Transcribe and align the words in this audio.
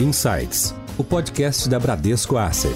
Insights, 0.00 0.72
o 0.96 1.02
podcast 1.02 1.68
da 1.68 1.76
Bradesco 1.76 2.36
Asset. 2.36 2.72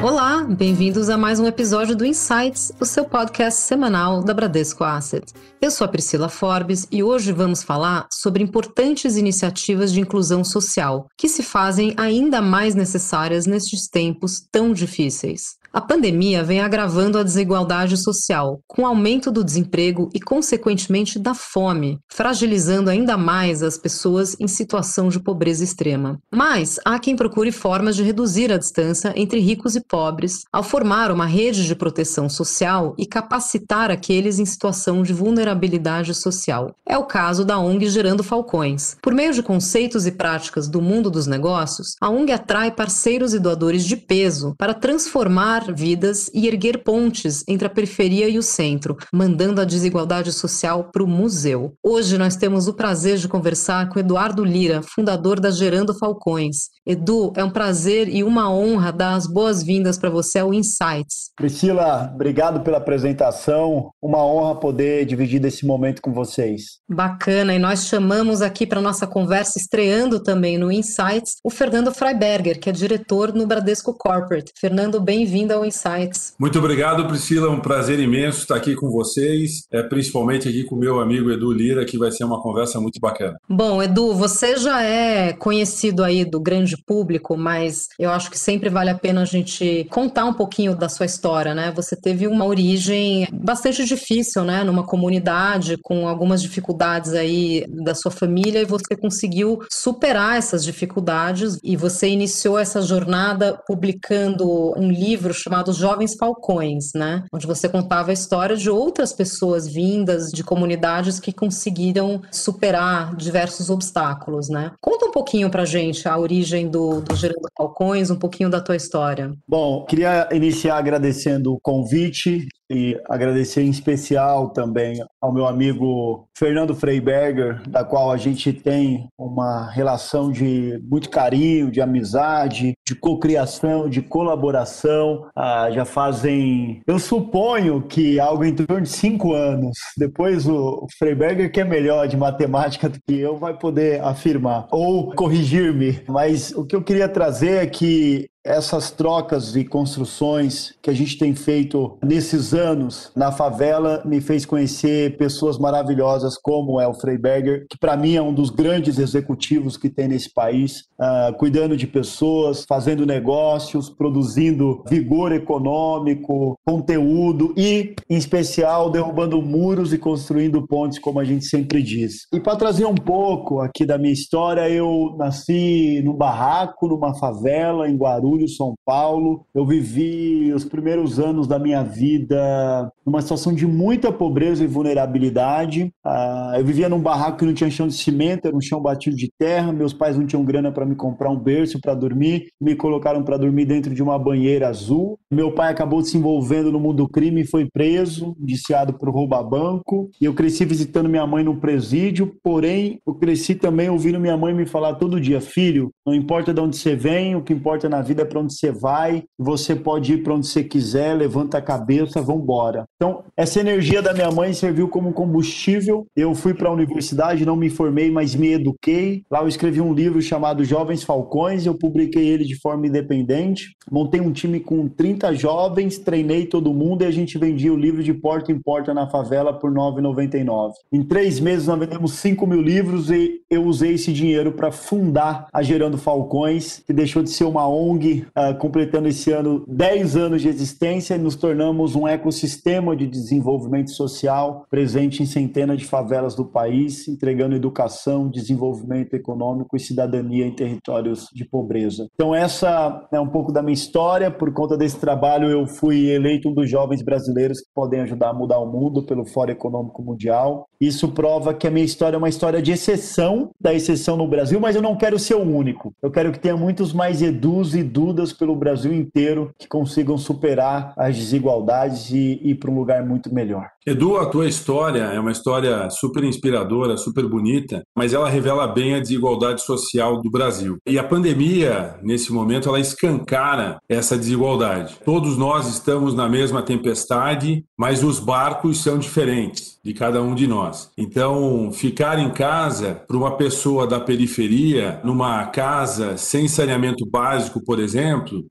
Olá, 0.00 0.44
bem-vindos 0.44 1.08
a 1.08 1.18
mais 1.18 1.40
um 1.40 1.48
episódio 1.48 1.96
do 1.96 2.06
Insights, 2.06 2.70
o 2.80 2.84
seu 2.84 3.04
podcast 3.04 3.60
semanal 3.62 4.22
da 4.22 4.32
Bradesco 4.32 4.84
Asset. 4.84 5.32
Eu 5.60 5.72
sou 5.72 5.84
a 5.84 5.88
Priscila 5.88 6.28
Forbes 6.28 6.86
e 6.92 7.02
hoje 7.02 7.32
vamos 7.32 7.64
falar 7.64 8.06
sobre 8.12 8.44
importantes 8.44 9.16
iniciativas 9.16 9.92
de 9.92 10.00
inclusão 10.00 10.44
social 10.44 11.08
que 11.18 11.28
se 11.28 11.42
fazem 11.42 11.92
ainda 11.96 12.40
mais 12.40 12.76
necessárias 12.76 13.46
nestes 13.46 13.88
tempos 13.88 14.46
tão 14.52 14.72
difíceis. 14.72 15.56
A 15.74 15.80
pandemia 15.80 16.44
vem 16.44 16.60
agravando 16.60 17.18
a 17.18 17.24
desigualdade 17.24 17.96
social, 17.96 18.60
com 18.64 18.86
aumento 18.86 19.28
do 19.28 19.42
desemprego 19.42 20.08
e, 20.14 20.20
consequentemente, 20.20 21.18
da 21.18 21.34
fome, 21.34 21.98
fragilizando 22.08 22.90
ainda 22.90 23.16
mais 23.16 23.60
as 23.60 23.76
pessoas 23.76 24.36
em 24.38 24.46
situação 24.46 25.08
de 25.08 25.18
pobreza 25.18 25.64
extrema. 25.64 26.20
Mas 26.32 26.78
há 26.84 26.96
quem 27.00 27.16
procure 27.16 27.50
formas 27.50 27.96
de 27.96 28.04
reduzir 28.04 28.52
a 28.52 28.56
distância 28.56 29.12
entre 29.16 29.40
ricos 29.40 29.74
e 29.74 29.80
pobres, 29.80 30.44
ao 30.52 30.62
formar 30.62 31.10
uma 31.10 31.26
rede 31.26 31.66
de 31.66 31.74
proteção 31.74 32.28
social 32.28 32.94
e 32.96 33.04
capacitar 33.04 33.90
aqueles 33.90 34.38
em 34.38 34.46
situação 34.46 35.02
de 35.02 35.12
vulnerabilidade 35.12 36.14
social. 36.14 36.72
É 36.86 36.96
o 36.96 37.02
caso 37.02 37.44
da 37.44 37.58
ONG 37.58 37.88
Gerando 37.88 38.22
Falcões. 38.22 38.96
Por 39.02 39.12
meio 39.12 39.34
de 39.34 39.42
conceitos 39.42 40.06
e 40.06 40.12
práticas 40.12 40.68
do 40.68 40.80
mundo 40.80 41.10
dos 41.10 41.26
negócios, 41.26 41.96
a 42.00 42.08
ONG 42.08 42.30
atrai 42.30 42.70
parceiros 42.70 43.34
e 43.34 43.40
doadores 43.40 43.84
de 43.84 43.96
peso 43.96 44.54
para 44.56 44.72
transformar 44.72 45.63
vidas 45.72 46.30
e 46.34 46.46
erguer 46.46 46.82
pontes 46.82 47.44
entre 47.48 47.66
a 47.66 47.70
periferia 47.70 48.28
e 48.28 48.38
o 48.38 48.42
centro, 48.42 48.96
mandando 49.12 49.60
a 49.60 49.64
desigualdade 49.64 50.32
social 50.32 50.90
para 50.92 51.02
o 51.02 51.06
museu. 51.06 51.74
Hoje 51.82 52.18
nós 52.18 52.36
temos 52.36 52.68
o 52.68 52.74
prazer 52.74 53.18
de 53.18 53.28
conversar 53.28 53.88
com 53.88 53.98
Eduardo 53.98 54.44
Lira, 54.44 54.82
fundador 54.82 55.40
da 55.40 55.50
Gerando 55.50 55.96
Falcões. 55.98 56.68
Edu, 56.86 57.32
é 57.36 57.42
um 57.42 57.50
prazer 57.50 58.08
e 58.08 58.22
uma 58.22 58.52
honra 58.52 58.92
dar 58.92 59.14
as 59.14 59.26
boas-vindas 59.26 59.96
para 59.96 60.10
você 60.10 60.40
ao 60.40 60.52
Insights. 60.52 61.30
Priscila, 61.34 62.10
obrigado 62.14 62.60
pela 62.60 62.78
apresentação. 62.78 63.90
Uma 64.02 64.22
honra 64.24 64.56
poder 64.56 65.06
dividir 65.06 65.40
desse 65.40 65.64
momento 65.64 66.02
com 66.02 66.12
vocês. 66.12 66.78
Bacana, 66.88 67.54
e 67.54 67.58
nós 67.58 67.86
chamamos 67.86 68.42
aqui 68.42 68.66
para 68.66 68.80
nossa 68.80 69.06
conversa, 69.06 69.58
estreando 69.58 70.22
também 70.22 70.58
no 70.58 70.70
Insights, 70.70 71.36
o 71.42 71.50
Fernando 71.50 71.92
Freiberger, 71.92 72.60
que 72.60 72.68
é 72.68 72.72
diretor 72.72 73.32
no 73.32 73.46
Bradesco 73.46 73.94
Corporate. 73.94 74.52
Fernando, 74.58 75.00
bem-vindo 75.00 75.53
Insights. 75.62 76.32
Muito 76.38 76.58
obrigado, 76.58 77.06
Priscila. 77.06 77.50
Um 77.50 77.60
prazer 77.60 78.00
imenso 78.00 78.40
estar 78.40 78.56
aqui 78.56 78.74
com 78.74 78.88
vocês, 78.90 79.66
é, 79.70 79.82
principalmente 79.82 80.48
aqui 80.48 80.64
com 80.64 80.74
o 80.74 80.78
meu 80.78 81.00
amigo 81.00 81.30
Edu 81.30 81.52
Lira, 81.52 81.84
que 81.84 81.98
vai 81.98 82.10
ser 82.10 82.24
uma 82.24 82.40
conversa 82.40 82.80
muito 82.80 82.98
bacana. 82.98 83.36
Bom, 83.46 83.82
Edu, 83.82 84.14
você 84.14 84.56
já 84.56 84.82
é 84.82 85.34
conhecido 85.34 86.02
aí 86.02 86.24
do 86.24 86.40
grande 86.40 86.76
público, 86.86 87.36
mas 87.36 87.88
eu 87.98 88.10
acho 88.10 88.30
que 88.30 88.38
sempre 88.38 88.70
vale 88.70 88.88
a 88.88 88.94
pena 88.94 89.22
a 89.22 89.26
gente 89.26 89.86
contar 89.90 90.24
um 90.24 90.32
pouquinho 90.32 90.74
da 90.74 90.88
sua 90.88 91.04
história, 91.04 91.54
né? 91.54 91.72
Você 91.76 91.94
teve 91.94 92.26
uma 92.26 92.46
origem 92.46 93.28
bastante 93.32 93.84
difícil, 93.84 94.44
né? 94.44 94.64
Numa 94.64 94.84
comunidade 94.84 95.76
com 95.82 96.08
algumas 96.08 96.40
dificuldades 96.40 97.12
aí 97.12 97.64
da 97.68 97.94
sua 97.94 98.10
família 98.10 98.60
e 98.60 98.64
você 98.64 98.96
conseguiu 98.96 99.60
superar 99.70 100.38
essas 100.38 100.64
dificuldades 100.64 101.58
e 101.62 101.76
você 101.76 102.08
iniciou 102.08 102.58
essa 102.58 102.80
jornada 102.80 103.60
publicando 103.66 104.72
um 104.78 104.90
livro 104.90 105.34
chamado 105.44 105.72
Jovens 105.74 106.16
Falcões, 106.16 106.92
né? 106.94 107.24
Onde 107.32 107.46
você 107.46 107.68
contava 107.68 108.10
a 108.10 108.14
história 108.14 108.56
de 108.56 108.70
outras 108.70 109.12
pessoas 109.12 109.68
vindas 109.68 110.30
de 110.30 110.42
comunidades 110.42 111.20
que 111.20 111.32
conseguiram 111.32 112.22
superar 112.32 113.14
diversos 113.14 113.68
obstáculos, 113.68 114.48
né? 114.48 114.72
Conta 114.80 115.04
um 115.04 115.12
pouquinho 115.12 115.50
pra 115.50 115.66
gente 115.66 116.08
a 116.08 116.16
origem 116.16 116.68
do, 116.68 117.02
do 117.02 117.14
Gerando 117.14 117.46
Falcões, 117.56 118.10
um 118.10 118.18
pouquinho 118.18 118.48
da 118.48 118.60
tua 118.60 118.76
história. 118.76 119.32
Bom, 119.46 119.84
queria 119.84 120.28
iniciar 120.32 120.78
agradecendo 120.78 121.52
o 121.52 121.60
convite 121.60 122.48
e 122.70 122.98
agradecer 123.08 123.62
em 123.62 123.70
especial 123.70 124.50
também 124.50 125.02
ao 125.20 125.32
meu 125.32 125.46
amigo 125.46 126.28
Fernando 126.36 126.74
Freiberger, 126.74 127.62
da 127.68 127.84
qual 127.84 128.10
a 128.10 128.16
gente 128.16 128.52
tem 128.52 129.08
uma 129.18 129.70
relação 129.70 130.30
de 130.30 130.80
muito 130.82 131.10
carinho, 131.10 131.70
de 131.70 131.80
amizade, 131.80 132.74
de 132.86 132.94
cocriação, 132.94 133.88
de 133.88 134.02
colaboração. 134.02 135.26
Ah, 135.36 135.70
já 135.70 135.84
fazem, 135.84 136.82
eu 136.86 136.98
suponho 136.98 137.82
que 137.82 138.18
algo 138.18 138.44
em 138.44 138.54
torno 138.54 138.82
de 138.82 138.88
cinco 138.88 139.32
anos. 139.32 139.76
Depois 139.96 140.48
o 140.48 140.86
Freiberger, 140.98 141.50
que 141.50 141.60
é 141.60 141.64
melhor 141.64 142.08
de 142.08 142.16
matemática 142.16 142.88
do 142.88 142.98
que 143.06 143.18
eu, 143.18 143.36
vai 143.36 143.56
poder 143.56 144.02
afirmar 144.02 144.66
ou 144.70 145.14
corrigir-me. 145.14 146.02
Mas 146.08 146.52
o 146.52 146.64
que 146.64 146.76
eu 146.76 146.82
queria 146.82 147.08
trazer 147.08 147.62
é 147.62 147.66
que 147.66 148.26
essas 148.44 148.90
trocas 148.90 149.56
e 149.56 149.64
construções 149.64 150.74
que 150.82 150.90
a 150.90 150.92
gente 150.92 151.16
tem 151.16 151.34
feito 151.34 151.96
nesses 152.04 152.52
anos 152.52 153.10
na 153.16 153.32
favela 153.32 154.02
me 154.04 154.20
fez 154.20 154.44
conhecer 154.44 155.16
pessoas 155.16 155.58
maravilhosas 155.58 156.36
como 156.36 156.78
é 156.78 156.86
o 156.86 156.92
Freiberger, 156.92 157.66
que 157.70 157.78
para 157.78 157.96
mim 157.96 158.16
é 158.16 158.22
um 158.22 158.34
dos 158.34 158.50
grandes 158.50 158.98
executivos 158.98 159.78
que 159.78 159.88
tem 159.88 160.08
nesse 160.08 160.32
país, 160.32 160.84
uh, 161.00 161.32
cuidando 161.38 161.74
de 161.74 161.86
pessoas, 161.86 162.66
fazendo 162.68 163.06
negócios, 163.06 163.88
produzindo 163.88 164.84
vigor 164.88 165.32
econômico, 165.32 166.58
conteúdo 166.66 167.54
e, 167.56 167.94
em 168.10 168.16
especial, 168.16 168.90
derrubando 168.90 169.40
muros 169.40 169.92
e 169.94 169.98
construindo 169.98 170.66
pontes, 170.66 170.98
como 170.98 171.18
a 171.18 171.24
gente 171.24 171.46
sempre 171.46 171.82
diz. 171.82 172.26
E 172.32 172.38
para 172.38 172.56
trazer 172.56 172.84
um 172.84 172.94
pouco 172.94 173.60
aqui 173.60 173.86
da 173.86 173.96
minha 173.96 174.12
história, 174.12 174.68
eu 174.68 175.14
nasci 175.16 176.02
num 176.04 176.14
barraco, 176.14 176.88
numa 176.88 177.14
favela 177.14 177.88
em 177.88 177.96
Guarulhos 177.96 178.33
são 178.48 178.74
Paulo. 178.84 179.46
Eu 179.54 179.66
vivi 179.66 180.52
os 180.52 180.64
primeiros 180.64 181.18
anos 181.18 181.46
da 181.46 181.58
minha 181.58 181.82
vida 181.82 182.90
numa 183.04 183.20
situação 183.20 183.52
de 183.52 183.66
muita 183.66 184.12
pobreza 184.12 184.64
e 184.64 184.66
vulnerabilidade. 184.66 185.92
Uh, 186.04 186.56
eu 186.56 186.64
vivia 186.64 186.88
num 186.88 187.00
barraco 187.00 187.38
que 187.38 187.44
não 187.44 187.54
tinha 187.54 187.70
chão 187.70 187.86
de 187.86 187.94
cimento, 187.94 188.46
era 188.46 188.56
um 188.56 188.60
chão 188.60 188.80
batido 188.80 189.16
de 189.16 189.30
terra. 189.38 189.72
Meus 189.72 189.92
pais 189.92 190.16
não 190.16 190.26
tinham 190.26 190.44
grana 190.44 190.72
para 190.72 190.86
me 190.86 190.94
comprar 190.94 191.30
um 191.30 191.38
berço 191.38 191.80
para 191.80 191.94
dormir, 191.94 192.48
me 192.60 192.74
colocaram 192.74 193.22
para 193.22 193.36
dormir 193.36 193.64
dentro 193.66 193.94
de 193.94 194.02
uma 194.02 194.18
banheira 194.18 194.68
azul. 194.68 195.18
Meu 195.30 195.52
pai 195.52 195.70
acabou 195.70 196.02
se 196.02 196.16
envolvendo 196.16 196.72
no 196.72 196.80
mundo 196.80 197.04
do 197.04 197.08
crime 197.08 197.42
e 197.42 197.46
foi 197.46 197.68
preso, 197.70 198.36
indiciado 198.40 198.94
por 198.94 199.10
roubar 199.10 199.42
banco. 199.42 200.10
E 200.20 200.24
eu 200.24 200.34
cresci 200.34 200.64
visitando 200.64 201.08
minha 201.08 201.26
mãe 201.26 201.44
no 201.44 201.56
presídio, 201.56 202.34
porém 202.42 203.00
eu 203.06 203.14
cresci 203.14 203.54
também 203.54 203.90
ouvindo 203.90 204.20
minha 204.20 204.36
mãe 204.36 204.54
me 204.54 204.66
falar 204.66 204.94
todo 204.94 205.20
dia: 205.20 205.40
filho, 205.40 205.90
não 206.06 206.14
importa 206.14 206.54
de 206.54 206.60
onde 206.60 206.76
você 206.76 206.94
vem, 206.94 207.36
o 207.36 207.42
que 207.42 207.52
importa 207.52 207.88
na 207.88 208.00
vida 208.00 208.23
é 208.24 208.26
para 208.26 208.40
onde 208.40 208.54
você 208.54 208.70
vai. 208.70 209.24
Você 209.38 209.76
pode 209.76 210.14
ir 210.14 210.22
para 210.22 210.34
onde 210.34 210.46
você 210.46 210.64
quiser, 210.64 211.14
levanta 211.14 211.58
a 211.58 211.62
cabeça, 211.62 212.20
vamos 212.20 212.42
embora. 212.42 212.84
Então, 212.96 213.24
essa 213.36 213.60
energia 213.60 214.02
da 214.02 214.12
minha 214.12 214.30
mãe 214.30 214.52
serviu 214.52 214.88
como 214.88 215.12
combustível. 215.12 216.06
Eu 216.16 216.34
fui 216.34 216.54
para 216.54 216.68
a 216.68 216.72
universidade, 216.72 217.46
não 217.46 217.56
me 217.56 217.70
formei, 217.70 218.10
mas 218.10 218.34
me 218.34 218.52
eduquei. 218.52 219.22
Lá 219.30 219.42
eu 219.42 219.48
escrevi 219.48 219.80
um 219.80 219.92
livro 219.92 220.20
chamado 220.20 220.64
Jovens 220.64 221.02
Falcões, 221.02 221.66
eu 221.66 221.74
publiquei 221.74 222.26
ele 222.26 222.44
de 222.44 222.58
forma 222.60 222.86
independente. 222.86 223.76
Montei 223.90 224.20
um 224.20 224.32
time 224.32 224.60
com 224.60 224.88
30 224.88 225.34
jovens, 225.34 225.98
treinei 225.98 226.46
todo 226.46 226.74
mundo 226.74 227.02
e 227.02 227.06
a 227.06 227.10
gente 227.10 227.38
vendia 227.38 227.72
o 227.72 227.76
livro 227.76 228.02
de 228.02 228.14
porta 228.14 228.50
em 228.50 228.58
porta 228.58 228.94
na 228.94 229.08
favela 229.08 229.52
por 229.52 229.70
R$ 229.70 229.76
9,99. 229.76 230.72
Em 230.92 231.02
três 231.02 231.38
meses 231.40 231.66
nós 231.66 231.78
vendemos 231.78 232.12
5 232.14 232.46
mil 232.46 232.60
livros 232.60 233.10
e 233.10 233.40
eu 233.50 233.64
usei 233.64 233.94
esse 233.94 234.12
dinheiro 234.12 234.52
para 234.52 234.72
fundar 234.72 235.46
a 235.52 235.62
Gerando 235.62 235.98
Falcões, 235.98 236.82
que 236.86 236.92
deixou 236.92 237.22
de 237.22 237.30
ser 237.30 237.44
uma 237.44 237.68
ONG, 237.68 238.13
uh, 238.20 238.56
completando 238.58 239.08
esse 239.08 239.30
ano 239.32 239.64
10 239.66 240.16
anos 240.16 240.42
de 240.42 240.48
existência 240.48 241.18
nos 241.18 241.36
tornamos 241.36 241.94
um 241.94 242.06
ecossistema 242.06 242.96
de 242.96 243.06
desenvolvimento 243.06 243.90
social 243.90 244.66
presente 244.70 245.22
em 245.22 245.26
centenas 245.26 245.78
de 245.78 245.84
favelas 245.84 246.34
do 246.34 246.44
país, 246.44 247.08
entregando 247.08 247.56
educação, 247.56 248.28
desenvolvimento 248.28 249.14
econômico 249.14 249.76
e 249.76 249.80
cidadania 249.80 250.46
em 250.46 250.54
territórios 250.54 251.28
de 251.34 251.44
pobreza. 251.44 252.08
Então 252.14 252.34
essa 252.34 253.06
é 253.12 253.20
um 253.20 253.28
pouco 253.28 253.52
da 253.52 253.62
minha 253.62 253.74
história. 253.74 254.30
Por 254.30 254.52
conta 254.52 254.76
desse 254.76 254.98
trabalho 254.98 255.48
eu 255.48 255.66
fui 255.66 256.10
eleito 256.10 256.48
um 256.48 256.54
dos 256.54 256.70
jovens 256.70 257.02
brasileiros 257.02 257.60
que 257.60 257.68
podem 257.74 258.00
ajudar 258.00 258.30
a 258.30 258.34
mudar 258.34 258.58
o 258.58 258.70
mundo 258.70 259.02
pelo 259.02 259.24
Fórum 259.24 259.52
Econômico 259.52 260.02
Mundial. 260.02 260.68
Isso 260.80 261.08
prova 261.08 261.54
que 261.54 261.66
a 261.66 261.70
minha 261.70 261.84
história 261.84 262.16
é 262.16 262.18
uma 262.18 262.28
história 262.28 262.60
de 262.60 262.72
exceção, 262.72 263.50
da 263.60 263.72
exceção 263.72 264.16
no 264.16 264.28
Brasil, 264.28 264.60
mas 264.60 264.76
eu 264.76 264.82
não 264.82 264.96
quero 264.96 265.18
ser 265.18 265.34
o 265.34 265.42
único. 265.42 265.94
Eu 266.02 266.10
quero 266.10 266.30
que 266.32 266.38
tenha 266.38 266.56
muitos 266.56 266.92
mais 266.92 267.22
Edus 267.22 267.74
e 267.74 267.82
ajudas 268.04 268.32
pelo 268.32 268.54
Brasil 268.54 268.92
inteiro 268.92 269.50
que 269.58 269.66
consigam 269.66 270.18
superar 270.18 270.92
as 270.96 271.16
desigualdades 271.16 272.10
e 272.10 272.38
ir 272.42 272.56
para 272.56 272.70
um 272.70 272.78
lugar 272.78 273.04
muito 273.04 273.32
melhor. 273.34 273.70
Edu, 273.86 274.16
a 274.16 274.26
tua 274.26 274.48
história 274.48 275.02
é 275.02 275.20
uma 275.20 275.30
história 275.30 275.90
super 275.90 276.24
inspiradora, 276.24 276.96
super 276.96 277.26
bonita, 277.26 277.82
mas 277.94 278.14
ela 278.14 278.30
revela 278.30 278.66
bem 278.66 278.94
a 278.94 279.00
desigualdade 279.00 279.62
social 279.62 280.22
do 280.22 280.30
Brasil. 280.30 280.78
E 280.86 280.98
a 280.98 281.04
pandemia, 281.04 281.96
nesse 282.02 282.32
momento, 282.32 282.68
ela 282.68 282.80
escancara 282.80 283.78
essa 283.86 284.16
desigualdade. 284.16 284.96
Todos 285.04 285.36
nós 285.36 285.68
estamos 285.68 286.14
na 286.14 286.28
mesma 286.28 286.62
tempestade, 286.62 287.62
mas 287.76 288.02
os 288.02 288.18
barcos 288.18 288.82
são 288.82 288.98
diferentes 288.98 289.78
de 289.84 289.92
cada 289.92 290.22
um 290.22 290.34
de 290.34 290.46
nós. 290.46 290.90
Então, 290.96 291.70
ficar 291.70 292.18
em 292.18 292.30
casa 292.30 293.02
para 293.06 293.16
uma 293.18 293.36
pessoa 293.36 293.86
da 293.86 294.00
periferia, 294.00 294.98
numa 295.04 295.44
casa 295.46 296.16
sem 296.16 296.48
saneamento 296.48 297.04
básico, 297.04 297.62
por 297.62 297.78
exemplo, 297.78 297.93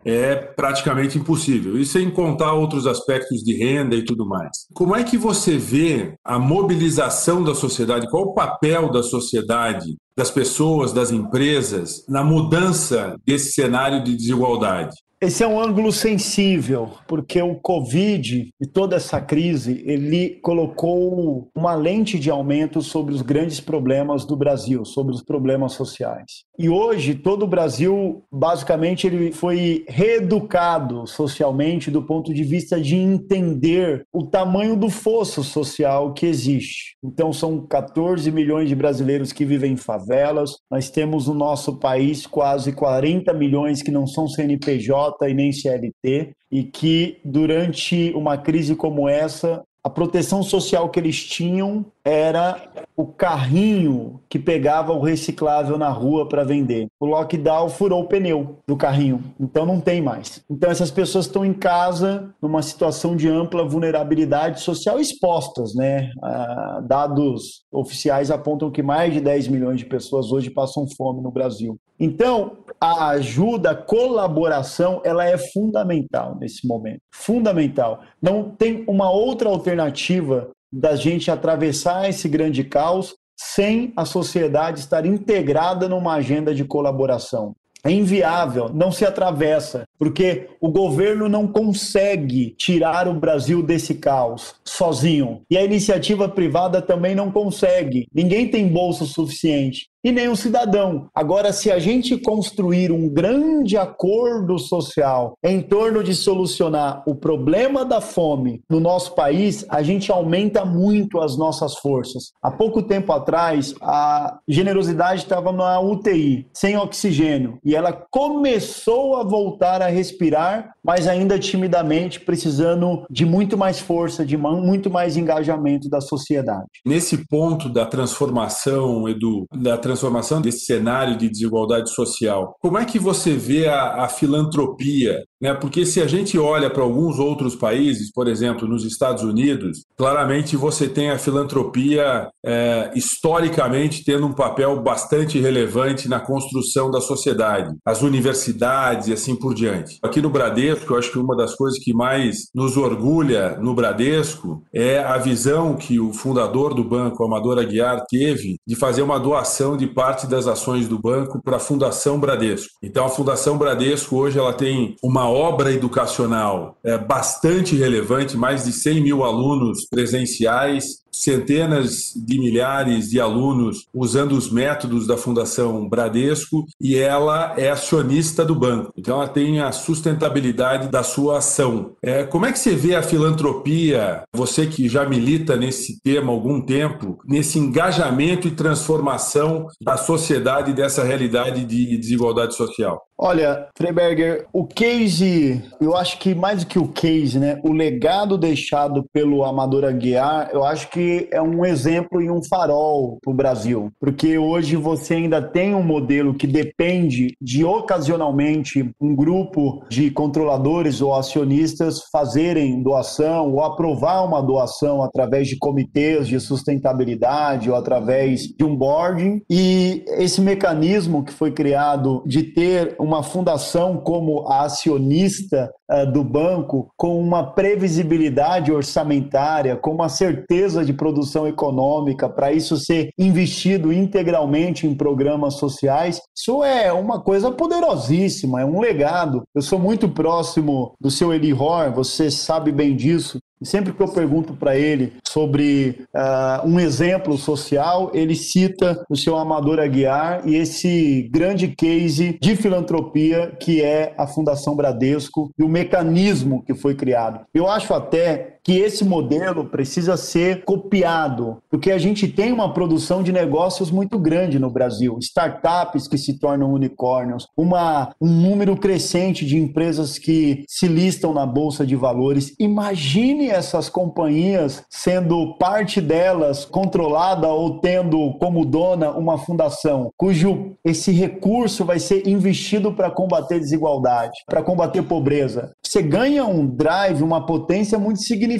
é 0.05 0.35
praticamente 0.35 1.17
impossível. 1.17 1.77
E 1.77 1.85
sem 1.85 2.09
contar 2.09 2.53
outros 2.53 2.87
aspectos 2.87 3.41
de 3.41 3.55
renda 3.55 3.95
e 3.95 4.03
tudo 4.03 4.27
mais. 4.27 4.67
Como 4.73 4.95
é 4.95 5.03
que 5.03 5.17
você 5.17 5.57
vê 5.57 6.15
a 6.23 6.39
mobilização 6.39 7.43
da 7.43 7.55
sociedade? 7.55 8.09
Qual 8.09 8.23
o 8.23 8.33
papel 8.33 8.91
da 8.91 9.03
sociedade 9.03 9.95
das 10.15 10.29
pessoas, 10.29 10.93
das 10.93 11.11
empresas, 11.11 12.05
na 12.07 12.23
mudança 12.23 13.15
desse 13.25 13.51
cenário 13.53 14.03
de 14.03 14.15
desigualdade? 14.15 14.95
Esse 15.23 15.41
é 15.41 15.47
um 15.47 15.57
ângulo 15.57 15.89
sensível, 15.89 16.89
porque 17.07 17.41
o 17.41 17.55
Covid 17.55 18.49
e 18.59 18.67
toda 18.67 18.97
essa 18.97 19.21
crise, 19.21 19.81
ele 19.85 20.37
colocou 20.41 21.49
uma 21.55 21.73
lente 21.75 22.19
de 22.19 22.29
aumento 22.29 22.81
sobre 22.81 23.13
os 23.13 23.21
grandes 23.21 23.61
problemas 23.61 24.25
do 24.25 24.35
Brasil, 24.35 24.83
sobre 24.83 25.13
os 25.15 25.23
problemas 25.23 25.71
sociais. 25.71 26.43
E 26.59 26.67
hoje 26.67 27.15
todo 27.15 27.43
o 27.43 27.47
Brasil, 27.47 28.25
basicamente, 28.29 29.07
ele 29.07 29.31
foi 29.31 29.85
reeducado 29.87 31.07
socialmente 31.07 31.89
do 31.89 32.03
ponto 32.03 32.33
de 32.33 32.43
vista 32.43 32.81
de 32.81 32.97
entender 32.97 34.05
o 34.11 34.25
tamanho 34.25 34.75
do 34.75 34.89
fosso 34.89 35.41
social 35.41 36.13
que 36.13 36.25
existe. 36.25 36.97
Então 37.01 37.31
são 37.31 37.65
14 37.65 38.29
milhões 38.29 38.67
de 38.67 38.75
brasileiros 38.75 39.31
que 39.31 39.45
vivem 39.45 39.71
em 39.71 39.77
favelas. 39.77 40.57
Nós 40.69 40.89
temos 40.89 41.27
no 41.27 41.33
nosso 41.33 41.79
país 41.79 42.27
quase 42.27 42.73
40 42.73 43.33
milhões 43.33 43.81
que 43.81 43.89
não 43.89 44.05
são 44.05 44.27
CNPJ 44.27 45.12
e 45.21 45.33
nem 45.33 45.51
CLT, 45.51 46.35
e 46.51 46.63
que 46.63 47.19
durante 47.23 48.11
uma 48.15 48.37
crise 48.37 48.75
como 48.75 49.07
essa, 49.07 49.63
a 49.83 49.89
proteção 49.89 50.41
social 50.41 50.89
que 50.89 50.99
eles 50.99 51.23
tinham 51.23 51.85
era 52.05 52.61
o 52.95 53.05
carrinho 53.05 54.19
que 54.29 54.37
pegava 54.37 54.93
o 54.93 55.01
reciclável 55.01 55.77
na 55.77 55.89
rua 55.89 56.27
para 56.27 56.43
vender. 56.43 56.87
O 56.99 57.05
lockdown 57.05 57.69
furou 57.69 58.01
o 58.01 58.07
pneu 58.07 58.57
do 58.67 58.75
carrinho, 58.75 59.23
então 59.39 59.65
não 59.65 59.79
tem 59.79 60.01
mais. 60.01 60.43
Então 60.49 60.69
essas 60.69 60.91
pessoas 60.91 61.25
estão 61.25 61.45
em 61.45 61.53
casa 61.53 62.33
numa 62.41 62.61
situação 62.61 63.15
de 63.15 63.29
ampla 63.29 63.67
vulnerabilidade 63.67 64.61
social 64.61 64.99
expostas, 64.99 65.73
né? 65.73 66.11
Ah, 66.21 66.81
dados 66.83 67.63
oficiais 67.71 68.29
apontam 68.29 68.69
que 68.69 68.83
mais 68.83 69.13
de 69.13 69.21
10 69.21 69.47
milhões 69.47 69.79
de 69.79 69.85
pessoas 69.85 70.31
hoje 70.31 70.49
passam 70.49 70.85
fome 70.97 71.21
no 71.21 71.31
Brasil. 71.31 71.77
Então, 71.99 72.57
a 72.81 73.09
ajuda, 73.09 73.71
a 73.71 73.75
colaboração, 73.75 75.01
ela 75.05 75.25
é 75.25 75.37
fundamental 75.37 76.37
nesse 76.39 76.67
momento. 76.67 76.99
Fundamental. 77.13 78.01
Não 78.21 78.49
tem 78.49 78.83
uma 78.87 79.09
outra 79.09 79.47
alternativa 79.47 80.49
da 80.73 80.95
gente 80.95 81.29
atravessar 81.29 82.09
esse 82.09 82.27
grande 82.27 82.63
caos 82.63 83.15
sem 83.37 83.93
a 83.95 84.05
sociedade 84.05 84.79
estar 84.79 85.05
integrada 85.05 85.87
numa 85.87 86.15
agenda 86.15 86.53
de 86.53 86.65
colaboração. 86.65 87.55
É 87.85 87.91
inviável, 87.91 88.69
não 88.73 88.93
se 88.93 89.05
atravessa, 89.05 89.83
porque 89.99 90.47
o 90.61 90.69
governo 90.69 91.27
não 91.27 91.45
consegue 91.45 92.55
tirar 92.57 93.09
o 93.09 93.13
Brasil 93.13 93.61
desse 93.61 93.95
caos 93.95 94.55
sozinho. 94.63 95.41
E 95.51 95.57
a 95.57 95.63
iniciativa 95.65 96.29
privada 96.29 96.81
também 96.81 97.13
não 97.13 97.29
consegue. 97.29 98.07
Ninguém 98.13 98.47
tem 98.47 98.69
bolsa 98.69 99.03
suficiente 99.03 99.89
e 100.03 100.27
o 100.27 100.35
cidadão. 100.35 101.07
Agora, 101.15 101.53
se 101.53 101.71
a 101.71 101.79
gente 101.79 102.17
construir 102.17 102.91
um 102.91 103.07
grande 103.07 103.77
acordo 103.77 104.59
social 104.59 105.37
em 105.41 105.61
torno 105.61 106.03
de 106.03 106.13
solucionar 106.13 107.03
o 107.07 107.15
problema 107.15 107.85
da 107.85 108.01
fome 108.01 108.61
no 108.69 108.81
nosso 108.81 109.15
país, 109.15 109.65
a 109.69 109.81
gente 109.81 110.11
aumenta 110.11 110.65
muito 110.65 111.21
as 111.21 111.37
nossas 111.37 111.77
forças. 111.77 112.33
Há 112.41 112.51
pouco 112.51 112.83
tempo 112.83 113.13
atrás, 113.13 113.73
a 113.81 114.39
generosidade 114.47 115.21
estava 115.21 115.51
na 115.53 115.79
UTI, 115.79 116.47
sem 116.53 116.77
oxigênio, 116.77 117.59
e 117.63 117.73
ela 117.73 117.93
começou 117.93 119.15
a 119.15 119.23
voltar 119.23 119.81
a 119.81 119.87
respirar, 119.87 120.73
mas 120.83 121.07
ainda 121.07 121.39
timidamente, 121.39 122.19
precisando 122.19 123.05
de 123.09 123.25
muito 123.25 123.57
mais 123.57 123.79
força, 123.79 124.25
de 124.25 124.37
muito 124.37 124.89
mais 124.89 125.17
engajamento 125.17 125.89
da 125.89 126.01
sociedade. 126.01 126.67
Nesse 126.85 127.25
ponto 127.27 127.69
da 127.69 127.85
transformação, 127.85 129.07
Edu, 129.07 129.45
da 129.53 129.77
transformação 129.77 130.41
desse 130.41 130.65
cenário 130.65 131.17
de 131.17 131.29
desigualdade 131.29 131.89
social. 131.91 132.55
Como 132.61 132.77
é 132.77 132.85
que 132.85 132.99
você 132.99 133.33
vê 133.33 133.67
a, 133.67 134.03
a 134.03 134.09
filantropia 134.09 135.23
né? 135.43 135.53
Porque 135.53 135.85
se 135.85 136.01
a 136.01 136.07
gente 136.07 136.39
olha 136.39 136.69
para 136.69 136.81
alguns 136.81 137.19
outros 137.19 137.53
países, 137.53 138.09
por 138.13 138.29
exemplo, 138.29 138.65
nos 138.65 138.85
Estados 138.85 139.23
Unidos, 139.23 139.83
claramente 139.97 140.55
você 140.55 140.87
tem 140.87 141.09
a 141.09 141.17
filantropia 141.17 142.29
é, 142.45 142.93
historicamente 142.95 144.05
tendo 144.05 144.25
um 144.25 144.31
papel 144.31 144.81
bastante 144.81 145.37
relevante 145.41 146.07
na 146.07 146.21
construção 146.21 146.89
da 146.89 147.01
sociedade, 147.01 147.75
as 147.85 148.01
universidades 148.01 149.09
e 149.09 149.13
assim 149.13 149.35
por 149.35 149.53
diante. 149.53 149.99
Aqui 150.01 150.21
no 150.21 150.29
Bradesco, 150.29 150.72
eu 150.75 150.97
acho 150.97 151.11
que 151.11 151.19
uma 151.19 151.35
das 151.35 151.55
coisas 151.55 151.79
que 151.79 151.93
mais 151.93 152.49
nos 152.53 152.77
orgulha 152.77 153.57
no 153.59 153.73
Bradesco 153.73 154.63
é 154.73 154.99
a 154.99 155.17
visão 155.17 155.75
que 155.75 155.99
o 155.99 156.13
fundador 156.13 156.73
do 156.73 156.83
banco, 156.83 157.23
Amador 157.23 157.59
Aguiar, 157.59 158.03
teve 158.09 158.57
de 158.65 158.75
fazer 158.75 159.01
uma 159.01 159.19
doação 159.19 159.77
de 159.77 159.87
parte 159.87 160.27
das 160.27 160.47
ações 160.47 160.87
do 160.87 160.99
banco 160.99 161.41
para 161.43 161.57
a 161.57 161.59
Fundação 161.59 162.19
Bradesco. 162.19 162.73
Então, 162.81 163.05
a 163.05 163.09
Fundação 163.09 163.57
Bradesco 163.57 164.15
hoje 164.15 164.39
ela 164.39 164.53
tem 164.53 164.95
uma 165.03 165.29
obra 165.29 165.71
educacional 165.71 166.77
é, 166.83 166.97
bastante 166.97 167.75
relevante, 167.75 168.37
mais 168.37 168.63
de 168.65 168.71
100 168.71 169.01
mil 169.01 169.23
alunos 169.23 169.85
presenciais, 169.89 171.02
centenas 171.13 172.11
de 172.15 172.39
milhares 172.39 173.09
de 173.09 173.19
alunos 173.19 173.87
usando 173.93 174.33
os 174.33 174.51
métodos 174.51 175.07
da 175.07 175.15
Fundação 175.15 175.87
Bradesco 175.87 176.65
e 176.81 176.97
ela 176.97 177.53
é 177.57 177.69
acionista 177.69 178.43
do 178.43 178.55
banco. 178.55 178.91
Então 178.97 179.17
ela 179.17 179.27
tem 179.27 179.61
a 179.61 179.71
sustentabilidade 179.71 180.89
da 180.89 181.03
sua 181.03 181.37
ação. 181.37 181.93
É, 182.01 182.23
como 182.23 182.45
é 182.45 182.51
que 182.51 182.59
você 182.59 182.75
vê 182.75 182.95
a 182.95 183.03
filantropia, 183.03 184.23
você 184.33 184.65
que 184.65 184.89
já 184.89 185.07
milita 185.07 185.55
nesse 185.55 186.01
tema 186.01 186.31
há 186.31 186.35
algum 186.35 186.59
tempo, 186.59 187.19
nesse 187.25 187.59
engajamento 187.59 188.47
e 188.47 188.51
transformação 188.51 189.67
da 189.81 189.97
sociedade 189.97 190.73
dessa 190.73 191.03
realidade 191.03 191.63
de 191.65 191.97
desigualdade 191.97 192.55
social? 192.55 193.01
Olha, 193.17 193.67
Freiberger, 193.77 194.47
o 194.51 194.65
case, 194.65 195.63
eu 195.79 195.95
acho 195.95 196.17
que 196.17 196.33
mais 196.33 196.61
do 196.61 196.67
que 196.67 196.79
o 196.79 196.87
case, 196.87 197.37
né, 197.39 197.59
o 197.63 197.71
legado 197.71 198.37
deixado 198.37 199.05
pelo 199.13 199.45
Amador 199.45 199.85
Aguiar, 199.85 200.49
eu 200.51 200.63
acho 200.63 200.89
que 200.89 201.29
é 201.31 201.41
um 201.41 201.63
exemplo 201.63 202.21
e 202.21 202.29
um 202.29 202.41
farol 202.43 203.19
para 203.21 203.31
o 203.31 203.35
Brasil, 203.35 203.91
porque 203.99 204.37
hoje 204.37 204.75
você 204.75 205.13
ainda 205.13 205.41
tem 205.41 205.75
um 205.75 205.83
modelo 205.83 206.33
que 206.33 206.47
depende 206.47 207.35
de 207.39 207.63
ocasionalmente 207.63 208.91
um 208.99 209.15
grupo 209.15 209.85
de 209.89 210.09
controladores 210.09 210.99
ou 210.99 211.13
acionistas 211.13 212.01
fazerem 212.11 212.81
doação 212.81 213.53
ou 213.53 213.63
aprovar 213.63 214.25
uma 214.25 214.41
doação 214.41 215.03
através 215.03 215.47
de 215.47 215.57
comitês 215.57 216.27
de 216.27 216.39
sustentabilidade 216.39 217.69
ou 217.69 217.75
através 217.75 218.41
de 218.41 218.63
um 218.63 218.75
boarding 218.75 219.41
e 219.49 220.03
esse 220.17 220.41
mecanismo 220.41 221.23
que 221.23 221.31
foi 221.31 221.51
criado 221.51 222.23
de 222.25 222.41
ter 222.41 222.95
uma 223.03 223.23
fundação 223.23 223.97
como 223.97 224.47
a 224.47 224.63
acionista 224.63 225.71
uh, 225.91 226.11
do 226.11 226.23
banco 226.23 226.89
com 226.97 227.19
uma 227.19 227.53
previsibilidade 227.53 228.71
orçamentária, 228.71 229.75
com 229.75 229.91
uma 229.91 230.09
certeza 230.09 230.83
de 230.85 230.93
produção 230.93 231.47
econômica, 231.47 232.29
para 232.29 232.51
isso 232.51 232.77
ser 232.77 233.09
investido 233.17 233.91
integralmente 233.91 234.87
em 234.87 234.95
programas 234.95 235.55
sociais, 235.55 236.21
isso 236.35 236.63
é 236.63 236.91
uma 236.91 237.21
coisa 237.21 237.51
poderosíssima, 237.51 238.61
é 238.61 238.65
um 238.65 238.79
legado. 238.79 239.43
Eu 239.55 239.61
sou 239.61 239.79
muito 239.79 240.07
próximo 240.09 240.93
do 240.99 241.11
seu 241.11 241.33
Eli 241.33 241.53
Hor, 241.53 241.91
você 241.91 242.29
sabe 242.31 242.71
bem 242.71 242.95
disso. 242.95 243.39
Sempre 243.63 243.93
que 243.93 244.01
eu 244.01 244.07
pergunto 244.07 244.53
para 244.53 244.77
ele 244.77 245.13
sobre 245.25 246.05
uh, 246.15 246.67
um 246.67 246.79
exemplo 246.79 247.37
social, 247.37 248.11
ele 248.13 248.35
cita 248.35 249.03
o 249.09 249.15
seu 249.15 249.37
Amador 249.37 249.79
Aguiar 249.79 250.47
e 250.47 250.55
esse 250.55 251.29
grande 251.31 251.69
case 251.69 252.37
de 252.41 252.55
filantropia 252.55 253.55
que 253.59 253.81
é 253.81 254.13
a 254.17 254.27
Fundação 254.27 254.75
Bradesco 254.75 255.51
e 255.57 255.63
o 255.63 255.69
mecanismo 255.69 256.63
que 256.63 256.73
foi 256.73 256.95
criado. 256.95 257.41
Eu 257.53 257.67
acho 257.67 257.93
até 257.93 258.52
que 258.63 258.77
esse 258.77 259.03
modelo 259.03 259.65
precisa 259.65 260.15
ser 260.15 260.63
copiado, 260.63 261.57
porque 261.69 261.91
a 261.91 261.97
gente 261.97 262.27
tem 262.27 262.51
uma 262.51 262.73
produção 262.73 263.21
de 263.21 263.31
negócios 263.31 263.91
muito 263.91 264.17
grande 264.17 264.57
no 264.57 264.69
Brasil, 264.69 265.17
startups 265.19 266.07
que 266.07 266.17
se 266.17 266.39
tornam 266.39 266.71
unicórnios, 266.71 267.47
uma, 267.57 268.13
um 268.21 268.29
número 268.29 268.77
crescente 268.77 269.45
de 269.45 269.57
empresas 269.57 270.17
que 270.17 270.63
se 270.67 270.87
listam 270.87 271.33
na 271.33 271.45
bolsa 271.45 271.85
de 271.85 271.95
valores. 271.95 272.55
Imagine 272.59 273.49
essas 273.49 273.89
companhias 273.89 274.83
sendo 274.89 275.57
parte 275.57 275.99
delas 275.99 276.65
controlada 276.65 277.47
ou 277.47 277.79
tendo 277.79 278.37
como 278.39 278.65
dona 278.65 279.11
uma 279.11 279.37
fundação 279.37 280.11
cujo 280.17 280.75
esse 280.85 281.11
recurso 281.11 281.85
vai 281.85 281.99
ser 281.99 282.27
investido 282.27 282.93
para 282.93 283.11
combater 283.11 283.59
desigualdade, 283.59 284.43
para 284.47 284.63
combater 284.63 285.03
pobreza. 285.03 285.71
Você 285.85 286.01
ganha 286.01 286.45
um 286.45 286.65
drive, 286.65 287.21
uma 287.21 287.45
potência 287.45 287.99
muito 287.99 288.21
significativa. 288.21 288.52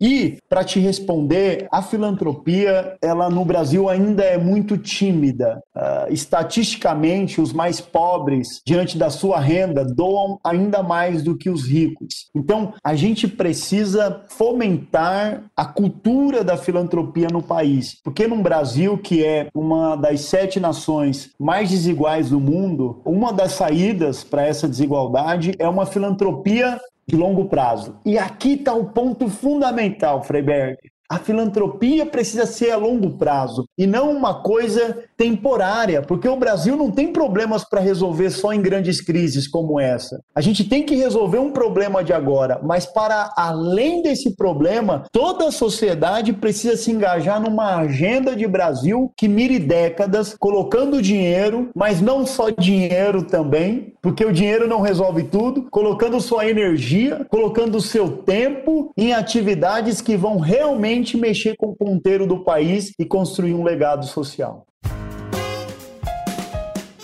E 0.00 0.38
para 0.48 0.64
te 0.64 0.78
responder, 0.80 1.68
a 1.70 1.82
filantropia, 1.82 2.96
ela 3.02 3.28
no 3.28 3.44
Brasil 3.44 3.88
ainda 3.88 4.22
é 4.22 4.38
muito 4.38 4.76
tímida. 4.76 5.60
Uh, 5.74 6.12
estatisticamente, 6.12 7.40
os 7.40 7.52
mais 7.52 7.80
pobres, 7.80 8.60
diante 8.66 8.98
da 8.98 9.10
sua 9.10 9.38
renda, 9.38 9.84
doam 9.84 10.38
ainda 10.44 10.82
mais 10.82 11.22
do 11.22 11.36
que 11.36 11.48
os 11.48 11.66
ricos. 11.66 12.28
Então, 12.34 12.74
a 12.84 12.94
gente 12.94 13.26
precisa 13.26 14.24
fomentar 14.28 15.44
a 15.56 15.64
cultura 15.64 16.42
da 16.42 16.56
filantropia 16.56 17.28
no 17.30 17.42
país, 17.42 17.96
porque 18.02 18.26
no 18.26 18.42
Brasil, 18.42 18.98
que 18.98 19.24
é 19.24 19.48
uma 19.54 19.96
das 19.96 20.22
sete 20.22 20.60
nações 20.60 21.30
mais 21.38 21.70
desiguais 21.70 22.30
do 22.30 22.40
mundo, 22.40 23.00
uma 23.04 23.32
das 23.32 23.52
saídas 23.52 24.24
para 24.24 24.46
essa 24.46 24.68
desigualdade 24.68 25.54
é 25.58 25.68
uma 25.68 25.86
filantropia 25.86 26.80
de 27.10 27.16
longo 27.16 27.46
prazo. 27.46 27.98
E 28.04 28.16
aqui 28.16 28.54
está 28.54 28.72
o 28.72 28.86
ponto 28.86 29.28
fundamental, 29.28 30.22
Freiberg. 30.22 30.78
A 31.10 31.18
filantropia 31.18 32.06
precisa 32.06 32.46
ser 32.46 32.70
a 32.70 32.76
longo 32.76 33.10
prazo 33.18 33.66
e 33.76 33.84
não 33.84 34.12
uma 34.12 34.42
coisa 34.42 35.02
temporária, 35.16 36.02
porque 36.02 36.28
o 36.28 36.36
Brasil 36.36 36.76
não 36.76 36.88
tem 36.88 37.12
problemas 37.12 37.64
para 37.64 37.80
resolver 37.80 38.30
só 38.30 38.52
em 38.52 38.62
grandes 38.62 39.00
crises 39.00 39.48
como 39.48 39.80
essa. 39.80 40.22
A 40.32 40.40
gente 40.40 40.62
tem 40.62 40.84
que 40.84 40.94
resolver 40.94 41.38
um 41.38 41.50
problema 41.50 42.04
de 42.04 42.12
agora, 42.12 42.60
mas 42.62 42.86
para 42.86 43.34
além 43.36 44.02
desse 44.02 44.36
problema, 44.36 45.02
toda 45.10 45.48
a 45.48 45.52
sociedade 45.52 46.32
precisa 46.32 46.76
se 46.76 46.92
engajar 46.92 47.40
numa 47.40 47.78
agenda 47.78 48.36
de 48.36 48.46
Brasil 48.46 49.12
que 49.16 49.26
mire 49.26 49.58
décadas, 49.58 50.36
colocando 50.38 51.02
dinheiro, 51.02 51.70
mas 51.74 52.00
não 52.00 52.24
só 52.24 52.50
dinheiro 52.50 53.24
também, 53.24 53.94
porque 54.00 54.24
o 54.24 54.32
dinheiro 54.32 54.68
não 54.68 54.80
resolve 54.80 55.24
tudo, 55.24 55.66
colocando 55.70 56.20
sua 56.20 56.48
energia, 56.48 57.26
colocando 57.28 57.80
seu 57.80 58.18
tempo 58.18 58.92
em 58.96 59.12
atividades 59.12 60.00
que 60.00 60.16
vão 60.16 60.38
realmente 60.38 60.99
mexer 61.16 61.56
com 61.56 61.68
o 61.68 61.76
ponteiro 61.76 62.26
do 62.26 62.44
país 62.44 62.92
e 62.98 63.04
construir 63.04 63.54
um 63.54 63.62
legado 63.62 64.04
social. 64.06 64.66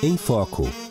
Em 0.03 0.17
Foco. 0.17 0.86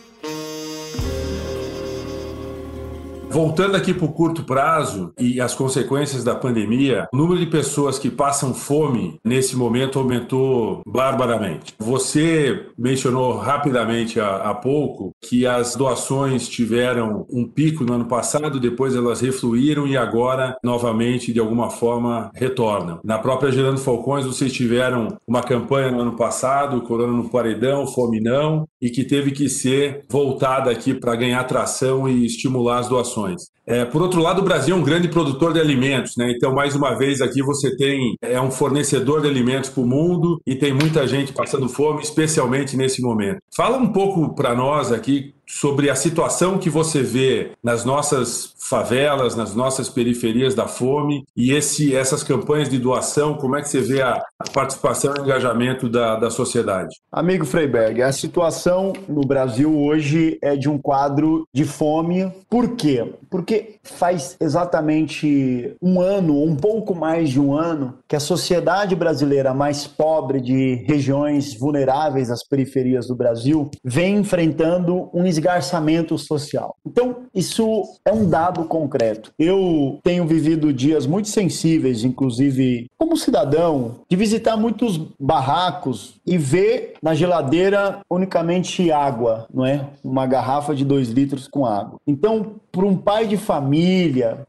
Voltando 3.36 3.76
aqui 3.76 3.94
para 3.94 4.06
o 4.06 4.14
curto 4.14 4.46
prazo 4.46 5.12
e 5.20 5.42
as 5.42 5.54
consequências 5.54 6.24
da 6.24 6.34
pandemia, 6.34 7.06
o 7.12 7.18
número 7.18 7.38
de 7.38 7.46
pessoas 7.46 8.00
que 8.00 8.10
passam 8.10 8.54
fome 8.54 9.20
nesse 9.26 9.58
momento 9.58 10.00
aumentou 10.00 10.82
barbaramente. 10.88 11.74
Você 11.78 12.68
mencionou 12.78 13.36
rapidamente 13.36 14.22
há, 14.22 14.54
pouco 14.54 15.12
que 15.22 15.46
as 15.46 15.76
doações 15.76 16.48
tiveram 16.48 17.26
um 17.30 17.46
pico 17.46 17.84
no 17.84 17.96
ano 17.96 18.06
passado, 18.06 18.58
depois 18.58 18.96
elas 18.96 19.20
refluíram 19.20 19.86
e 19.86 19.98
agora 19.98 20.56
novamente 20.64 21.34
de 21.34 21.40
alguma 21.42 21.70
forma 21.70 22.32
retornam. 22.34 23.02
Na 23.04 23.20
própria 23.20 23.52
Gerando 23.52 23.82
Falcões 23.82 24.26
vocês 24.26 24.54
tiveram 24.54 25.18
uma 25.28 25.44
campanha 25.44 25.92
no 25.92 26.00
ano 26.00 26.16
passado, 26.16 26.82
Corona 26.84 27.12
no 27.12 27.30
Paredão, 27.30 27.86
Fome 27.86 28.22
Não, 28.22 28.66
e 28.86 28.92
que 28.92 29.04
teve 29.04 29.32
que 29.32 29.50
ser 29.50 30.06
voltada 30.08 30.70
aqui 30.70 30.94
para 30.94 31.16
ganhar 31.16 31.44
tração 31.46 32.08
e 32.08 32.24
estimular 32.24 32.78
as 32.78 32.88
doações. 32.88 33.42
É, 33.66 33.84
por 33.84 34.00
outro 34.00 34.22
lado, 34.22 34.42
o 34.42 34.46
Brasil 34.46 34.76
é 34.76 34.78
um 34.80 34.84
grande 34.84 35.08
produtor 35.08 35.54
de 35.54 35.60
alimentos, 35.60 36.16
né? 36.16 36.32
Então, 36.36 36.54
mais 36.54 36.76
uma 36.76 36.94
vez, 36.94 37.20
aqui 37.20 37.42
você 37.42 37.76
tem 37.76 38.16
é 38.22 38.40
um 38.40 38.52
fornecedor 38.52 39.22
de 39.22 39.28
alimentos 39.28 39.72
para 39.72 39.82
o 39.82 39.88
mundo 39.88 40.40
e 40.46 40.56
tem 40.56 40.72
muita 40.72 41.08
gente 41.08 41.34
passando 41.34 41.68
fome, 41.68 42.04
especialmente 42.04 42.78
nesse 42.78 43.02
momento. 43.02 43.40
Fala 43.56 43.78
um 43.78 43.92
pouco 43.92 44.36
para 44.36 44.54
nós 44.54 44.92
aqui 44.92 45.34
sobre 45.48 45.90
a 45.90 45.96
situação 45.96 46.58
que 46.58 46.70
você 46.70 47.02
vê 47.02 47.52
nas 47.64 47.86
nossas 47.86 48.56
favelas, 48.58 49.36
nas 49.36 49.54
nossas 49.54 49.90
periferias 49.90 50.56
da 50.56 50.68
fome 50.68 51.24
e 51.36 51.52
esse, 51.52 51.96
essas 51.96 52.24
campanhas 52.24 52.68
de 52.68 52.80
doação, 52.80 53.36
como 53.36 53.56
é 53.56 53.62
que 53.62 53.70
você 53.70 53.82
vê 53.82 54.02
a, 54.02 54.14
a 54.40 54.50
participação 54.52 55.14
e 55.16 55.22
engajamento 55.22 55.88
da, 55.88 56.16
da 56.16 56.32
sociedade? 56.32 56.96
Amigo 57.12 57.46
Freiberg, 57.46 58.02
a 58.02 58.12
situação 58.12 58.94
no 59.08 59.22
Brasil 59.22 59.78
hoje 59.78 60.40
é 60.42 60.56
de 60.56 60.68
um 60.68 60.80
quadro 60.80 61.48
de 61.54 61.64
fome. 61.64 62.32
Por 62.50 62.76
quê? 62.76 63.14
Porque 63.30 63.75
faz 63.86 64.36
exatamente 64.40 65.76
um 65.82 66.02
ano, 66.02 66.44
um 66.44 66.56
pouco 66.56 66.94
mais 66.94 67.30
de 67.30 67.40
um 67.40 67.54
ano, 67.54 67.96
que 68.08 68.16
a 68.16 68.20
sociedade 68.20 68.96
brasileira 68.96 69.54
mais 69.54 69.88
pobre 69.88 70.42
de 70.42 70.84
regiões 70.88 71.58
vulneráveis 71.58 72.30
às 72.30 72.46
periferias 72.46 73.08
do 73.08 73.16
Brasil 73.16 73.70
vem 73.84 74.18
enfrentando 74.18 75.10
um 75.14 75.26
esgarçamento 75.26 76.18
social. 76.18 76.76
Então, 76.86 77.18
isso 77.34 77.84
é 78.04 78.12
um 78.12 78.28
dado 78.28 78.66
concreto. 78.66 79.32
Eu 79.38 80.00
tenho 80.04 80.26
vivido 80.26 80.74
dias 80.74 81.06
muito 81.06 81.30
sensíveis, 81.30 82.04
inclusive 82.04 82.88
como 82.98 83.18
cidadão, 83.18 83.96
de 84.10 84.16
visitar 84.16 84.58
muitos 84.58 84.98
barracos 85.20 86.16
e 86.26 86.38
ver 86.38 86.94
na 87.02 87.14
geladeira 87.14 88.00
unicamente 88.10 88.92
água, 88.92 89.48
não 89.54 89.66
é? 89.66 89.88
Uma 90.04 90.26
garrafa 90.26 90.74
de 90.74 90.84
dois 90.84 91.10
litros 91.10 91.48
com 91.48 91.66
água. 91.66 92.00
Então, 92.08 92.56
para 92.72 92.86
um 92.86 92.98
pai 92.98 93.26
de 93.26 93.38
família, 93.38 93.75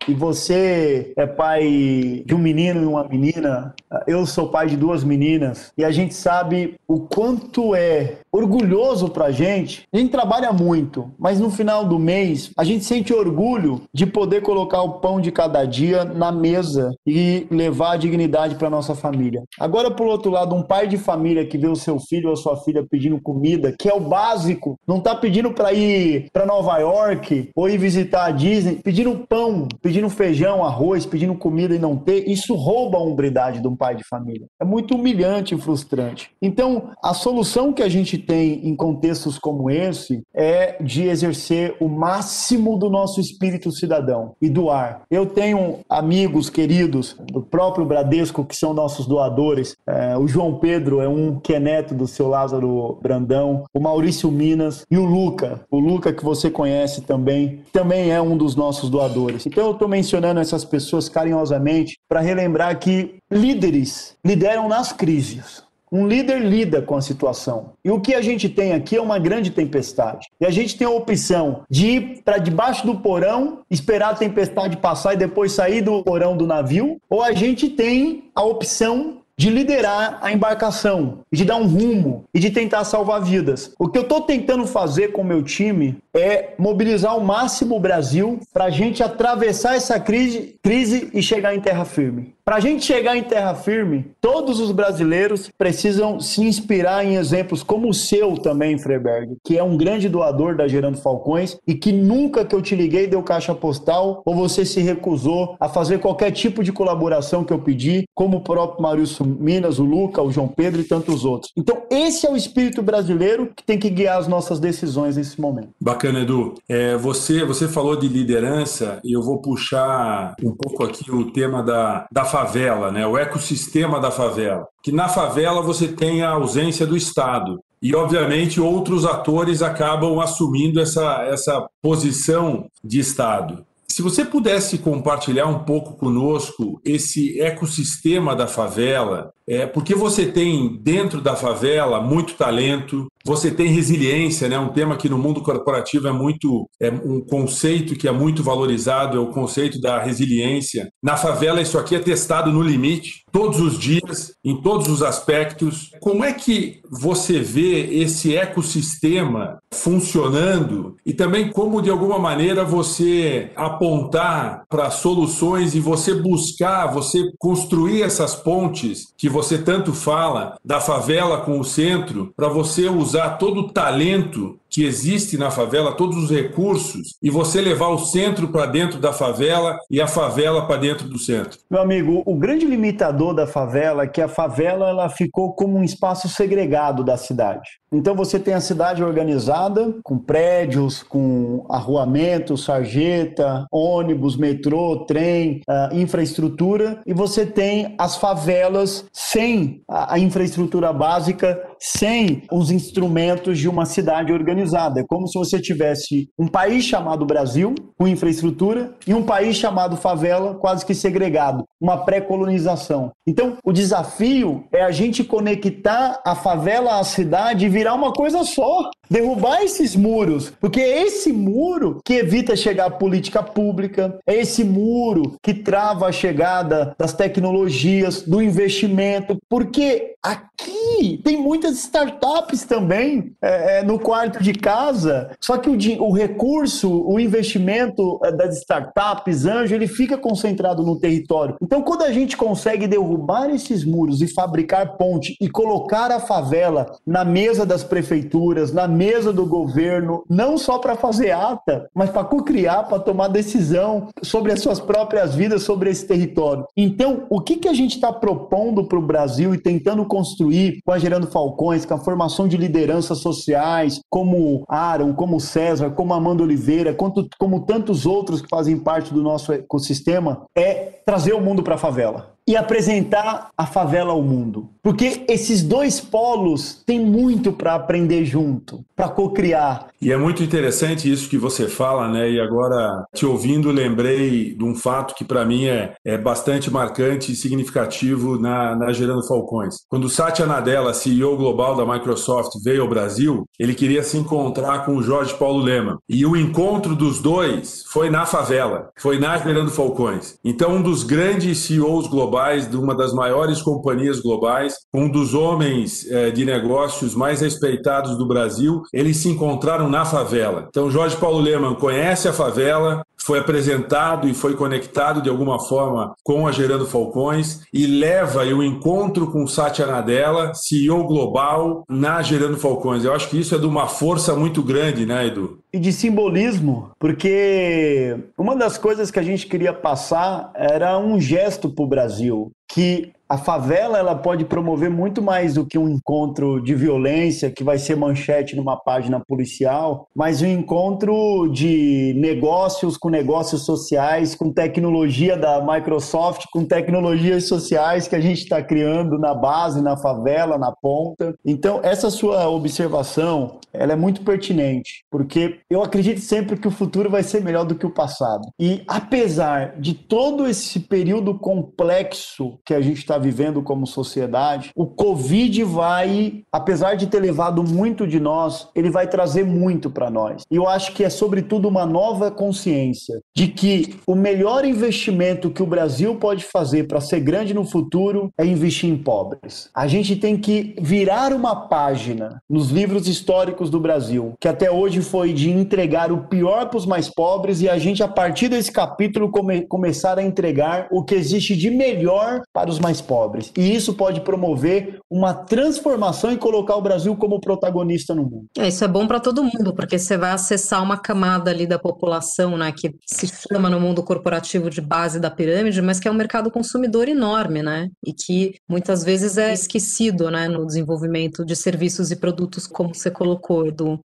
e 0.08 0.14
você 0.14 1.12
é 1.16 1.26
pai 1.26 2.22
de 2.24 2.34
um 2.34 2.38
menino 2.38 2.82
e 2.82 2.86
uma 2.86 3.06
menina, 3.08 3.74
eu 4.06 4.24
sou 4.24 4.48
pai 4.48 4.68
de 4.68 4.76
duas 4.76 5.02
meninas, 5.02 5.72
e 5.76 5.84
a 5.84 5.90
gente 5.90 6.14
sabe 6.14 6.74
o 6.86 7.00
quanto 7.00 7.74
é 7.74 8.18
orgulhoso 8.36 9.08
para 9.08 9.26
a 9.26 9.30
gente. 9.30 9.84
A 9.92 9.98
gente 9.98 10.10
trabalha 10.10 10.52
muito, 10.52 11.10
mas 11.18 11.38
no 11.40 11.50
final 11.50 11.84
do 11.84 11.98
mês 11.98 12.50
a 12.56 12.64
gente 12.64 12.84
sente 12.84 13.12
orgulho 13.12 13.82
de 13.92 14.06
poder 14.06 14.42
colocar 14.42 14.82
o 14.82 15.00
pão 15.00 15.20
de 15.20 15.30
cada 15.30 15.64
dia 15.64 16.04
na 16.04 16.32
mesa 16.32 16.94
e 17.06 17.46
levar 17.50 17.92
a 17.92 17.96
dignidade 17.96 18.54
para 18.54 18.70
nossa 18.70 18.94
família. 18.94 19.42
Agora, 19.58 19.90
por 19.90 20.06
outro 20.06 20.30
lado, 20.30 20.54
um 20.54 20.62
pai 20.62 20.86
de 20.86 20.96
família 20.96 21.46
que 21.46 21.58
vê 21.58 21.68
o 21.68 21.76
seu 21.76 21.98
filho 21.98 22.28
ou 22.28 22.32
a 22.34 22.36
sua 22.36 22.56
filha 22.58 22.86
pedindo 22.88 23.20
comida, 23.20 23.74
que 23.78 23.88
é 23.88 23.94
o 23.94 24.00
básico, 24.00 24.78
não 24.86 24.98
está 24.98 25.14
pedindo 25.14 25.50
para 25.52 25.72
ir 25.72 26.28
para 26.32 26.46
Nova 26.46 26.78
York 26.78 27.50
ou 27.54 27.68
ir 27.68 27.78
visitar 27.78 27.96
visitar 27.96 28.26
a 28.26 28.30
Disney 28.30 28.76
pedindo 28.76 29.26
pão, 29.28 29.68
pedindo 29.82 30.08
feijão, 30.08 30.64
arroz, 30.64 31.04
pedindo 31.04 31.34
comida 31.34 31.74
e 31.74 31.78
não 31.78 31.96
ter, 31.96 32.28
isso 32.28 32.54
rouba 32.54 32.98
a 32.98 33.00
hombridade 33.00 33.60
de 33.60 33.68
um 33.68 33.76
pai 33.76 33.96
de 33.96 34.04
família. 34.04 34.46
É 34.60 34.64
muito 34.64 34.94
humilhante 34.94 35.54
e 35.54 35.58
frustrante. 35.58 36.30
Então, 36.40 36.90
a 37.02 37.12
solução 37.12 37.72
que 37.72 37.82
a 37.82 37.88
gente 37.88 38.18
tem 38.26 38.68
em 38.68 38.74
contextos 38.74 39.38
como 39.38 39.70
esse 39.70 40.22
é 40.34 40.82
de 40.82 41.04
exercer 41.04 41.76
o 41.80 41.88
máximo 41.88 42.76
do 42.76 42.90
nosso 42.90 43.20
espírito 43.20 43.70
cidadão 43.70 44.34
e 44.40 44.48
doar. 44.48 45.02
Eu 45.10 45.26
tenho 45.26 45.78
amigos 45.88 46.50
queridos 46.50 47.16
do 47.32 47.40
próprio 47.40 47.86
Bradesco 47.86 48.44
que 48.44 48.56
são 48.56 48.74
nossos 48.74 49.06
doadores. 49.06 49.76
É, 49.86 50.16
o 50.18 50.26
João 50.26 50.58
Pedro 50.58 51.00
é 51.00 51.08
um 51.08 51.38
que 51.38 51.54
é 51.54 51.60
neto 51.60 51.94
do 51.94 52.06
seu 52.06 52.28
Lázaro 52.28 52.98
Brandão, 53.02 53.64
o 53.74 53.80
Maurício 53.80 54.30
Minas 54.30 54.84
e 54.90 54.98
o 54.98 55.04
Luca. 55.04 55.60
O 55.70 55.78
Luca 55.78 56.12
que 56.12 56.24
você 56.24 56.50
conhece 56.50 57.02
também, 57.02 57.60
também 57.72 58.10
é 58.10 58.20
um 58.20 58.36
dos 58.36 58.56
nossos 58.56 58.90
doadores. 58.90 59.46
Então 59.46 59.64
eu 59.66 59.72
estou 59.72 59.88
mencionando 59.88 60.40
essas 60.40 60.64
pessoas 60.64 61.08
carinhosamente 61.08 61.98
para 62.08 62.20
relembrar 62.20 62.78
que 62.78 63.16
líderes 63.30 64.16
lideram 64.24 64.68
nas 64.68 64.92
crises. 64.92 65.65
Um 65.90 66.06
líder 66.06 66.40
lida 66.40 66.82
com 66.82 66.96
a 66.96 67.02
situação. 67.02 67.72
E 67.84 67.90
o 67.90 68.00
que 68.00 68.14
a 68.14 68.20
gente 68.20 68.48
tem 68.48 68.72
aqui 68.72 68.96
é 68.96 69.00
uma 69.00 69.18
grande 69.18 69.50
tempestade. 69.50 70.28
E 70.40 70.46
a 70.46 70.50
gente 70.50 70.76
tem 70.76 70.86
a 70.86 70.90
opção 70.90 71.62
de 71.70 71.86
ir 71.86 72.22
para 72.24 72.38
debaixo 72.38 72.86
do 72.86 72.96
porão, 72.96 73.60
esperar 73.70 74.10
a 74.10 74.16
tempestade 74.16 74.76
passar 74.76 75.14
e 75.14 75.16
depois 75.16 75.52
sair 75.52 75.82
do 75.82 76.02
porão 76.02 76.36
do 76.36 76.46
navio, 76.46 77.00
ou 77.08 77.22
a 77.22 77.32
gente 77.32 77.68
tem 77.68 78.24
a 78.34 78.42
opção 78.42 79.18
de 79.38 79.50
liderar 79.50 80.18
a 80.22 80.32
embarcação, 80.32 81.18
de 81.30 81.44
dar 81.44 81.56
um 81.56 81.66
rumo 81.66 82.24
e 82.32 82.40
de 82.40 82.50
tentar 82.50 82.84
salvar 82.84 83.20
vidas. 83.20 83.72
O 83.78 83.86
que 83.88 83.98
eu 83.98 84.02
estou 84.02 84.22
tentando 84.22 84.66
fazer 84.66 85.12
com 85.12 85.20
o 85.20 85.24
meu 85.24 85.42
time 85.42 85.98
é 86.14 86.54
mobilizar 86.58 87.12
ao 87.12 87.20
máximo 87.20 87.76
o 87.76 87.80
Brasil 87.80 88.40
para 88.52 88.64
a 88.64 88.70
gente 88.70 89.02
atravessar 89.02 89.76
essa 89.76 90.00
crise, 90.00 90.58
crise 90.62 91.10
e 91.12 91.22
chegar 91.22 91.54
em 91.54 91.60
terra 91.60 91.84
firme. 91.84 92.35
Para 92.46 92.58
a 92.58 92.60
gente 92.60 92.84
chegar 92.84 93.16
em 93.16 93.24
terra 93.24 93.56
firme, 93.56 94.06
todos 94.20 94.60
os 94.60 94.70
brasileiros 94.70 95.50
precisam 95.58 96.20
se 96.20 96.42
inspirar 96.42 97.04
em 97.04 97.16
exemplos 97.16 97.60
como 97.60 97.88
o 97.88 97.92
seu 97.92 98.34
também, 98.38 98.78
Freiberg, 98.78 99.34
que 99.44 99.58
é 99.58 99.64
um 99.64 99.76
grande 99.76 100.08
doador 100.08 100.54
da 100.54 100.68
Gerando 100.68 100.96
Falcões 100.96 101.58
e 101.66 101.74
que 101.74 101.90
nunca 101.90 102.44
que 102.44 102.54
eu 102.54 102.62
te 102.62 102.76
liguei 102.76 103.08
deu 103.08 103.20
caixa 103.20 103.52
postal 103.52 104.22
ou 104.24 104.32
você 104.32 104.64
se 104.64 104.80
recusou 104.80 105.56
a 105.58 105.68
fazer 105.68 105.98
qualquer 105.98 106.30
tipo 106.30 106.62
de 106.62 106.70
colaboração 106.70 107.42
que 107.42 107.52
eu 107.52 107.58
pedi, 107.58 108.04
como 108.14 108.36
o 108.36 108.40
próprio 108.40 108.80
Maurício 108.80 109.26
Minas, 109.26 109.80
o 109.80 109.84
Luca, 109.84 110.22
o 110.22 110.30
João 110.30 110.46
Pedro 110.46 110.80
e 110.80 110.84
tantos 110.84 111.24
outros. 111.24 111.50
Então, 111.56 111.82
esse 111.90 112.28
é 112.28 112.30
o 112.30 112.36
espírito 112.36 112.80
brasileiro 112.80 113.50
que 113.56 113.64
tem 113.64 113.76
que 113.76 113.90
guiar 113.90 114.18
as 114.18 114.28
nossas 114.28 114.60
decisões 114.60 115.16
nesse 115.16 115.40
momento. 115.40 115.70
Bacana, 115.80 116.20
Edu. 116.20 116.54
É, 116.68 116.96
você, 116.96 117.44
você 117.44 117.66
falou 117.66 117.96
de 117.96 118.06
liderança 118.06 119.00
e 119.02 119.16
eu 119.16 119.20
vou 119.20 119.40
puxar 119.40 120.36
um 120.40 120.54
pouco 120.54 120.84
aqui 120.84 121.10
o 121.10 121.32
tema 121.32 121.60
da, 121.60 122.06
da 122.12 122.24
favela, 122.36 122.92
né? 122.92 123.06
o 123.06 123.16
ecossistema 123.16 123.98
da 123.98 124.10
favela. 124.10 124.66
Que 124.82 124.92
na 124.92 125.08
favela 125.08 125.62
você 125.62 125.88
tem 125.88 126.22
a 126.22 126.30
ausência 126.30 126.86
do 126.86 126.94
Estado. 126.94 127.58
E, 127.80 127.94
obviamente, 127.94 128.60
outros 128.60 129.06
atores 129.06 129.62
acabam 129.62 130.20
assumindo 130.20 130.78
essa, 130.78 131.22
essa 131.22 131.66
posição 131.80 132.66
de 132.84 133.00
Estado. 133.00 133.64
Se 133.88 134.02
você 134.02 134.22
pudesse 134.24 134.76
compartilhar 134.76 135.46
um 135.46 135.60
pouco 135.60 135.94
conosco 135.94 136.78
esse 136.84 137.40
ecossistema 137.40 138.36
da 138.36 138.46
favela, 138.46 139.32
é, 139.48 139.66
porque 139.66 139.94
você 139.94 140.26
tem 140.26 140.76
dentro 140.82 141.20
da 141.20 141.36
favela 141.36 142.00
muito 142.00 142.34
talento, 142.34 143.06
você 143.24 143.50
tem 143.50 143.66
resiliência, 143.68 144.48
né? 144.48 144.56
Um 144.56 144.72
tema 144.72 144.96
que 144.96 145.08
no 145.08 145.18
mundo 145.18 145.42
corporativo 145.42 146.06
é 146.06 146.12
muito 146.12 146.68
é 146.80 146.90
um 146.90 147.20
conceito 147.20 147.96
que 147.96 148.06
é 148.06 148.12
muito 148.12 148.42
valorizado, 148.42 149.16
é 149.16 149.20
o 149.20 149.32
conceito 149.32 149.80
da 149.80 150.00
resiliência. 150.00 150.88
Na 151.02 151.16
favela 151.16 151.60
isso 151.60 151.76
aqui 151.76 151.96
é 151.96 151.98
testado 151.98 152.52
no 152.52 152.62
limite, 152.62 153.22
todos 153.32 153.60
os 153.60 153.78
dias, 153.78 154.32
em 154.44 154.60
todos 154.62 154.88
os 154.88 155.02
aspectos. 155.02 155.90
Como 156.00 156.24
é 156.24 156.32
que 156.32 156.80
você 156.88 157.40
vê 157.40 158.00
esse 158.00 158.36
ecossistema 158.36 159.58
funcionando 159.72 160.96
e 161.04 161.12
também 161.12 161.50
como 161.50 161.82
de 161.82 161.90
alguma 161.90 162.18
maneira 162.18 162.64
você 162.64 163.50
apontar 163.56 164.64
para 164.68 164.90
soluções 164.90 165.74
e 165.74 165.80
você 165.80 166.14
buscar, 166.14 166.86
você 166.86 167.24
construir 167.38 168.02
essas 168.02 168.36
pontes 168.36 169.12
que 169.18 169.28
você 169.36 169.58
tanto 169.58 169.92
fala 169.92 170.56
da 170.64 170.80
favela 170.80 171.42
com 171.42 171.60
o 171.60 171.64
centro 171.64 172.32
para 172.34 172.48
você 172.48 172.88
usar 172.88 173.32
todo 173.32 173.60
o 173.60 173.68
talento 173.68 174.58
que 174.68 174.84
existe 174.84 175.38
na 175.38 175.50
favela, 175.50 175.96
todos 175.96 176.16
os 176.16 176.30
recursos, 176.30 177.16
e 177.22 177.30
você 177.30 177.60
levar 177.60 177.88
o 177.88 177.98
centro 177.98 178.48
para 178.48 178.66
dentro 178.66 178.98
da 178.98 179.12
favela 179.12 179.78
e 179.90 180.00
a 180.00 180.06
favela 180.06 180.66
para 180.66 180.80
dentro 180.80 181.08
do 181.08 181.18
centro? 181.18 181.58
Meu 181.70 181.80
amigo, 181.80 182.22
o 182.26 182.36
grande 182.36 182.66
limitador 182.66 183.34
da 183.34 183.46
favela 183.46 184.02
é 184.02 184.08
que 184.08 184.20
a 184.20 184.28
favela 184.28 184.88
ela 184.88 185.08
ficou 185.08 185.54
como 185.54 185.78
um 185.78 185.84
espaço 185.84 186.28
segregado 186.28 187.04
da 187.04 187.16
cidade. 187.16 187.68
Então 187.92 188.14
você 188.14 188.38
tem 188.38 188.52
a 188.52 188.60
cidade 188.60 189.02
organizada, 189.02 189.94
com 190.02 190.18
prédios, 190.18 191.02
com 191.02 191.64
arruamento, 191.70 192.56
sarjeta, 192.56 193.66
ônibus, 193.70 194.36
metrô, 194.36 195.04
trem, 195.06 195.62
uh, 195.68 195.94
infraestrutura, 195.94 197.00
e 197.06 197.14
você 197.14 197.46
tem 197.46 197.94
as 197.98 198.16
favelas 198.16 199.06
sem 199.12 199.82
a 199.88 200.18
infraestrutura 200.18 200.92
básica, 200.92 201.58
sem 201.80 202.42
os 202.50 202.70
instrumentos 202.70 203.58
de 203.58 203.68
uma 203.68 203.84
cidade 203.84 204.32
organizada. 204.32 205.00
É 205.00 205.04
como 205.08 205.26
se 205.26 205.38
você 205.38 205.60
tivesse 205.60 206.28
um 206.38 206.48
país 206.48 206.84
chamado 206.84 207.26
Brasil, 207.26 207.74
com 207.98 208.08
infraestrutura, 208.08 208.94
e 209.06 209.14
um 209.14 209.22
país 209.22 209.56
chamado 209.56 209.96
favela, 209.96 210.54
quase 210.54 210.84
que 210.84 210.94
segregado, 210.94 211.64
uma 211.80 211.98
pré-colonização. 212.04 213.12
Então, 213.26 213.56
o 213.64 213.72
desafio 213.72 214.64
é 214.72 214.82
a 214.82 214.90
gente 214.90 215.24
conectar 215.24 216.20
a 216.24 216.34
favela 216.34 216.98
à 216.98 217.04
cidade 217.04 217.66
e 217.66 217.68
virar 217.68 217.94
uma 217.94 218.12
coisa 218.12 218.44
só. 218.44 218.90
Derrubar 219.08 219.62
esses 219.62 219.94
muros, 219.94 220.52
porque 220.60 220.80
é 220.80 221.02
esse 221.02 221.32
muro 221.32 222.00
que 222.04 222.14
evita 222.14 222.56
chegar 222.56 222.86
a 222.86 222.90
política 222.90 223.42
pública, 223.42 224.18
é 224.26 224.34
esse 224.34 224.64
muro 224.64 225.36
que 225.42 225.54
trava 225.54 226.06
a 226.06 226.12
chegada 226.12 226.94
das 226.98 227.12
tecnologias, 227.12 228.22
do 228.22 228.42
investimento, 228.42 229.36
porque 229.48 230.14
aqui 230.22 231.20
tem 231.22 231.36
muitas 231.36 231.78
startups 231.78 232.64
também 232.64 233.32
é, 233.40 233.78
é, 233.78 233.82
no 233.82 233.98
quarto 233.98 234.42
de 234.42 234.52
casa, 234.52 235.30
só 235.40 235.56
que 235.56 235.70
o, 235.70 236.02
o 236.02 236.12
recurso, 236.12 237.04
o 237.06 237.20
investimento 237.20 238.18
é, 238.24 238.32
das 238.32 238.58
startups, 238.58 239.46
anjo, 239.46 239.74
ele 239.74 239.86
fica 239.86 240.18
concentrado 240.18 240.82
no 240.82 240.98
território. 240.98 241.56
Então, 241.62 241.82
quando 241.82 242.02
a 242.02 242.12
gente 242.12 242.36
consegue 242.36 242.86
derrubar 242.86 243.50
esses 243.50 243.84
muros 243.84 244.20
e 244.20 244.26
fabricar 244.26 244.96
ponte 244.96 245.36
e 245.40 245.48
colocar 245.48 246.10
a 246.10 246.18
favela 246.18 246.98
na 247.06 247.24
mesa 247.24 247.64
das 247.64 247.84
prefeituras, 247.84 248.72
na 248.72 248.88
mesa 248.96 249.32
do 249.32 249.44
governo, 249.46 250.24
não 250.28 250.56
só 250.56 250.78
para 250.78 250.96
fazer 250.96 251.30
ata, 251.30 251.88
mas 251.94 252.10
para 252.10 252.24
co-criar, 252.24 252.84
para 252.84 252.98
tomar 252.98 253.28
decisão 253.28 254.08
sobre 254.22 254.52
as 254.52 254.60
suas 254.60 254.80
próprias 254.80 255.34
vidas, 255.34 255.62
sobre 255.62 255.90
esse 255.90 256.06
território. 256.06 256.66
Então, 256.76 257.24
o 257.28 257.40
que, 257.40 257.56
que 257.56 257.68
a 257.68 257.74
gente 257.74 257.96
está 257.96 258.12
propondo 258.12 258.84
para 258.84 258.98
o 258.98 259.06
Brasil 259.06 259.54
e 259.54 259.58
tentando 259.58 260.04
construir 260.06 260.80
com 260.84 260.92
a 260.92 260.98
Gerando 260.98 261.26
Falcões, 261.26 261.84
com 261.84 261.94
a 261.94 261.98
formação 261.98 262.48
de 262.48 262.56
lideranças 262.56 263.18
sociais, 263.18 264.00
como 264.08 264.64
Aaron, 264.68 265.12
como 265.12 265.40
César, 265.40 265.90
como 265.90 266.14
Amanda 266.14 266.42
Oliveira, 266.42 266.94
como, 266.94 267.28
como 267.38 267.66
tantos 267.66 268.06
outros 268.06 268.40
que 268.40 268.48
fazem 268.48 268.78
parte 268.78 269.12
do 269.12 269.22
nosso 269.22 269.52
ecossistema, 269.52 270.44
é 270.56 271.00
trazer 271.04 271.34
o 271.34 271.40
mundo 271.40 271.62
para 271.62 271.74
a 271.74 271.78
favela 271.78 272.35
e 272.46 272.56
apresentar 272.56 273.50
a 273.56 273.66
favela 273.66 274.12
ao 274.12 274.22
mundo. 274.22 274.70
Porque 274.82 275.24
esses 275.28 275.62
dois 275.62 276.00
polos 276.00 276.80
têm 276.86 277.00
muito 277.00 277.52
para 277.52 277.74
aprender 277.74 278.24
junto, 278.24 278.84
para 278.94 279.08
co-criar. 279.08 279.88
E 280.00 280.12
é 280.12 280.16
muito 280.16 280.44
interessante 280.44 281.10
isso 281.10 281.28
que 281.28 281.36
você 281.36 281.66
fala, 281.66 282.08
né? 282.08 282.30
E 282.30 282.40
agora, 282.40 283.04
te 283.12 283.26
ouvindo, 283.26 283.72
lembrei 283.72 284.54
de 284.54 284.62
um 284.62 284.76
fato 284.76 285.14
que 285.16 285.24
para 285.24 285.44
mim 285.44 285.64
é, 285.64 285.94
é 286.04 286.16
bastante 286.16 286.70
marcante 286.70 287.32
e 287.32 287.34
significativo 287.34 288.38
na, 288.38 288.76
na 288.76 288.92
Gerando 288.92 289.26
Falcões. 289.26 289.78
Quando 289.88 290.08
Satya 290.08 290.46
Nadella, 290.46 290.94
CEO 290.94 291.36
global 291.36 291.74
da 291.74 291.84
Microsoft, 291.84 292.52
veio 292.62 292.82
ao 292.82 292.88
Brasil, 292.88 293.44
ele 293.58 293.74
queria 293.74 294.04
se 294.04 294.16
encontrar 294.16 294.84
com 294.84 294.94
o 294.94 295.02
Jorge 295.02 295.34
Paulo 295.34 295.64
Lema. 295.64 295.98
E 296.08 296.24
o 296.24 296.36
encontro 296.36 296.94
dos 296.94 297.20
dois 297.20 297.82
foi 297.90 298.08
na 298.08 298.24
favela, 298.24 298.90
foi 298.96 299.18
na 299.18 299.36
Gerando 299.38 299.72
Falcões. 299.72 300.38
Então, 300.44 300.76
um 300.76 300.82
dos 300.82 301.02
grandes 301.02 301.58
CEOs 301.58 302.06
globais 302.06 302.35
globais, 302.36 302.68
de 302.68 302.76
uma 302.76 302.94
das 302.94 303.14
maiores 303.14 303.62
companhias 303.62 304.20
globais, 304.20 304.74
um 304.92 305.08
dos 305.08 305.32
homens 305.32 306.06
é, 306.10 306.30
de 306.30 306.44
negócios 306.44 307.14
mais 307.14 307.40
respeitados 307.40 308.18
do 308.18 308.28
Brasil, 308.28 308.82
eles 308.92 309.16
se 309.16 309.28
encontraram 309.30 309.88
na 309.88 310.04
favela. 310.04 310.66
Então, 310.68 310.90
Jorge 310.90 311.16
Paulo 311.16 311.40
Leman 311.40 311.74
conhece 311.74 312.28
a 312.28 312.32
favela, 312.32 313.02
foi 313.16 313.38
apresentado 313.38 314.28
e 314.28 314.34
foi 314.34 314.54
conectado 314.54 315.22
de 315.22 315.28
alguma 315.28 315.58
forma 315.58 316.14
com 316.22 316.46
a 316.46 316.52
Gerando 316.52 316.86
Falcões 316.86 317.62
e 317.72 317.86
leva 317.86 318.44
o 318.44 318.62
encontro 318.62 319.32
com 319.32 319.46
Satya 319.46 319.86
Nadella, 319.86 320.52
CEO 320.54 321.04
global, 321.04 321.84
na 321.88 322.22
Gerando 322.22 322.56
Falcões. 322.56 323.04
Eu 323.04 323.12
acho 323.12 323.28
que 323.28 323.40
isso 323.40 323.54
é 323.54 323.58
de 323.58 323.66
uma 323.66 323.88
força 323.88 324.36
muito 324.36 324.62
grande, 324.62 325.06
né, 325.06 325.26
Edu? 325.26 325.58
E 325.76 325.78
de 325.78 325.92
simbolismo, 325.92 326.90
porque 326.98 328.16
uma 328.38 328.56
das 328.56 328.78
coisas 328.78 329.10
que 329.10 329.18
a 329.18 329.22
gente 329.22 329.46
queria 329.46 329.74
passar 329.74 330.50
era 330.54 330.98
um 330.98 331.20
gesto 331.20 331.68
para 331.68 331.84
o 331.84 331.86
Brasil, 331.86 332.50
que 332.66 333.12
a 333.28 333.36
favela 333.36 333.98
ela 333.98 334.14
pode 334.14 334.44
promover 334.44 334.88
muito 334.88 335.20
mais 335.20 335.54
do 335.54 335.66
que 335.66 335.76
um 335.76 335.88
encontro 335.88 336.62
de 336.62 336.74
violência 336.74 337.50
que 337.50 337.64
vai 337.64 337.78
ser 337.78 337.96
manchete 337.96 338.54
numa 338.54 338.76
página 338.76 339.20
policial, 339.26 340.06
mas 340.14 340.42
um 340.42 340.46
encontro 340.46 341.48
de 341.48 342.14
negócios 342.16 342.96
com 342.96 343.08
negócios 343.08 343.64
sociais, 343.64 344.34
com 344.34 344.52
tecnologia 344.52 345.36
da 345.36 345.60
Microsoft, 345.60 346.44
com 346.52 346.64
tecnologias 346.64 347.48
sociais 347.48 348.06
que 348.06 348.14
a 348.14 348.20
gente 348.20 348.42
está 348.42 348.62
criando 348.62 349.18
na 349.18 349.34
base, 349.34 349.82
na 349.82 349.96
favela, 349.96 350.56
na 350.56 350.72
ponta. 350.72 351.34
Então 351.44 351.80
essa 351.82 352.10
sua 352.10 352.48
observação 352.48 353.58
ela 353.72 353.92
é 353.92 353.96
muito 353.96 354.22
pertinente, 354.22 355.04
porque 355.10 355.60
eu 355.68 355.82
acredito 355.82 356.20
sempre 356.20 356.56
que 356.56 356.68
o 356.68 356.70
futuro 356.70 357.10
vai 357.10 357.22
ser 357.22 357.42
melhor 357.42 357.64
do 357.64 357.74
que 357.74 357.84
o 357.84 357.92
passado. 357.92 358.48
E 358.58 358.82
apesar 358.86 359.78
de 359.78 359.94
todo 359.94 360.46
esse 360.46 360.80
período 360.80 361.38
complexo 361.38 362.58
que 362.64 362.72
a 362.72 362.80
gente 362.80 362.98
está 362.98 363.15
está 363.16 363.18
vivendo 363.18 363.62
como 363.62 363.86
sociedade, 363.86 364.70
o 364.76 364.86
Covid 364.86 365.64
vai, 365.64 366.42
apesar 366.52 366.94
de 366.94 367.06
ter 367.06 367.20
levado 367.20 367.62
muito 367.62 368.06
de 368.06 368.20
nós, 368.20 368.68
ele 368.74 368.90
vai 368.90 369.08
trazer 369.08 369.44
muito 369.44 369.90
para 369.90 370.10
nós. 370.10 370.42
E 370.50 370.56
eu 370.56 370.68
acho 370.68 370.92
que 370.92 371.02
é 371.02 371.10
sobretudo 371.10 371.68
uma 371.68 371.86
nova 371.86 372.30
consciência 372.30 373.20
de 373.34 373.48
que 373.48 373.96
o 374.06 374.14
melhor 374.14 374.64
investimento 374.64 375.50
que 375.50 375.62
o 375.62 375.66
Brasil 375.66 376.16
pode 376.16 376.44
fazer 376.44 376.86
para 376.86 377.00
ser 377.00 377.20
grande 377.20 377.54
no 377.54 377.64
futuro 377.64 378.30
é 378.38 378.44
investir 378.44 378.90
em 378.90 378.96
pobres. 378.96 379.70
A 379.74 379.86
gente 379.86 380.16
tem 380.16 380.36
que 380.36 380.76
virar 380.80 381.32
uma 381.32 381.68
página 381.68 382.40
nos 382.48 382.70
livros 382.70 383.08
históricos 383.08 383.70
do 383.70 383.80
Brasil, 383.80 384.34
que 384.40 384.48
até 384.48 384.70
hoje 384.70 385.00
foi 385.00 385.32
de 385.32 385.50
entregar 385.50 386.12
o 386.12 386.24
pior 386.24 386.68
para 386.68 386.78
os 386.78 386.86
mais 386.86 387.08
pobres 387.08 387.60
e 387.62 387.68
a 387.68 387.78
gente 387.78 388.02
a 388.02 388.08
partir 388.08 388.48
desse 388.48 388.70
capítulo 388.70 389.30
come 389.30 389.62
começar 389.62 390.18
a 390.18 390.22
entregar 390.22 390.88
o 390.90 391.02
que 391.02 391.14
existe 391.14 391.56
de 391.56 391.70
melhor 391.70 392.42
para 392.52 392.70
os 392.70 392.78
mais 392.78 393.00
pobres. 393.06 393.52
E 393.56 393.74
isso 393.74 393.94
pode 393.94 394.20
promover 394.20 394.98
uma 395.10 395.32
transformação 395.32 396.32
e 396.32 396.36
colocar 396.36 396.76
o 396.76 396.82
Brasil 396.82 397.16
como 397.16 397.40
protagonista 397.40 398.14
no 398.14 398.22
mundo. 398.22 398.46
É, 398.58 398.68
isso 398.68 398.84
é 398.84 398.88
bom 398.88 399.06
para 399.06 399.20
todo 399.20 399.44
mundo, 399.44 399.74
porque 399.74 399.98
você 399.98 400.16
vai 400.16 400.32
acessar 400.32 400.82
uma 400.82 400.98
camada 400.98 401.50
ali 401.50 401.66
da 401.66 401.78
população, 401.78 402.56
né, 402.56 402.72
que 402.72 402.94
se 403.06 403.26
chama 403.26 403.70
no 403.70 403.80
mundo 403.80 404.02
corporativo 404.02 404.68
de 404.68 404.80
base 404.80 405.20
da 405.20 405.30
pirâmide, 405.30 405.80
mas 405.80 406.00
que 406.00 406.08
é 406.08 406.10
um 406.10 406.14
mercado 406.14 406.50
consumidor 406.50 407.08
enorme, 407.08 407.62
né? 407.62 407.88
E 408.04 408.12
que 408.12 408.54
muitas 408.68 409.04
vezes 409.04 409.38
é 409.38 409.52
esquecido, 409.52 410.30
né, 410.30 410.48
no 410.48 410.66
desenvolvimento 410.66 411.44
de 411.44 411.54
serviços 411.54 412.10
e 412.10 412.16
produtos, 412.16 412.66
como 412.66 412.94
você 412.94 413.10
colocou, 413.10 413.66
Edu. 413.66 414.00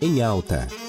Em 0.00 0.22
alta. 0.22 0.87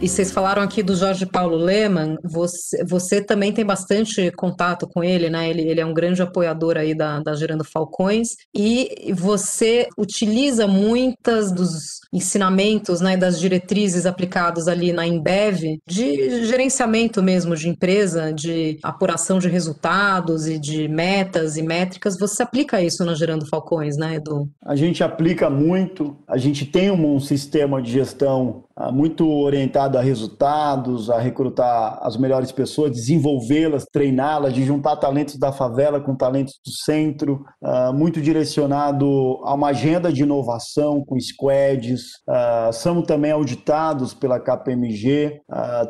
E 0.00 0.08
vocês 0.08 0.30
falaram 0.30 0.62
aqui 0.62 0.80
do 0.80 0.94
Jorge 0.94 1.26
Paulo 1.26 1.56
Leman, 1.56 2.16
você, 2.22 2.84
você 2.84 3.20
também 3.20 3.52
tem 3.52 3.64
bastante 3.64 4.30
contato 4.30 4.86
com 4.86 5.02
ele, 5.02 5.28
né? 5.28 5.50
Ele, 5.50 5.62
ele 5.62 5.80
é 5.80 5.84
um 5.84 5.92
grande 5.92 6.22
apoiador 6.22 6.76
aí 6.76 6.94
da, 6.94 7.18
da 7.18 7.34
Gerando 7.34 7.64
Falcões, 7.64 8.36
e 8.54 9.12
você 9.12 9.88
utiliza 9.98 10.68
muitas 10.68 11.50
dos 11.50 11.98
ensinamentos, 12.12 13.00
né, 13.00 13.16
das 13.16 13.38
diretrizes 13.38 14.06
aplicados 14.06 14.68
ali 14.68 14.92
na 14.92 15.06
Embev, 15.06 15.78
de 15.86 16.46
gerenciamento 16.46 17.22
mesmo 17.22 17.54
de 17.56 17.68
empresa, 17.68 18.32
de 18.32 18.78
apuração 18.82 19.38
de 19.38 19.48
resultados 19.48 20.46
e 20.46 20.58
de 20.58 20.88
metas 20.88 21.56
e 21.56 21.62
métricas. 21.62 22.16
Você 22.18 22.42
aplica 22.42 22.80
isso 22.80 23.04
na 23.04 23.14
Gerando 23.14 23.46
Falcões, 23.46 23.96
né, 23.96 24.14
Edu? 24.14 24.48
A 24.64 24.76
gente 24.76 25.02
aplica 25.02 25.50
muito, 25.50 26.16
a 26.26 26.38
gente 26.38 26.64
tem 26.64 26.90
um, 26.90 27.18
sistema 27.18 27.82
de 27.82 27.90
gestão 27.90 28.64
muito 28.92 29.28
orientado 29.28 29.98
a 29.98 30.00
resultados, 30.00 31.10
a 31.10 31.18
recrutar 31.18 31.98
as 32.02 32.16
melhores 32.16 32.52
pessoas, 32.52 32.92
desenvolvê-las, 32.92 33.84
treiná-las, 33.84 34.54
de 34.54 34.64
juntar 34.64 34.96
talentos 34.96 35.36
da 35.38 35.52
favela 35.52 36.00
com 36.00 36.14
talentos 36.14 36.54
do 36.64 36.70
centro, 36.70 37.44
uh, 37.62 37.92
muito 37.92 38.20
direcionado 38.20 39.06
a 39.44 39.54
uma 39.54 39.68
agenda 39.68 40.12
de 40.12 40.22
inovação 40.22 41.04
com 41.04 41.18
squads. 41.18 42.02
Uh, 42.28 42.72
somos 42.72 43.06
também 43.06 43.32
auditados 43.32 44.14
pela 44.14 44.40
KPMG. 44.40 45.40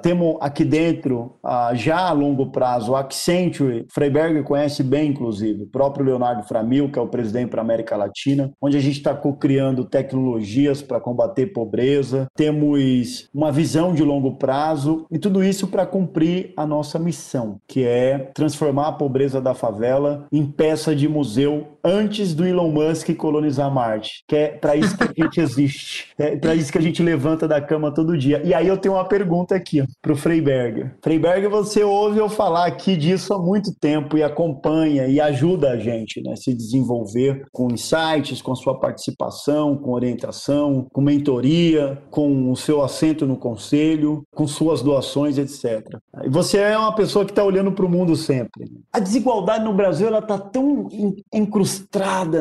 Temos 0.03 0.37
aqui 0.41 0.65
dentro, 0.65 1.39
já 1.75 2.09
a 2.09 2.13
longo 2.13 2.51
prazo, 2.51 2.93
o 2.93 2.97
Accenture, 2.97 3.87
Freiberger 3.93 4.45
conhece 4.45 4.83
bem, 4.83 5.11
inclusive, 5.11 5.65
o 5.65 5.67
próprio 5.67 6.07
Leonardo 6.07 6.47
Framil, 6.47 6.91
que 6.91 6.99
é 6.99 7.03
o 7.03 7.09
presidente 7.09 7.51
para 7.51 7.61
a 7.61 7.65
América 7.65 7.97
Latina, 7.97 8.51
onde 8.61 8.77
a 8.77 8.81
gente 8.81 8.99
está 8.99 9.15
co-criando 9.15 9.85
tecnologias 9.85 10.83
para 10.83 11.01
combater 11.01 11.47
pobreza. 11.53 12.27
Temos 12.37 12.78
uma 13.35 13.53
visão 13.53 13.95
de 13.95 14.03
longo 14.03 14.37
prazo 14.37 15.07
e 15.11 15.19
tudo 15.19 15.43
isso 15.43 15.67
para 15.69 15.87
cumprir 15.87 16.53
a 16.57 16.67
nossa 16.67 16.99
missão, 16.99 17.61
que 17.67 17.85
é 17.85 18.31
transformar 18.35 18.89
a 18.89 18.93
pobreza 18.93 19.41
da 19.41 19.55
favela 19.55 20.27
em 20.33 20.47
peça 20.47 20.95
de 20.95 21.09
museu 21.09 21.78
antes 21.89 22.35
do 22.35 22.47
Elon 22.47 22.71
Musk 22.71 23.11
colonizar 23.17 23.73
Marte, 23.73 24.23
que 24.29 24.37
é 24.37 24.49
para 24.49 24.77
isso 24.77 24.97
que 24.97 25.03
a 25.03 25.25
gente 25.25 25.41
existe, 25.43 26.09
é 26.17 26.37
para 26.37 26.55
isso 26.55 26.71
que 26.71 26.79
a 26.79 26.83
gente 26.83 27.03
levanta 27.03 27.49
da 27.49 27.61
cama 27.61 27.93
todo 27.93 28.17
dia. 28.17 28.41
E 28.45 28.55
aí 28.55 28.69
eu 28.69 28.77
tenho 28.77 28.95
uma 28.95 29.05
pergunta 29.05 29.55
aqui 29.55 29.83
para 30.01 30.13
o 30.13 30.17
Freiberger. 30.17 30.97
Freiberger, 31.03 31.51
você 31.51 31.83
ouve 31.83 32.19
eu 32.19 32.29
falar 32.29 32.67
aqui 32.67 32.97
disso 32.97 33.35
há 33.35 33.43
muito 33.43 33.75
tempo 33.75 34.17
e 34.17 34.23
acompanha 34.23 35.07
e 35.07 35.21
ajuda 35.21 35.71
a 35.71 35.79
gente 35.79 36.23
né, 36.23 36.33
a 36.33 36.37
se 36.37 36.55
desenvolver 36.55 37.45
com 37.53 37.73
insights, 37.73 38.41
com 38.41 38.55
sua 38.55 38.79
participação, 38.79 39.77
com 39.77 39.93
orientação, 39.93 40.87
com 40.93 41.01
mentoria, 41.01 42.01
com 42.11 42.53
os 42.53 42.69
seu 42.69 42.83
assento 42.83 43.27
no 43.27 43.39
conselho, 43.39 44.23
com 44.35 44.47
suas 44.47 44.83
doações, 44.83 45.39
etc. 45.39 45.97
E 46.23 46.29
você 46.29 46.59
é 46.59 46.77
uma 46.77 46.95
pessoa 46.95 47.25
que 47.25 47.33
está 47.33 47.43
olhando 47.43 47.73
para 47.73 47.87
o 47.87 47.89
mundo 47.89 48.15
sempre. 48.15 48.71
A 48.93 49.01
desigualdade 49.01 49.65
no 49.65 49.73
Brasil 49.73 50.07
ela 50.07 50.19
está 50.19 50.39
tão 50.39 50.87
encrustada 51.33 51.78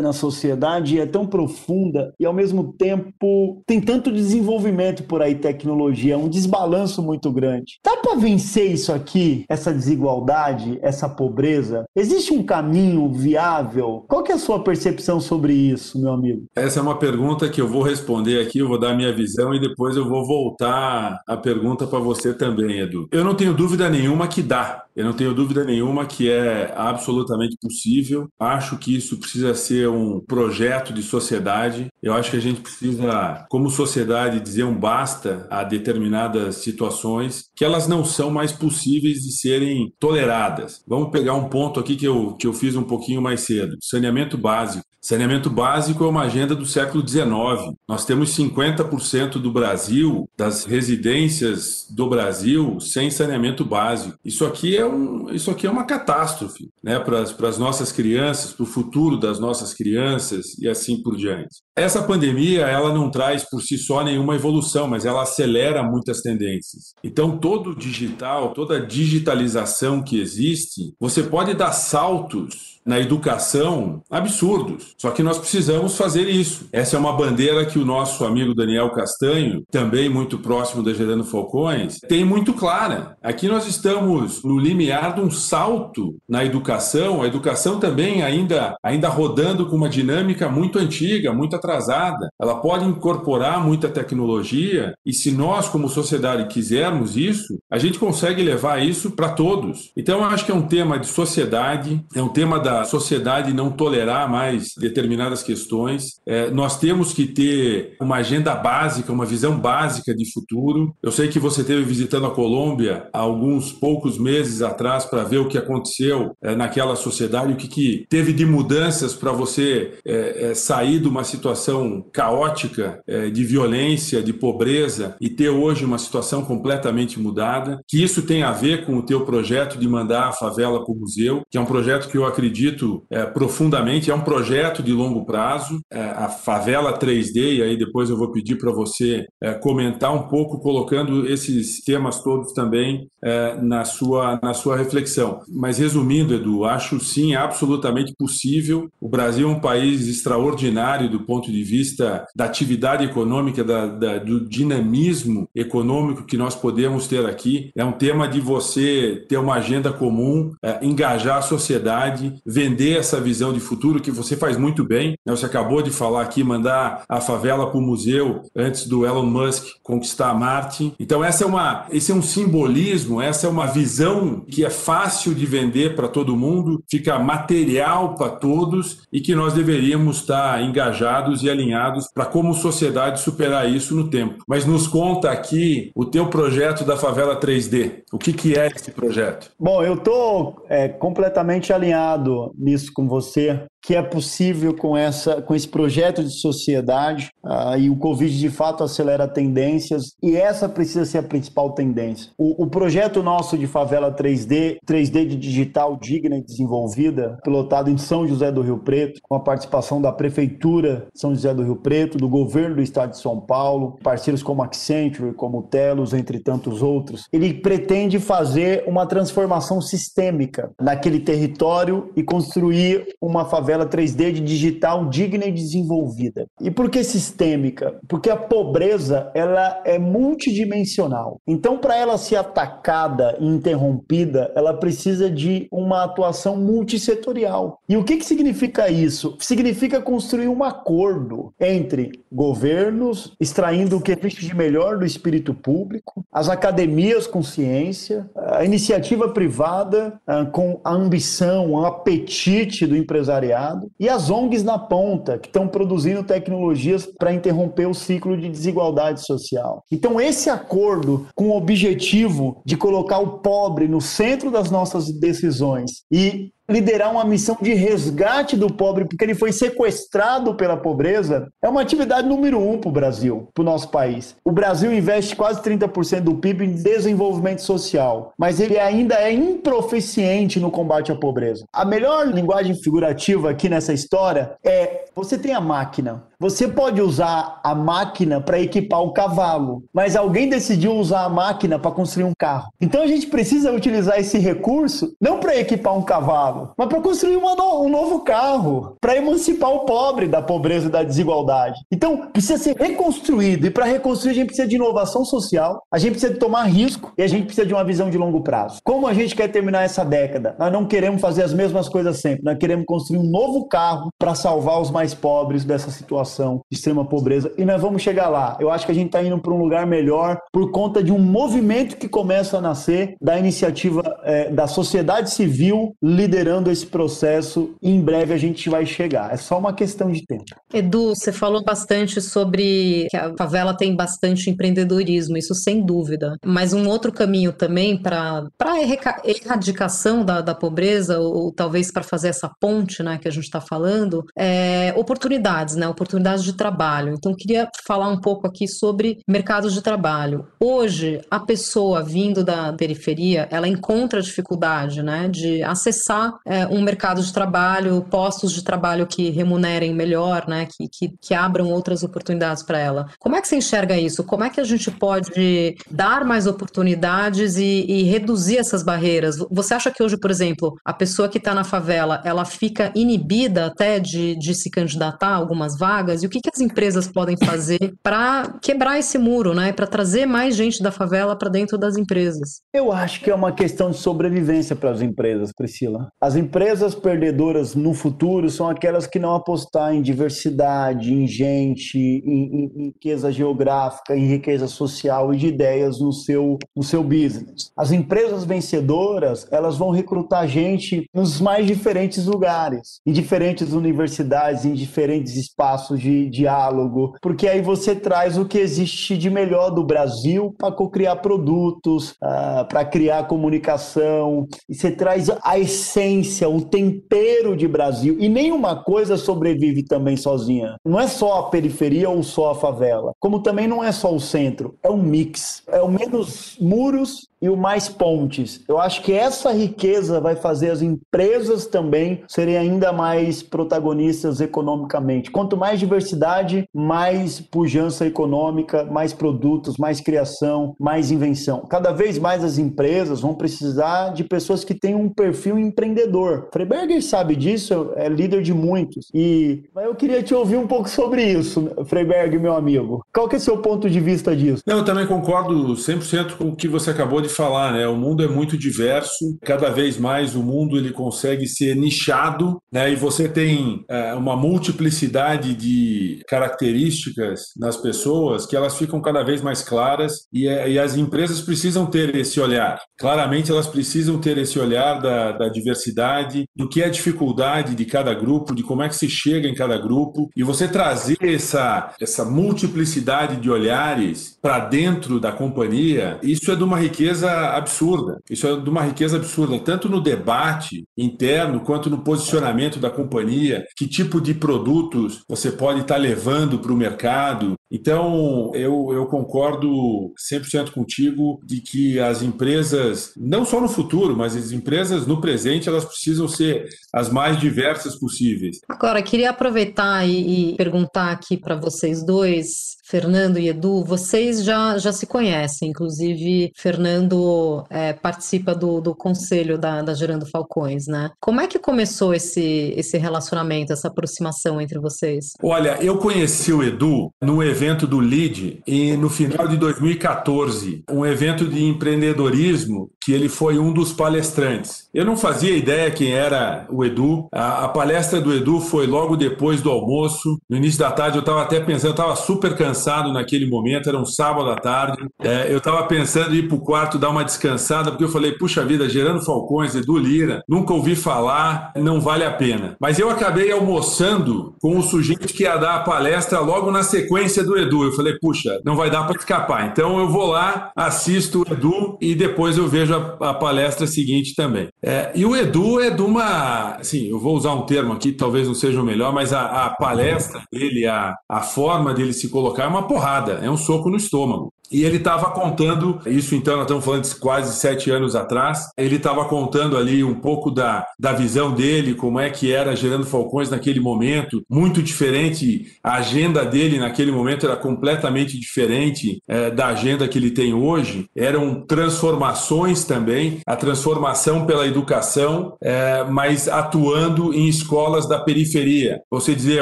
na 0.02 0.14
sociedade, 0.14 1.00
é 1.00 1.06
tão 1.06 1.26
profunda 1.26 2.14
e 2.20 2.26
ao 2.26 2.34
mesmo 2.34 2.74
tempo 2.74 3.62
tem 3.66 3.82
tanto 3.82 4.12
desenvolvimento 4.12 5.04
por 5.04 5.22
aí, 5.22 5.36
tecnologia, 5.36 6.18
um 6.18 6.30
desbalanço 6.30 7.02
muito 7.02 7.32
grande. 7.32 7.80
Dá 7.84 7.98
para 7.98 8.16
vencer 8.16 8.72
isso 8.72 8.92
aqui, 8.92 9.46
essa 9.50 9.74
desigualdade, 9.74 10.80
essa 10.82 11.08
pobreza? 11.10 11.86
Existe 11.96 12.34
um 12.34 12.44
caminho 12.44 13.12
viável? 13.12 14.06
Qual 14.08 14.24
é 14.28 14.34
a 14.34 14.40
sua 14.40 14.64
percepção 14.64 15.20
sobre 15.20 15.54
isso, 15.54 16.00
meu 16.00 16.12
amigo? 16.12 16.46
Essa 16.56 16.80
é 16.80 16.82
uma 16.82 16.98
pergunta 16.98 17.50
que 17.50 17.62
eu 17.62 17.68
vou 17.68 17.82
responder 17.82 18.42
aqui, 18.42 18.60
eu 18.60 18.68
vou 18.68 18.80
dar 18.80 18.96
minha 18.96 19.14
visão 19.14 19.54
e 19.54 19.60
depois 19.60 19.96
eu 19.96 20.08
vou 20.08 20.26
voltar 20.26 21.22
a 21.28 21.38
pergunta 21.38 21.88
para 21.88 22.00
você 22.00 22.34
também, 22.34 22.80
Edu. 22.80 23.08
Eu 23.12 23.24
não 23.24 23.36
tenho 23.36 23.54
dúvida 23.54 23.90
nenhuma 23.90 24.28
que 24.28 24.42
dá. 24.42 24.87
Eu 24.98 25.06
não 25.06 25.14
tenho 25.14 25.32
dúvida 25.32 25.64
nenhuma 25.64 26.08
que 26.08 26.28
é 26.28 26.74
absolutamente 26.76 27.56
possível. 27.62 28.28
Acho 28.40 28.80
que 28.80 28.96
isso 28.96 29.20
precisa 29.20 29.54
ser 29.54 29.88
um 29.88 30.20
projeto 30.20 30.92
de 30.92 31.04
sociedade. 31.04 31.86
Eu 32.02 32.16
acho 32.16 32.32
que 32.32 32.38
a 32.38 32.42
gente 32.42 32.62
precisa, 32.62 33.46
como 33.48 33.70
sociedade, 33.70 34.40
dizer 34.40 34.64
um 34.64 34.74
basta 34.74 35.46
a 35.52 35.64
determinadas 35.64 36.56
situações 36.56 37.44
que 37.56 37.64
elas 37.64 37.88
não 37.88 38.04
são 38.04 38.32
mais 38.32 38.52
possíveis 38.52 39.20
de 39.20 39.34
serem 39.34 39.94
toleradas. 40.00 40.82
Vamos 40.88 41.12
pegar 41.12 41.36
um 41.36 41.48
ponto 41.48 41.80
aqui 41.80 41.96
que 41.96 42.08
eu, 42.08 42.34
que 42.34 42.48
eu 42.48 42.54
fiz 42.54 42.76
um 42.76 42.84
pouquinho 42.84 43.22
mais 43.22 43.42
cedo: 43.42 43.78
saneamento 43.80 44.36
básico. 44.36 44.87
Saneamento 45.08 45.50
básico 45.50 46.04
é 46.04 46.08
uma 46.10 46.24
agenda 46.24 46.54
do 46.54 46.66
século 46.66 47.02
XIX. 47.08 47.74
Nós 47.88 48.04
temos 48.04 48.36
50% 48.36 49.40
do 49.40 49.54
Brasil, 49.54 50.30
das 50.38 50.66
residências 50.66 51.88
do 51.90 52.10
Brasil, 52.10 52.78
sem 52.82 53.10
saneamento 53.10 53.64
básico. 53.64 54.18
Isso 54.26 54.44
aqui 54.46 54.76
é, 54.76 54.86
um, 54.86 55.32
isso 55.32 55.50
aqui 55.50 55.66
é 55.66 55.72
uma 55.72 55.86
catástrofe 55.86 56.68
né, 56.84 57.00
para 57.00 57.22
as 57.22 57.58
nossas 57.58 57.90
crianças, 57.90 58.52
para 58.52 58.64
o 58.64 58.68
futuro 58.68 59.18
das 59.18 59.40
nossas 59.40 59.74
crianças 59.74 60.58
e 60.60 60.68
assim 60.68 61.02
por 61.02 61.16
diante. 61.16 61.62
Essa 61.74 62.04
pandemia 62.04 62.66
ela 62.66 62.94
não 62.94 63.10
traz 63.10 63.50
por 63.50 63.62
si 63.62 63.78
só 63.78 64.04
nenhuma 64.04 64.36
evolução, 64.36 64.90
mas 64.90 65.06
ela 65.06 65.22
acelera 65.22 65.84
muitas 65.84 66.20
tendências. 66.20 66.94
Então, 67.02 67.38
todo 67.38 67.74
digital, 67.74 68.54
toda 68.54 68.86
digitalização 68.86 70.04
que 70.04 70.20
existe, 70.20 70.94
você 71.00 71.24
pode 71.24 71.54
dar 71.54 71.72
saltos 71.72 72.77
na 72.88 73.00
educação 73.00 74.02
absurdos. 74.10 74.96
Só 74.98 75.12
que 75.12 75.22
nós 75.22 75.38
precisamos 75.38 75.98
fazer 75.98 76.30
isso. 76.30 76.70
Essa 76.72 76.96
é 76.96 77.00
uma 77.00 77.12
bandeira 77.12 77.66
que 77.66 77.78
o 77.78 77.86
nosso 77.86 78.24
amigo 78.24 78.56
Daniel 78.56 78.90
Castanho, 78.92 79.64
também 79.70 80.08
muito 80.08 80.40
próximo 80.40 80.82
da 80.82 80.94
Gerando 80.94 81.26
Falcões, 81.26 82.00
tem 82.08 82.24
muito 82.24 82.54
clara. 82.54 83.18
Aqui 83.22 83.48
nós 83.48 83.68
estamos 83.68 84.42
no 84.44 84.58
limiar 84.58 85.14
de 85.14 85.22
um 85.22 85.30
salto 85.30 86.16
na 86.28 86.46
educação, 86.46 87.22
a 87.22 87.28
educação 87.28 87.78
também 87.80 88.24
ainda, 88.24 88.78
ainda 88.82 89.10
rodando 89.10 89.66
com 89.66 89.76
uma 89.76 89.90
dinâmica 89.90 90.48
muito 90.48 90.80
antiga, 90.80 91.34
muito 91.34 91.56
atrasada. 91.56 92.30
Ela 92.42 92.56
pode 92.56 92.86
incorporar 92.86 93.62
muita 93.62 93.90
tecnologia 93.90 94.94
e 95.06 95.12
se 95.12 95.32
nós, 95.32 95.68
como 95.68 95.90
sociedade, 95.90 96.48
quisermos 96.48 97.18
isso, 97.18 97.58
a 97.70 97.78
gente 97.78 98.00
consegue 98.00 98.42
levar 98.42 98.82
isso 98.82 99.12
para 99.12 99.30
todos. 99.30 99.92
Então, 99.98 100.20
eu 100.20 100.26
acho 100.26 100.46
que 100.46 100.52
é 100.52 100.56
um 100.56 100.68
tema 100.68 100.98
de 100.98 101.08
sociedade, 101.08 102.02
é 102.16 102.22
um 102.22 102.30
tema 102.30 102.60
da 102.60 102.77
sociedade 102.86 103.54
não 103.54 103.72
tolerar 103.72 104.30
mais 104.30 104.74
determinadas 104.78 105.44
questões. 105.44 106.20
É, 106.26 106.50
nós 106.52 106.80
temos 106.80 107.14
que 107.14 107.26
ter 107.26 107.96
uma 108.00 108.18
agenda 108.18 108.56
básica, 108.56 109.12
uma 109.12 109.26
visão 109.26 109.60
básica 109.60 110.14
de 110.16 110.32
futuro. 110.32 110.96
Eu 111.02 111.12
sei 111.12 111.28
que 111.28 111.40
você 111.40 111.62
esteve 111.62 111.84
visitando 111.84 112.28
a 112.28 112.32
Colômbia 112.32 113.10
há 113.14 113.20
alguns 113.20 113.72
poucos 113.72 114.18
meses 114.18 114.62
atrás 114.62 115.06
para 115.06 115.24
ver 115.24 115.38
o 115.38 115.48
que 115.48 115.58
aconteceu 115.58 116.36
é, 116.42 116.56
naquela 116.56 116.96
sociedade, 116.96 117.54
o 117.54 117.56
que, 117.56 117.68
que 117.68 118.06
teve 118.10 118.34
de 118.34 118.46
mudanças 118.46 119.14
para 119.14 119.32
você 119.32 119.94
é, 120.06 120.50
é, 120.50 120.54
sair 120.54 121.00
de 121.00 121.08
uma 121.08 121.24
situação 121.24 122.06
caótica 122.14 123.02
é, 123.08 123.30
de 123.30 123.44
violência, 123.44 124.22
de 124.22 124.34
pobreza 124.34 125.16
e 125.20 125.30
ter 125.30 125.50
hoje 125.50 125.86
uma 125.86 125.98
situação 125.98 126.44
completamente 126.44 127.20
mudada. 127.20 127.80
Que 127.88 128.04
isso 128.04 128.22
tem 128.22 128.44
a 128.44 128.52
ver 128.52 128.86
com 128.86 128.98
o 128.98 129.04
teu 129.04 129.26
projeto 129.26 129.78
de 129.78 129.88
mandar 129.88 130.28
a 130.28 130.32
favela 130.32 130.84
para 130.84 130.94
o 130.94 130.98
museu, 130.98 131.42
que 131.50 131.58
é 131.58 131.62
um 131.62 131.66
projeto 131.66 132.10
que 132.10 132.18
eu 132.18 132.26
acredito 132.26 132.67
acredito 132.68 133.04
é, 133.10 133.26
profundamente, 133.26 134.12
é 134.12 134.16
um 134.16 134.22
projeto 134.22 134.84
de 134.84 134.92
longo 134.92 135.26
prazo. 135.26 135.80
É, 135.92 136.02
a 136.02 136.30
Favela 136.30 136.98
3D, 136.98 137.58
e 137.58 137.62
aí 137.62 137.78
depois 137.78 138.10
eu 138.10 138.18
vou 138.18 138.32
pedir 138.32 138.58
para 138.58 138.72
você 138.72 139.26
é, 139.42 139.54
comentar 139.54 140.14
um 140.14 140.28
pouco, 140.28 140.60
colocando 140.60 141.28
esses 141.28 141.84
temas 141.84 142.22
todos 142.22 142.52
também 142.54 143.08
é, 143.24 143.56
na, 143.62 143.86
sua, 143.86 144.40
na 144.42 144.54
sua 144.54 144.78
reflexão. 144.78 145.42
Mas 145.48 145.78
resumindo, 145.78 146.34
Edu, 146.34 146.66
acho 146.66 147.00
sim 147.00 147.36
absolutamente 147.36 148.14
possível. 148.18 148.90
O 149.00 149.10
Brasil 149.10 149.50
é 149.50 149.52
um 149.52 149.60
país 149.60 150.08
extraordinário 150.08 151.10
do 151.10 151.22
ponto 151.22 151.52
de 151.52 151.64
vista 151.64 152.26
da 152.36 152.46
atividade 152.46 153.06
econômica, 153.06 153.64
da, 153.64 153.88
da, 153.88 154.18
do 154.18 154.48
dinamismo 154.48 155.48
econômico 155.56 156.26
que 156.26 156.38
nós 156.38 156.56
podemos 156.56 157.08
ter 157.08 157.26
aqui. 157.26 157.72
É 157.76 157.84
um 157.84 157.92
tema 157.92 158.28
de 158.28 158.40
você 158.40 159.26
ter 159.28 159.38
uma 159.38 159.56
agenda 159.56 159.92
comum, 159.92 160.54
é, 160.64 160.80
engajar 160.86 161.38
a 161.38 161.42
sociedade, 161.42 162.34
vender 162.58 162.98
essa 162.98 163.22
visão 163.22 163.54
de 163.54 163.60
futuro 163.60 164.02
que 164.02 164.10
você 164.10 164.36
faz 164.36 164.58
muito 164.58 164.84
bem. 164.84 165.16
Né? 165.24 165.36
Você 165.36 165.46
acabou 165.46 165.80
de 165.84 165.92
falar 165.92 166.24
aqui, 166.24 166.44
mandar 166.44 167.04
a 167.08 167.22
favela 167.22 167.70
para 167.70 167.78
o 167.78 167.82
museu 167.82 168.42
antes 168.56 168.88
do 168.88 169.06
Elon 169.06 169.28
Musk 169.28 169.76
conquistar 169.84 170.34
Marte. 170.34 170.92
Então 171.00 171.24
essa 171.24 171.44
é 171.44 171.48
uma, 171.48 171.86
esse 171.92 172.12
é 172.12 172.16
um 172.16 172.22
simbolismo, 172.22 173.22
essa 173.22 173.46
é 173.46 173.50
uma 173.50 173.68
visão 173.68 174.42
que 174.48 174.66
é 174.66 174.72
fácil 174.72 175.36
de 175.36 175.46
vender 175.46 175.96
para 175.96 176.08
todo 176.08 176.36
mundo, 176.36 176.84
fica 176.90 177.20
material 177.20 178.16
para 178.16 178.30
todos 178.30 179.04
e 179.14 179.22
que 179.22 179.36
nós 179.36 179.54
deveríamos 179.54 180.18
estar 180.18 180.60
engajados 180.64 181.44
e 181.44 181.50
alinhados 181.52 182.08
para 182.12 182.26
como 182.26 182.56
sociedade 182.56 183.22
superar 183.22 183.70
isso 183.70 183.94
no 183.94 184.10
tempo. 184.10 184.44
Mas 184.48 184.66
nos 184.66 184.88
conta 184.88 185.30
aqui 185.30 185.92
o 185.94 186.06
teu 186.06 186.26
projeto 186.26 186.84
da 186.84 186.98
favela 186.98 187.40
3D. 187.40 188.04
O 188.12 188.18
que, 188.18 188.34
que 188.34 188.58
é 188.58 188.68
esse 188.68 188.90
projeto? 188.90 189.52
Bom, 189.60 189.84
eu 189.84 189.94
estou 189.94 190.66
é, 190.68 190.88
completamente 190.88 191.72
alinhado 191.72 192.37
nisso 192.56 192.92
com 192.94 193.08
você 193.08 193.66
que 193.82 193.96
é 193.96 194.02
possível 194.02 194.76
com, 194.76 194.98
essa, 194.98 195.42
com 195.42 195.56
esse 195.56 195.68
projeto 195.68 196.24
de 196.24 196.32
sociedade 196.32 197.30
uh, 197.44 197.78
e 197.78 197.90
o 197.90 197.96
Covid 197.96 198.38
de 198.38 198.50
fato 198.50 198.84
acelera 198.84 199.28
tendências 199.28 200.14
e 200.22 200.36
essa 200.36 200.68
precisa 200.68 201.06
ser 201.06 201.20
a 201.20 201.24
principal 201.24 201.72
tendência. 201.72 202.32
O, 202.38 202.64
o, 202.64 202.68
projeto 202.68 203.24
nosso 203.24 203.58
de 203.58 203.66
favela 203.66 204.14
3D, 204.14 204.78
3D 204.86 205.28
de 205.28 205.36
digital 205.36 205.96
digna 205.96 206.38
e 206.38 206.44
desenvolvida, 206.44 207.38
pilotado 207.44 207.90
em 207.90 207.98
São 207.98 208.28
José 208.28 208.52
do 208.52 208.62
Rio 208.62 208.80
Preto, 208.80 209.22
com 209.24 209.36
a 209.36 209.40
participação 209.40 210.02
da 210.02 210.12
Prefeitura 210.12 211.08
de 211.14 211.20
São 211.20 211.34
José 211.34 211.54
do 211.54 211.64
Rio 211.64 211.78
Preto, 211.78 212.18
do 212.18 212.28
governo 212.28 212.76
do 212.76 212.82
estado 212.82 213.12
de 213.12 213.20
São 213.20 213.40
Paulo, 213.40 213.98
parceiros 214.04 214.44
como 214.44 214.64
Accenture, 214.64 215.34
como 215.34 215.64
Telos, 215.64 216.14
entre 216.14 216.40
tantos 216.40 216.82
outros, 216.82 217.28
ele 217.32 217.54
pretende 217.54 218.20
fazer 218.20 218.84
uma 218.88 219.06
transformação 219.06 219.82
sistêmica 219.82 220.72
naquele 220.80 221.20
território 221.20 222.12
e 222.16 222.24
construir 222.24 223.08
uma 223.22 223.46
favela 223.46 223.67
tela 223.68 223.86
3D 223.86 224.32
de 224.32 224.40
digital 224.42 225.10
digna 225.10 225.46
e 225.46 225.52
desenvolvida. 225.52 226.48
E 226.62 226.72
por 226.72 226.90
que 226.90 227.04
sistêmica? 227.04 228.00
Porque 228.08 228.30
a 228.30 228.38
pobreza 228.38 229.30
ela 229.36 229.82
é 229.86 230.00
multidimensional. 230.00 231.40
Então, 231.46 231.78
para 231.78 231.98
ela 231.98 232.18
ser 232.18 232.38
atacada 232.38 233.36
e 233.40 233.46
interrompida, 233.46 234.52
ela 234.56 234.74
precisa 234.74 235.30
de 235.30 235.68
uma 235.72 236.06
atuação 236.06 236.56
multissetorial. 236.56 237.82
E 237.90 237.98
o 237.98 238.04
que, 238.04 238.18
que 238.18 238.26
significa 238.26 238.90
isso? 238.90 239.36
Significa 239.40 240.02
construir 240.02 240.48
um 240.48 240.64
acordo 240.64 241.54
entre 241.60 242.24
governos, 242.32 243.36
extraindo 243.40 243.98
o 243.98 244.02
que 244.02 244.14
existe 244.14 244.46
de 244.46 244.56
melhor 244.56 244.98
do 244.98 245.06
espírito 245.06 245.54
público, 245.54 246.26
as 246.32 246.48
academias 246.48 247.28
com 247.28 247.44
ciência, 247.44 248.30
a 248.36 248.64
iniciativa 248.64 249.30
privada 249.30 250.20
ah, 250.26 250.46
com 250.46 250.80
a 250.84 250.94
ambição, 250.94 251.72
o 251.72 251.86
apetite 251.86 252.88
do 252.88 252.96
empresariado 252.96 253.57
e 254.00 254.08
as 254.10 254.30
ONGs 254.30 254.64
na 254.64 254.78
ponta, 254.78 255.38
que 255.38 255.48
estão 255.48 255.68
produzindo 255.68 256.24
tecnologias 256.24 257.06
para 257.06 257.34
interromper 257.34 257.88
o 257.88 257.94
ciclo 257.94 258.38
de 258.38 258.50
desigualdade 258.50 259.26
social. 259.26 259.84
Então, 259.92 260.20
esse 260.20 260.50
acordo 260.50 261.28
com 261.36 261.50
o 261.50 261.58
objetivo 261.58 262.62
de 262.66 262.78
colocar 262.78 263.20
o 263.20 263.40
pobre 263.40 263.88
no 263.88 264.02
centro 264.02 264.52
das 264.52 264.70
nossas 264.70 265.12
decisões 265.12 266.04
e 266.12 266.52
liderar 266.70 267.12
uma 267.12 267.24
missão 267.24 267.58
de 267.62 267.74
resgate 267.74 268.56
do 268.58 268.72
pobre, 268.72 269.06
porque 269.06 269.24
ele 269.24 269.36
foi 269.36 269.52
sequestrado 269.52 270.56
pela 270.56 270.78
pobreza, 270.78 271.48
é 271.62 271.70
uma 271.70 271.82
atividade 271.82 272.28
número 272.28 272.60
um 272.60 272.78
para 272.78 272.90
o 272.90 272.94
Brasil, 272.94 273.48
para 273.54 273.62
o 273.62 273.66
nosso 273.66 273.90
país. 273.90 274.36
O 274.44 274.52
Brasil 274.52 274.94
investe 274.94 275.36
quase 275.36 275.62
30% 275.62 276.22
do 276.22 276.36
PIB 276.36 276.66
em 276.66 276.72
desenvolvimento 276.76 277.62
social, 277.62 278.34
mas 278.38 278.60
ele 278.60 278.78
ainda 278.78 279.16
é 279.16 279.32
improficiente 279.32 280.60
no 280.60 280.70
combate 280.70 281.12
à 281.12 281.16
pobreza. 281.16 281.66
A 281.72 281.86
melhor 281.86 282.28
linguagem 282.28 282.76
figurativa 282.76 283.50
aqui 283.50 283.70
nessa 283.70 283.94
história 283.94 284.56
é: 284.64 285.06
você 285.16 285.38
tem 285.38 285.54
a 285.54 285.62
máquina, 285.62 286.26
você 286.40 286.68
pode 286.68 287.02
usar 287.02 287.60
a 287.64 287.74
máquina 287.74 288.40
para 288.40 288.60
equipar 288.60 289.02
o 289.02 289.12
cavalo, 289.12 289.84
mas 289.92 290.16
alguém 290.16 290.48
decidiu 290.48 290.94
usar 290.94 291.24
a 291.24 291.30
máquina 291.30 291.80
para 291.80 291.90
construir 291.90 292.26
um 292.26 292.34
carro. 292.38 292.70
Então 292.80 293.02
a 293.02 293.08
gente 293.08 293.26
precisa 293.26 293.72
utilizar 293.72 294.20
esse 294.20 294.38
recurso 294.38 295.16
não 295.20 295.40
para 295.40 295.58
equipar 295.58 295.98
um 295.98 296.04
cavalo, 296.04 296.74
mas 296.78 296.88
para 296.88 297.02
construir 297.02 297.38
no, 297.38 297.82
um 297.82 297.90
novo 297.90 298.20
carro, 298.20 298.96
para 299.02 299.16
emancipar 299.16 299.72
o 299.72 299.80
pobre 299.86 300.28
da 300.28 300.40
pobreza 300.42 300.88
e 300.88 300.92
da 300.92 301.02
desigualdade. 301.02 301.80
Então 301.92 302.30
precisa 302.32 302.58
ser 302.60 302.76
reconstruído 302.76 303.66
e 303.66 303.72
para 303.72 303.86
reconstruir 303.86 304.32
a 304.32 304.36
gente 304.36 304.48
precisa 304.48 304.68
de 304.68 304.76
inovação 304.76 305.26
social, 305.26 305.82
a 305.92 305.98
gente 305.98 306.12
precisa 306.12 306.34
de 306.34 306.40
tomar 306.40 306.66
risco 306.66 307.14
e 307.18 307.24
a 307.24 307.28
gente 307.28 307.46
precisa 307.46 307.66
de 307.66 307.74
uma 307.74 307.84
visão 307.84 308.12
de 308.12 308.18
longo 308.18 308.42
prazo. 308.42 308.80
Como 308.84 309.08
a 309.08 309.14
gente 309.14 309.36
quer 309.36 309.48
terminar 309.48 309.84
essa 309.84 310.06
década? 310.06 310.56
Nós 310.60 310.72
não 310.72 310.86
queremos 310.86 311.20
fazer 311.20 311.42
as 311.42 311.54
mesmas 311.54 311.90
coisas 311.90 312.20
sempre, 312.20 312.44
nós 312.44 312.60
queremos 312.60 312.86
construir 312.86 313.18
um 313.18 313.30
novo 313.30 313.68
carro 313.68 314.12
para 314.20 314.36
salvar 314.36 314.80
os 314.80 314.92
mais 314.92 315.16
pobres 315.16 315.66
dessa 315.66 315.90
situação 315.90 316.27
situação 316.28 316.62
de 316.70 316.78
extrema 316.78 317.08
pobreza 317.08 317.52
e 317.58 317.66
nós 317.66 317.82
vamos 317.82 318.02
chegar 318.02 318.28
lá. 318.30 318.58
Eu 318.60 318.70
acho 318.70 318.86
que 318.86 318.92
a 318.92 318.96
gente 318.96 319.08
está 319.08 319.24
indo 319.24 319.40
para 319.40 319.54
um 319.54 319.58
lugar 319.58 319.88
melhor 319.88 320.38
por 320.52 320.70
conta 320.72 321.02
de 321.02 321.12
um 321.12 321.20
movimento 321.20 321.98
que 321.98 322.08
começa 322.08 322.58
a 322.58 322.62
nascer 322.62 323.16
da 323.22 323.40
iniciativa 323.40 324.04
é, 324.24 324.52
da 324.52 324.68
sociedade 324.68 325.32
civil 325.32 325.96
liderando 326.04 326.70
esse 326.70 326.86
processo 326.86 327.76
e 327.82 327.90
em 327.90 328.02
breve 328.02 328.34
a 328.34 328.38
gente 328.38 328.70
vai 328.70 328.86
chegar. 328.86 329.34
É 329.34 329.38
só 329.38 329.58
uma 329.58 329.74
questão 329.74 330.12
de 330.12 330.26
tempo. 330.26 330.44
Edu, 330.74 331.16
você 331.16 331.32
falou 331.32 331.64
bastante 331.64 332.22
sobre 332.22 333.08
que 333.10 333.18
a 333.18 333.34
favela 333.38 333.76
tem 333.76 333.96
bastante 333.96 334.50
empreendedorismo, 334.50 335.38
isso 335.38 335.56
sem 335.56 335.86
dúvida. 335.86 336.36
Mas 336.46 336.74
um 336.74 336.88
outro 336.88 337.12
caminho 337.12 337.54
também 337.54 338.02
para 338.02 338.48
a 338.62 338.80
erradicação 339.24 340.26
da, 340.26 340.42
da 340.42 340.54
pobreza, 340.54 341.20
ou, 341.20 341.46
ou 341.46 341.54
talvez 341.54 341.92
para 341.92 342.04
fazer 342.04 342.30
essa 342.30 342.50
ponte 342.60 343.02
né, 343.02 343.18
que 343.18 343.28
a 343.28 343.32
gente 343.32 343.46
está 343.46 343.62
falando, 343.62 344.24
é 344.38 344.94
oportunidades, 344.98 345.76
né? 345.76 345.88
Oportunidades 345.88 346.17
oportunidades 346.18 346.44
de 346.44 346.54
trabalho. 346.54 347.14
Então, 347.14 347.34
queria 347.34 347.70
falar 347.86 348.10
um 348.10 348.20
pouco 348.20 348.48
aqui 348.48 348.68
sobre 348.68 349.20
mercados 349.28 349.74
de 349.74 349.82
trabalho. 349.82 350.48
Hoje, 350.60 351.22
a 351.30 351.40
pessoa 351.40 352.04
vindo 352.04 352.44
da 352.44 352.74
periferia, 352.74 353.48
ela 353.52 353.68
encontra 353.68 354.22
dificuldade, 354.22 355.02
né, 355.02 355.28
de 355.30 355.64
acessar 355.64 356.34
é, 356.46 356.66
um 356.68 356.82
mercado 356.82 357.22
de 357.22 357.32
trabalho, 357.32 358.06
postos 358.10 358.52
de 358.52 358.64
trabalho 358.64 359.06
que 359.06 359.30
remunerem 359.30 359.94
melhor, 359.94 360.48
né, 360.48 360.66
que, 360.66 360.88
que, 360.88 361.14
que 361.22 361.34
abram 361.34 361.70
outras 361.70 362.04
oportunidades 362.04 362.64
para 362.64 362.80
ela. 362.80 363.08
Como 363.20 363.36
é 363.36 363.42
que 363.42 363.48
você 363.48 363.58
enxerga 363.58 363.98
isso? 363.98 364.24
Como 364.24 364.44
é 364.44 364.50
que 364.50 364.60
a 364.60 364.64
gente 364.64 364.90
pode 364.92 365.78
dar 365.90 366.26
mais 366.26 366.48
oportunidades 366.48 367.58
e, 367.58 367.86
e 367.88 368.04
reduzir 368.04 368.58
essas 368.58 368.84
barreiras? 368.84 369.38
Você 369.52 369.74
acha 369.74 369.92
que 369.92 370.02
hoje, 370.02 370.18
por 370.18 370.32
exemplo, 370.32 370.76
a 370.84 370.94
pessoa 370.94 371.30
que 371.30 371.38
está 371.38 371.54
na 371.54 371.64
favela, 371.64 372.22
ela 372.26 372.46
fica 372.46 372.92
inibida 372.96 373.68
até 373.68 374.00
de, 374.00 374.36
de 374.36 374.56
se 374.56 374.70
candidatar 374.70 375.30
a 375.30 375.36
algumas 375.36 375.78
vagas? 375.78 376.07
Vagas 376.08 376.24
e 376.24 376.26
o 376.26 376.30
que, 376.30 376.40
que 376.40 376.50
as 376.54 376.62
empresas 376.62 377.08
podem 377.08 377.36
fazer 377.38 377.94
para 378.02 378.58
quebrar 378.62 378.98
esse 378.98 379.18
muro, 379.18 379.54
né? 379.54 379.74
Para 379.74 379.86
trazer 379.86 380.26
mais 380.26 380.56
gente 380.56 380.82
da 380.82 380.92
favela 380.92 381.36
para 381.36 381.50
dentro 381.50 381.78
das 381.78 381.98
empresas? 381.98 382.62
Eu 382.74 382.92
acho 382.92 383.22
que 383.22 383.30
é 383.30 383.36
uma 383.36 383.52
questão 383.52 383.92
de 383.92 383.98
sobrevivência 383.98 384.76
para 384.76 384.92
as 384.92 385.02
empresas, 385.02 385.52
Priscila. 385.52 386.10
As 386.22 386.36
empresas 386.36 386.96
perdedoras 386.96 387.76
no 387.76 387.94
futuro 387.94 388.50
são 388.50 388.70
aquelas 388.70 389.06
que 389.06 389.20
não 389.20 389.36
apostar 389.36 389.94
em 389.94 390.02
diversidade, 390.02 391.14
em 391.14 391.28
gente, 391.28 391.98
em, 391.98 392.22
em, 392.22 392.72
em 392.76 392.86
riqueza 392.88 393.32
geográfica, 393.32 394.16
em 394.16 394.28
riqueza 394.28 394.68
social 394.68 395.34
e 395.34 395.38
de 395.38 395.48
ideias 395.48 396.00
no 396.00 396.14
seu, 396.14 396.58
no 396.76 396.84
seu 396.84 397.04
business. 397.04 397.72
As 397.76 397.92
empresas 397.92 398.44
vencedoras, 398.46 399.48
elas 399.52 399.78
vão 399.78 399.90
recrutar 399.90 400.48
gente 400.48 401.10
nos 401.14 401.42
mais 401.42 401.66
diferentes 401.66 402.26
lugares, 402.26 403.00
em 403.06 403.12
diferentes 403.12 403.74
universidades, 403.74 404.66
em 404.66 404.74
diferentes 404.74 405.36
espaços 405.36 405.97
de 405.98 406.30
diálogo, 406.30 407.16
porque 407.22 407.48
aí 407.48 407.62
você 407.62 407.96
traz 407.96 408.38
o 408.38 408.46
que 408.46 408.58
existe 408.58 409.18
de 409.18 409.30
melhor 409.30 409.70
do 409.72 409.84
Brasil 409.84 410.54
para 410.58 410.72
co-criar 410.72 411.18
produtos, 411.18 412.16
ah, 412.22 412.66
para 412.70 412.86
criar 412.86 413.28
comunicação, 413.28 414.48
e 414.70 414.76
você 414.76 414.92
traz 414.92 415.30
a 415.44 415.60
essência, 415.60 416.48
o 416.48 416.62
tempero 416.62 417.56
de 417.56 417.68
Brasil. 417.68 418.18
E 418.20 418.30
nenhuma 418.30 418.84
coisa 418.84 419.18
sobrevive 419.18 419.84
também 419.84 420.16
sozinha. 420.16 420.78
Não 420.86 421.00
é 421.00 421.08
só 421.08 421.40
a 421.40 421.50
periferia 421.50 422.10
ou 422.10 422.24
só 422.24 422.52
a 422.52 422.56
favela, 422.56 423.14
como 423.20 423.42
também 423.42 423.68
não 423.68 423.84
é 423.84 423.92
só 423.92 424.14
o 424.14 424.20
centro, 424.20 424.76
é 424.84 424.90
um 424.90 425.02
mix. 425.02 425.64
É 425.68 425.82
o 425.82 425.90
menos 425.90 426.58
muros 426.60 427.28
e 427.42 427.50
o 427.50 427.58
mais 427.58 427.88
pontes. 427.88 428.64
Eu 428.68 428.80
acho 428.80 429.02
que 429.02 429.14
essa 429.14 429.52
riqueza 429.52 430.20
vai 430.20 430.36
fazer 430.36 430.72
as 430.72 430.82
empresas 430.82 431.66
também 431.66 432.24
serem 432.28 432.58
ainda 432.58 432.92
mais 432.92 433.44
protagonistas 433.44 434.42
economicamente. 434.42 435.32
Quanto 435.32 435.58
mais 435.58 435.80
diversidade, 435.80 436.68
mais 436.74 437.40
pujança 437.40 438.06
econômica, 438.06 438.84
mais 438.86 439.14
produtos, 439.14 439.78
mais 439.78 440.02
criação, 440.02 440.76
mais 440.80 441.12
invenção. 441.12 441.66
Cada 441.70 441.92
vez 441.92 442.18
mais 442.18 442.44
as 442.44 442.58
empresas 442.58 443.22
vão 443.22 443.34
precisar 443.34 444.10
de 444.10 444.24
pessoas 444.24 444.64
que 444.64 444.74
tenham 444.74 445.02
um 445.02 445.10
perfil 445.10 445.58
empreendedor. 445.58 446.50
Freiberger 446.52 447.02
sabe 447.04 447.36
disso, 447.36 447.92
é 447.96 448.10
líder 448.10 448.42
de 448.42 448.54
muitos. 448.54 449.10
E 449.14 449.64
eu 449.76 449.96
queria 449.96 450.24
te 450.24 450.34
ouvir 450.34 450.58
um 450.58 450.68
pouco 450.68 450.90
sobre 450.90 451.24
isso, 451.24 451.70
Freiberger, 451.86 452.40
meu 452.40 452.56
amigo. 452.56 453.06
Qual 453.14 453.28
que 453.28 453.36
é 453.36 453.38
o 453.38 453.42
seu 453.42 453.58
ponto 453.60 453.90
de 453.90 454.00
vista 454.00 454.36
disso? 454.36 454.64
Eu 454.66 454.84
também 454.84 455.06
concordo 455.06 455.74
100% 455.74 456.38
com 456.38 456.50
o 456.50 456.56
que 456.56 456.68
você 456.68 456.92
acabou 456.92 457.22
de 457.22 457.27
falar, 457.28 457.74
né? 457.74 457.88
O 457.88 457.96
mundo 457.96 458.24
é 458.24 458.28
muito 458.28 458.58
diverso, 458.58 459.38
cada 459.44 459.70
vez 459.70 459.98
mais 459.98 460.36
o 460.36 460.44
mundo 460.44 460.78
ele 460.78 460.92
consegue 460.92 461.48
ser 461.48 461.76
nichado, 461.76 462.62
né? 462.72 462.92
E 462.92 462.96
você 462.96 463.28
tem 463.28 463.84
é, 463.90 464.14
uma 464.14 464.36
multiplicidade 464.36 465.54
de 465.54 466.22
características 466.28 467.42
nas 467.58 467.78
pessoas 467.78 468.46
que 468.46 468.56
elas 468.56 468.78
ficam 468.78 469.02
cada 469.02 469.24
vez 469.24 469.42
mais 469.42 469.62
claras 469.62 470.28
e, 470.32 470.48
é, 470.48 470.70
e 470.70 470.80
as 470.80 470.96
empresas 470.96 471.42
precisam 471.42 471.86
ter 471.86 472.16
esse 472.16 472.40
olhar. 472.40 472.80
Claramente 472.98 473.52
elas 473.52 473.68
precisam 473.68 474.20
ter 474.20 474.38
esse 474.38 474.60
olhar 474.60 475.00
da, 475.02 475.32
da 475.32 475.50
diversidade, 475.50 476.46
do 476.56 476.68
que 476.68 476.82
é 476.82 476.86
a 476.86 476.90
dificuldade 476.90 477.76
de 477.76 477.86
cada 477.86 478.14
grupo, 478.14 478.56
de 478.56 478.64
como 478.64 478.84
é 478.84 478.90
que 478.90 478.96
se 478.96 479.10
chega 479.10 479.48
em 479.48 479.56
cada 479.56 479.78
grupo 479.78 480.30
e 480.36 480.44
você 480.44 480.68
trazer 480.68 481.18
essa, 481.22 481.94
essa 482.00 482.26
multiplicidade 482.26 483.38
de 483.38 483.50
olhares 483.50 484.38
para 484.42 484.60
dentro 484.60 485.20
da 485.20 485.32
companhia, 485.32 486.20
isso 486.22 486.52
é 486.52 486.56
de 486.56 486.64
uma 486.64 486.78
riqueza 486.78 487.17
absurda. 487.24 488.20
Isso 488.30 488.48
é 488.48 488.60
de 488.60 488.70
uma 488.70 488.84
riqueza 488.84 489.18
absurda, 489.18 489.60
tanto 489.60 489.90
no 489.90 490.02
debate 490.02 490.86
interno 490.98 491.62
quanto 491.62 491.90
no 491.90 492.00
posicionamento 492.00 492.80
da 492.80 492.90
companhia, 492.90 493.66
que 493.76 493.88
tipo 493.88 494.20
de 494.22 494.34
produtos 494.34 495.22
você 495.28 495.52
pode 495.52 495.82
estar 495.82 495.98
levando 495.98 496.60
para 496.60 496.72
o 496.72 496.78
mercado. 496.78 497.56
Então, 497.70 498.52
eu, 498.54 498.94
eu 498.94 499.06
concordo 499.08 500.14
100% 500.32 500.72
contigo 500.72 501.40
de 501.44 501.60
que 501.60 502.00
as 502.00 502.22
empresas, 502.22 503.12
não 503.18 503.46
só 503.46 503.60
no 503.60 503.68
futuro, 503.68 504.16
mas 504.16 504.36
as 504.36 504.52
empresas 504.52 505.06
no 505.06 505.20
presente, 505.20 505.68
elas 505.68 505.84
precisam 505.84 506.28
ser 506.28 506.66
as 506.94 507.10
mais 507.10 507.40
diversas 507.40 507.98
possíveis. 508.00 508.60
Agora, 508.70 509.02
queria 509.02 509.32
aproveitar 509.32 510.08
e, 510.08 510.52
e 510.52 510.56
perguntar 510.56 511.12
aqui 511.12 511.38
para 511.38 511.56
vocês 511.56 512.06
dois, 512.06 512.77
Fernando 512.88 513.38
e 513.38 513.50
Edu, 513.50 513.84
vocês 513.84 514.46
já, 514.46 514.78
já 514.78 514.94
se 514.94 515.06
conhecem, 515.06 515.70
inclusive 515.70 516.54
Fernando 516.56 517.66
é, 517.70 517.92
participa 517.92 518.56
do, 518.56 518.80
do 518.80 518.96
conselho 518.96 519.58
da, 519.58 519.82
da 519.82 519.94
Gerando 519.94 520.26
Falcões, 520.26 520.88
né? 520.88 521.12
Como 521.20 521.42
é 521.42 521.48
que 521.48 521.60
começou 521.60 522.14
esse, 522.14 522.74
esse 522.78 522.98
relacionamento, 522.98 523.74
essa 523.74 523.90
aproximação 523.90 524.62
entre 524.62 524.80
vocês? 524.80 525.34
Olha, 525.44 525.78
eu 525.82 525.98
conheci 525.98 526.54
o 526.54 526.64
Edu 526.64 527.12
no 527.22 527.44
evento 527.44 527.86
do 527.86 528.00
LEAD 528.00 528.62
e 528.66 528.96
no 528.96 529.10
final 529.10 529.50
de 529.50 529.58
2014, 529.58 530.84
um 530.90 531.06
evento 531.06 531.46
de 531.46 531.66
empreendedorismo 531.66 532.90
que 533.04 533.12
ele 533.12 533.28
foi 533.28 533.60
um 533.60 533.74
dos 533.74 533.92
palestrantes. 533.92 534.88
Eu 534.94 535.04
não 535.04 535.18
fazia 535.18 535.56
ideia 535.56 535.92
quem 535.92 536.14
era 536.14 536.66
o 536.70 536.86
Edu. 536.86 537.28
A, 537.34 537.66
a 537.66 537.70
palestra 537.70 538.22
do 538.22 538.34
Edu 538.34 538.62
foi 538.62 538.88
logo 538.88 539.18
depois 539.18 539.62
do 539.62 539.70
almoço. 539.70 540.38
No 540.50 540.56
início 540.56 540.80
da 540.80 540.92
tarde 540.92 541.18
eu 541.18 541.22
estava 541.22 541.42
até 541.42 541.60
pensando, 541.60 541.92
estava 541.92 542.16
super 542.16 542.56
cansado 542.56 542.77
naquele 543.12 543.46
momento, 543.46 543.90
era 543.90 543.98
um 543.98 544.06
sábado 544.06 544.50
à 544.50 544.56
tarde. 544.56 545.08
É, 545.22 545.52
eu 545.52 545.58
estava 545.58 545.84
pensando 545.84 546.36
em 546.36 546.40
ir 546.40 546.48
para 546.48 546.58
o 546.58 546.62
quarto 546.62 546.98
dar 546.98 547.10
uma 547.10 547.24
descansada, 547.24 547.92
porque 547.92 548.04
eu 548.04 548.10
falei, 548.10 548.34
puxa 548.34 548.66
vida, 548.66 548.90
Gerando 548.90 549.24
Falcões, 549.24 549.76
Edu 549.76 549.98
Lira, 549.98 550.44
nunca 550.48 550.74
ouvi 550.74 550.96
falar, 550.96 551.72
não 551.76 552.00
vale 552.00 552.24
a 552.24 552.32
pena. 552.32 552.76
Mas 552.80 553.00
eu 553.00 553.10
acabei 553.10 553.52
almoçando 553.52 554.56
com 554.62 554.78
o 554.78 554.84
sujeito 554.84 555.34
que 555.34 555.44
ia 555.44 555.58
dar 555.58 555.76
a 555.76 555.80
palestra 555.80 556.40
logo 556.40 556.72
na 556.72 556.84
sequência 556.84 557.44
do 557.44 557.58
Edu. 557.58 557.84
Eu 557.84 557.92
falei, 557.94 558.18
puxa, 558.20 558.62
não 558.64 558.76
vai 558.76 558.90
dar 558.90 559.04
para 559.04 559.18
escapar. 559.18 559.68
Então 559.68 560.00
eu 560.00 560.08
vou 560.08 560.28
lá, 560.28 560.72
assisto 560.76 561.42
o 561.42 561.54
Edu 561.54 561.98
e 562.02 562.16
depois 562.16 562.58
eu 562.58 562.68
vejo 562.68 562.94
a, 562.94 563.30
a 563.30 563.34
palestra 563.34 563.88
seguinte 563.88 564.36
também. 564.36 564.68
É, 564.84 565.12
e 565.16 565.26
o 565.26 565.36
Edu 565.36 565.80
é 565.80 565.90
de 565.90 566.02
uma. 566.02 566.76
Assim, 566.76 567.10
eu 567.10 567.20
vou 567.20 567.36
usar 567.36 567.54
um 567.54 567.66
termo 567.66 567.94
aqui, 567.94 568.12
talvez 568.12 568.48
não 568.48 568.54
seja 568.54 568.82
o 568.82 568.86
melhor, 568.86 569.14
mas 569.14 569.34
a, 569.34 569.66
a 569.66 569.70
palestra 569.72 570.42
dele, 570.52 570.86
a, 570.86 571.16
a 571.30 571.42
forma 571.42 571.94
dele 571.94 572.14
se 572.14 572.30
colocar 572.30 572.67
uma 572.68 572.88
porrada, 572.88 573.34
é 573.44 573.50
um 573.50 573.58
soco 573.58 573.90
no 573.90 573.98
estômago. 573.98 574.52
E 574.72 574.84
ele 574.84 574.98
estava 574.98 575.32
contando, 575.32 576.00
isso 576.06 576.36
então 576.36 576.56
nós 576.56 576.64
estamos 576.64 576.84
falando 576.84 577.04
de 577.04 577.16
quase 577.16 577.56
sete 577.58 577.90
anos 577.90 578.16
atrás, 578.16 578.70
ele 578.78 578.98
estava 578.98 579.26
contando 579.26 579.78
ali 579.78 580.04
um 580.04 580.16
pouco 580.16 580.52
da, 580.52 580.86
da 581.00 581.14
visão 581.14 581.54
dele, 581.54 581.94
como 581.96 582.20
é 582.20 582.30
que 582.30 582.52
era 582.52 582.76
gerando 582.76 583.06
Falcões 583.06 583.50
naquele 583.50 583.80
momento, 583.80 584.44
muito 584.50 584.82
diferente, 584.82 585.72
a 585.84 585.96
agenda 585.96 586.44
dele 586.44 586.80
naquele 586.80 587.12
momento 587.12 587.46
era 587.46 587.56
completamente 587.56 588.40
diferente 588.40 589.22
é, 589.28 589.50
da 589.50 589.68
agenda 589.68 590.08
que 590.08 590.18
ele 590.18 590.32
tem 590.32 590.54
hoje, 590.54 591.10
eram 591.16 591.62
transformações 591.62 592.84
também, 592.84 593.40
a 593.46 593.56
transformação 593.56 594.46
pela 594.46 594.68
educação, 594.68 595.56
é, 595.62 596.04
mas 596.10 596.48
atuando 596.48 597.34
em 597.34 597.48
escolas 597.48 598.08
da 598.08 598.20
periferia. 598.20 599.02
Você 599.12 599.34
dizer, 599.36 599.62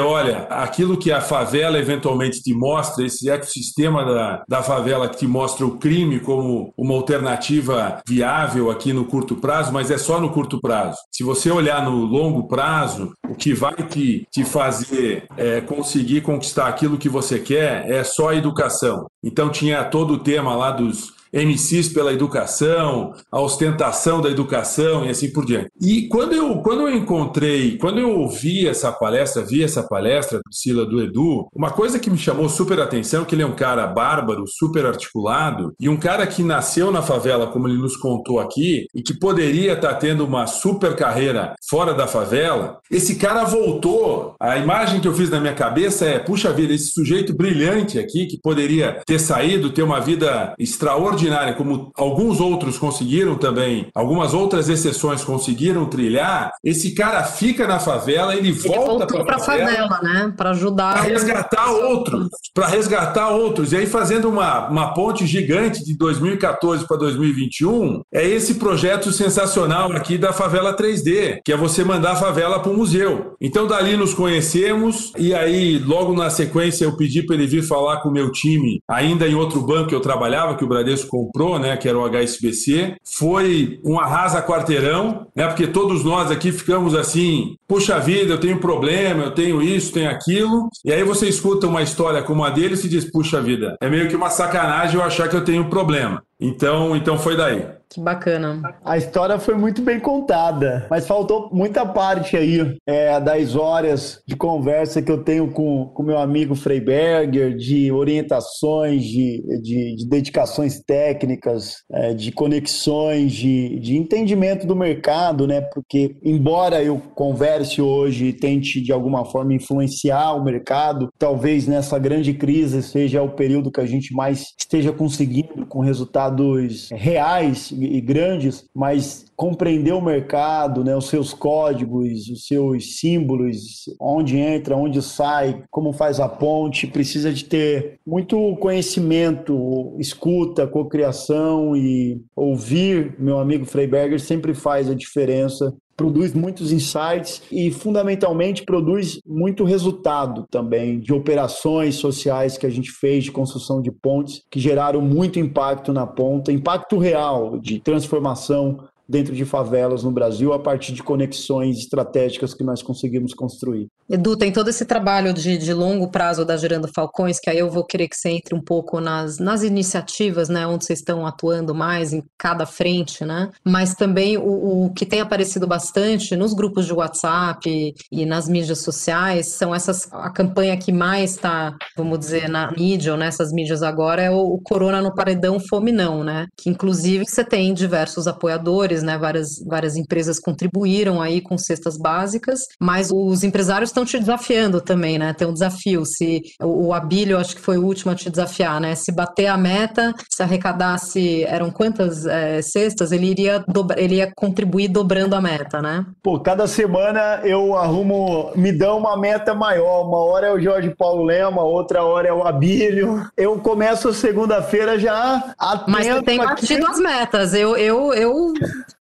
olha, 0.00 0.46
aquilo 0.50 0.96
que 0.96 1.12
a 1.12 1.20
favela 1.20 1.78
eventualmente 1.78 2.42
te 2.42 2.54
mostra, 2.54 3.04
esse 3.04 3.28
ecossistema 3.30 4.04
da, 4.04 4.44
da 4.48 4.62
favela, 4.62 4.95
ela 4.96 5.08
que 5.08 5.26
mostra 5.26 5.64
o 5.64 5.78
crime 5.78 6.18
como 6.18 6.72
uma 6.76 6.94
alternativa 6.94 8.00
viável 8.06 8.70
aqui 8.70 8.92
no 8.92 9.04
curto 9.04 9.36
prazo, 9.36 9.72
mas 9.72 9.90
é 9.90 9.98
só 9.98 10.20
no 10.20 10.30
curto 10.30 10.60
prazo. 10.60 10.98
Se 11.12 11.22
você 11.22 11.50
olhar 11.50 11.84
no 11.84 12.04
longo 12.04 12.48
prazo, 12.48 13.12
o 13.28 13.34
que 13.34 13.54
vai 13.54 13.74
te, 13.74 14.26
te 14.30 14.44
fazer 14.44 15.26
é, 15.36 15.60
conseguir 15.60 16.22
conquistar 16.22 16.66
aquilo 16.66 16.98
que 16.98 17.08
você 17.08 17.38
quer 17.38 17.88
é 17.90 18.02
só 18.02 18.30
a 18.30 18.34
educação. 18.34 19.06
Então 19.22 19.50
tinha 19.50 19.84
todo 19.84 20.14
o 20.14 20.18
tema 20.18 20.56
lá 20.56 20.70
dos 20.70 21.15
MCs 21.32 21.88
pela 21.88 22.12
educação, 22.12 23.14
a 23.30 23.40
ostentação 23.40 24.20
da 24.20 24.30
educação 24.30 25.04
e 25.04 25.10
assim 25.10 25.32
por 25.32 25.44
diante. 25.44 25.70
E 25.80 26.08
quando 26.08 26.32
eu, 26.32 26.56
quando 26.58 26.82
eu 26.82 26.94
encontrei, 26.94 27.78
quando 27.78 27.98
eu 27.98 28.10
ouvi 28.10 28.66
essa 28.66 28.92
palestra, 28.92 29.42
vi 29.42 29.62
essa 29.62 29.82
palestra, 29.82 30.40
Priscila, 30.44 30.84
do 30.84 31.02
Edu, 31.02 31.48
uma 31.54 31.70
coisa 31.70 31.98
que 31.98 32.10
me 32.10 32.18
chamou 32.18 32.48
super 32.48 32.80
atenção, 32.80 33.24
que 33.24 33.34
ele 33.34 33.42
é 33.42 33.46
um 33.46 33.54
cara 33.54 33.86
bárbaro, 33.86 34.44
super 34.46 34.86
articulado, 34.86 35.72
e 35.78 35.88
um 35.88 35.96
cara 35.96 36.26
que 36.26 36.42
nasceu 36.42 36.90
na 36.90 37.02
favela, 37.02 37.46
como 37.48 37.68
ele 37.68 37.78
nos 37.78 37.96
contou 37.96 38.40
aqui, 38.40 38.86
e 38.94 39.02
que 39.02 39.14
poderia 39.14 39.72
estar 39.74 39.94
tendo 39.94 40.24
uma 40.24 40.46
super 40.46 40.94
carreira 40.96 41.54
fora 41.68 41.92
da 41.94 42.06
favela, 42.06 42.78
esse 42.90 43.16
cara 43.16 43.44
voltou. 43.44 44.34
A 44.40 44.56
imagem 44.56 45.00
que 45.00 45.08
eu 45.08 45.14
fiz 45.14 45.30
na 45.30 45.40
minha 45.40 45.54
cabeça 45.54 46.06
é, 46.06 46.18
puxa 46.18 46.52
vida, 46.52 46.72
esse 46.72 46.92
sujeito 46.92 47.34
brilhante 47.34 47.98
aqui, 47.98 48.26
que 48.26 48.40
poderia 48.40 49.00
ter 49.06 49.18
saído, 49.18 49.70
ter 49.70 49.82
uma 49.82 50.00
vida 50.00 50.54
extraordinária, 50.58 51.15
extraordinária, 51.16 51.54
como 51.54 51.90
alguns 51.96 52.40
outros 52.40 52.78
conseguiram 52.78 53.36
também, 53.36 53.88
algumas 53.94 54.34
outras 54.34 54.68
exceções 54.68 55.24
conseguiram 55.24 55.86
trilhar, 55.86 56.52
esse 56.62 56.94
cara 56.94 57.24
fica 57.24 57.66
na 57.66 57.78
favela, 57.78 58.34
ele, 58.34 58.48
ele 58.48 58.52
volta 58.52 59.06
para 59.06 59.36
a 59.36 59.38
favela, 59.38 59.70
favela, 59.70 60.00
né? 60.02 60.34
Para 60.36 60.50
ajudar. 60.50 60.94
Para 60.94 61.02
resgatar 61.02 61.70
outros, 61.70 62.28
para 62.54 62.66
resgatar 62.66 63.30
outros. 63.30 63.72
E 63.72 63.76
aí, 63.76 63.86
fazendo 63.86 64.28
uma, 64.28 64.68
uma 64.68 64.94
ponte 64.94 65.26
gigante 65.26 65.84
de 65.84 65.96
2014 65.96 66.86
para 66.86 66.96
2021, 66.98 68.02
é 68.12 68.26
esse 68.26 68.54
projeto 68.54 69.10
sensacional 69.10 69.92
aqui 69.92 70.18
da 70.18 70.32
Favela 70.32 70.76
3D, 70.76 71.40
que 71.44 71.52
é 71.52 71.56
você 71.56 71.82
mandar 71.82 72.12
a 72.12 72.16
favela 72.16 72.60
para 72.60 72.70
o 72.70 72.76
museu. 72.76 73.34
Então, 73.40 73.66
dali 73.66 73.96
nos 73.96 74.12
conhecemos, 74.12 75.12
e 75.18 75.34
aí, 75.34 75.78
logo 75.78 76.14
na 76.14 76.28
sequência, 76.28 76.84
eu 76.84 76.96
pedi 76.96 77.22
para 77.22 77.36
ele 77.36 77.46
vir 77.46 77.62
falar 77.62 77.98
com 77.98 78.08
o 78.08 78.12
meu 78.12 78.30
time, 78.30 78.80
ainda 78.88 79.26
em 79.26 79.34
outro 79.34 79.60
banco 79.60 79.88
que 79.88 79.94
eu 79.94 80.00
trabalhava, 80.00 80.56
que 80.56 80.64
o 80.64 80.68
Bradesco 80.68 81.05
comprou, 81.06 81.58
né, 81.58 81.76
que 81.76 81.88
era 81.88 81.98
o 81.98 82.04
HSBC, 82.08 82.96
foi 83.04 83.80
um 83.84 83.98
arrasa 83.98 84.42
quarteirão, 84.42 85.26
né, 85.34 85.46
porque 85.46 85.66
todos 85.66 86.04
nós 86.04 86.30
aqui 86.30 86.52
ficamos 86.52 86.94
assim, 86.94 87.56
puxa 87.66 87.98
vida, 87.98 88.32
eu 88.32 88.40
tenho 88.40 88.58
problema, 88.58 89.24
eu 89.24 89.30
tenho 89.30 89.62
isso, 89.62 89.92
tenho 89.92 90.10
aquilo, 90.10 90.68
e 90.84 90.92
aí 90.92 91.02
você 91.02 91.28
escuta 91.28 91.66
uma 91.66 91.82
história 91.82 92.22
como 92.22 92.44
a 92.44 92.50
dele 92.50 92.74
e 92.74 92.76
se 92.76 92.88
diz, 92.88 93.04
puxa 93.10 93.40
vida, 93.40 93.76
é 93.80 93.88
meio 93.88 94.08
que 94.08 94.16
uma 94.16 94.30
sacanagem 94.30 94.96
eu 94.96 95.02
achar 95.02 95.28
que 95.28 95.36
eu 95.36 95.44
tenho 95.44 95.68
problema. 95.68 96.22
Então, 96.40 96.94
então 96.94 97.18
foi 97.18 97.36
daí. 97.36 97.64
Que 97.96 98.00
bacana. 98.02 98.60
A 98.84 98.98
história 98.98 99.38
foi 99.38 99.54
muito 99.54 99.80
bem 99.80 99.98
contada, 99.98 100.86
mas 100.90 101.06
faltou 101.06 101.48
muita 101.50 101.86
parte 101.86 102.36
aí 102.36 102.76
é, 102.86 103.18
das 103.18 103.56
horas 103.56 104.20
de 104.26 104.36
conversa 104.36 105.00
que 105.00 105.10
eu 105.10 105.24
tenho 105.24 105.50
com 105.50 105.90
o 105.96 106.02
meu 106.02 106.18
amigo 106.18 106.54
Freiberger, 106.54 107.56
de 107.56 107.90
orientações, 107.90 109.02
de, 109.02 109.42
de, 109.62 109.96
de 109.96 110.08
dedicações 110.10 110.78
técnicas, 110.78 111.76
é, 111.90 112.12
de 112.12 112.30
conexões, 112.32 113.32
de, 113.32 113.80
de 113.80 113.96
entendimento 113.96 114.66
do 114.66 114.76
mercado, 114.76 115.46
né? 115.46 115.62
Porque, 115.62 116.16
embora 116.22 116.82
eu 116.82 117.00
converse 117.14 117.80
hoje 117.80 118.26
e 118.26 118.32
tente 118.34 118.82
de 118.82 118.92
alguma 118.92 119.24
forma 119.24 119.54
influenciar 119.54 120.34
o 120.34 120.44
mercado, 120.44 121.08
talvez 121.18 121.66
nessa 121.66 121.98
grande 121.98 122.34
crise 122.34 122.82
seja 122.82 123.22
o 123.22 123.30
período 123.30 123.72
que 123.72 123.80
a 123.80 123.86
gente 123.86 124.12
mais 124.12 124.52
esteja 124.60 124.92
conseguindo 124.92 125.64
com 125.64 125.80
resultados 125.80 126.90
reais 126.90 127.72
e 127.86 128.00
grandes, 128.00 128.68
mas 128.74 129.26
compreender 129.36 129.92
o 129.92 130.00
mercado, 130.00 130.82
né, 130.82 130.96
os 130.96 131.08
seus 131.08 131.34
códigos, 131.34 132.28
os 132.28 132.46
seus 132.46 132.98
símbolos, 132.98 133.84
onde 134.00 134.36
entra, 134.38 134.76
onde 134.76 135.02
sai, 135.02 135.62
como 135.70 135.92
faz 135.92 136.18
a 136.20 136.28
ponte, 136.28 136.86
precisa 136.86 137.32
de 137.32 137.44
ter 137.44 137.98
muito 138.06 138.56
conhecimento, 138.56 139.94
escuta, 139.98 140.66
cocriação 140.66 141.76
e 141.76 142.20
ouvir. 142.34 143.14
Meu 143.18 143.38
amigo 143.38 143.64
Freiberger 143.64 144.20
sempre 144.20 144.54
faz 144.54 144.90
a 144.90 144.94
diferença 144.94 145.74
produz 145.96 146.34
muitos 146.34 146.72
insights 146.72 147.42
e, 147.50 147.70
fundamentalmente, 147.70 148.64
produz 148.64 149.20
muito 149.26 149.64
resultado 149.64 150.46
também 150.50 151.00
de 151.00 151.12
operações 151.12 151.94
sociais 151.94 152.58
que 152.58 152.66
a 152.66 152.70
gente 152.70 152.92
fez 152.92 153.24
de 153.24 153.32
construção 153.32 153.80
de 153.80 153.90
pontes 153.90 154.42
que 154.50 154.60
geraram 154.60 155.00
muito 155.00 155.38
impacto 155.38 155.92
na 155.92 156.06
ponta, 156.06 156.52
impacto 156.52 156.98
real 156.98 157.58
de 157.58 157.80
transformação 157.80 158.84
dentro 159.08 159.34
de 159.34 159.44
favelas 159.44 160.02
no 160.02 160.10
Brasil 160.10 160.52
a 160.52 160.58
partir 160.58 160.92
de 160.92 161.02
conexões 161.02 161.78
estratégicas 161.78 162.54
que 162.54 162.64
nós 162.64 162.82
conseguimos 162.82 163.34
construir. 163.34 163.88
Edu, 164.08 164.36
tem 164.36 164.52
todo 164.52 164.68
esse 164.68 164.84
trabalho 164.84 165.32
de, 165.32 165.58
de 165.58 165.72
longo 165.72 166.08
prazo 166.08 166.44
da 166.44 166.56
Gerando 166.56 166.88
Falcões, 166.94 167.40
que 167.40 167.50
aí 167.50 167.58
eu 167.58 167.68
vou 167.68 167.84
querer 167.84 168.06
que 168.06 168.16
você 168.16 168.28
entre 168.30 168.54
um 168.54 168.62
pouco 168.62 169.00
nas, 169.00 169.38
nas 169.38 169.64
iniciativas, 169.64 170.48
né, 170.48 170.64
onde 170.64 170.84
vocês 170.84 171.00
estão 171.00 171.26
atuando 171.26 171.74
mais 171.74 172.12
em 172.12 172.22
cada 172.38 172.64
frente, 172.64 173.24
né? 173.24 173.50
Mas 173.64 173.94
também 173.94 174.36
o, 174.38 174.86
o 174.86 174.92
que 174.92 175.04
tem 175.04 175.20
aparecido 175.20 175.66
bastante 175.66 176.36
nos 176.36 176.54
grupos 176.54 176.86
de 176.86 176.92
WhatsApp 176.92 177.68
e, 177.68 177.94
e 178.12 178.24
nas 178.24 178.48
mídias 178.48 178.82
sociais 178.82 179.48
são 179.48 179.74
essas 179.74 180.08
a 180.12 180.30
campanha 180.30 180.76
que 180.76 180.92
mais 180.92 181.32
está, 181.32 181.76
vamos 181.96 182.18
dizer, 182.20 182.48
na 182.48 182.70
mídia 182.70 183.12
ou 183.12 183.18
nessas 183.18 183.52
mídias 183.52 183.82
agora 183.82 184.22
é 184.22 184.30
o, 184.30 184.38
o 184.38 184.60
Corona 184.60 185.02
no 185.02 185.14
paredão 185.14 185.58
Fome 185.58 185.90
não, 185.90 186.22
né? 186.22 186.46
Que 186.56 186.70
inclusive 186.70 187.24
você 187.26 187.44
tem 187.44 187.74
diversos 187.74 188.28
apoiadores, 188.28 188.95
né? 189.02 189.18
Várias 189.18 189.58
várias 189.66 189.96
empresas 189.96 190.38
contribuíram 190.38 191.20
aí 191.20 191.40
com 191.40 191.56
cestas 191.58 191.96
básicas, 191.98 192.60
mas 192.80 193.10
os 193.12 193.42
empresários 193.42 193.90
estão 193.90 194.04
te 194.04 194.18
desafiando 194.18 194.80
também, 194.80 195.18
né? 195.18 195.32
Tem 195.32 195.46
um 195.46 195.52
desafio. 195.52 196.04
Se 196.04 196.42
o, 196.60 196.88
o 196.88 196.94
Abílio, 196.94 197.38
acho 197.38 197.54
que 197.54 197.60
foi 197.60 197.78
o 197.78 197.84
último 197.84 198.12
a 198.12 198.14
te 198.14 198.30
desafiar, 198.30 198.80
né? 198.80 198.94
Se 198.94 199.12
bater 199.12 199.46
a 199.46 199.56
meta, 199.56 200.14
se 200.30 200.42
arrecadasse, 200.42 201.44
eram 201.44 201.70
quantas 201.70 202.26
é, 202.26 202.60
cestas, 202.62 203.12
ele 203.12 203.26
iria, 203.26 203.64
dobra, 203.66 204.00
ele 204.00 204.16
ia 204.16 204.32
contribuir 204.34 204.88
dobrando 204.88 205.34
a 205.34 205.40
meta, 205.40 205.80
né? 205.80 206.04
Pô, 206.22 206.40
cada 206.40 206.66
semana 206.66 207.40
eu 207.44 207.76
arrumo, 207.76 208.52
me 208.54 208.72
dão 208.72 208.98
uma 208.98 209.16
meta 209.16 209.54
maior. 209.54 210.06
Uma 210.06 210.18
hora 210.18 210.46
é 210.48 210.52
o 210.52 210.60
Jorge 210.60 210.94
Paulo 210.96 211.24
Lema, 211.24 211.62
outra 211.62 212.04
hora 212.04 212.28
é 212.28 212.32
o 212.32 212.46
Abílio. 212.46 213.26
Eu 213.36 213.58
começo 213.58 214.12
segunda-feira 214.12 214.98
já 214.98 215.54
atento 215.58 215.90
Mas 215.90 216.06
você 216.06 216.22
tem 216.22 216.38
batido 216.38 216.86
as 216.86 216.98
metas. 216.98 217.54
Eu, 217.54 217.76
eu, 217.76 218.12
eu 218.12 218.52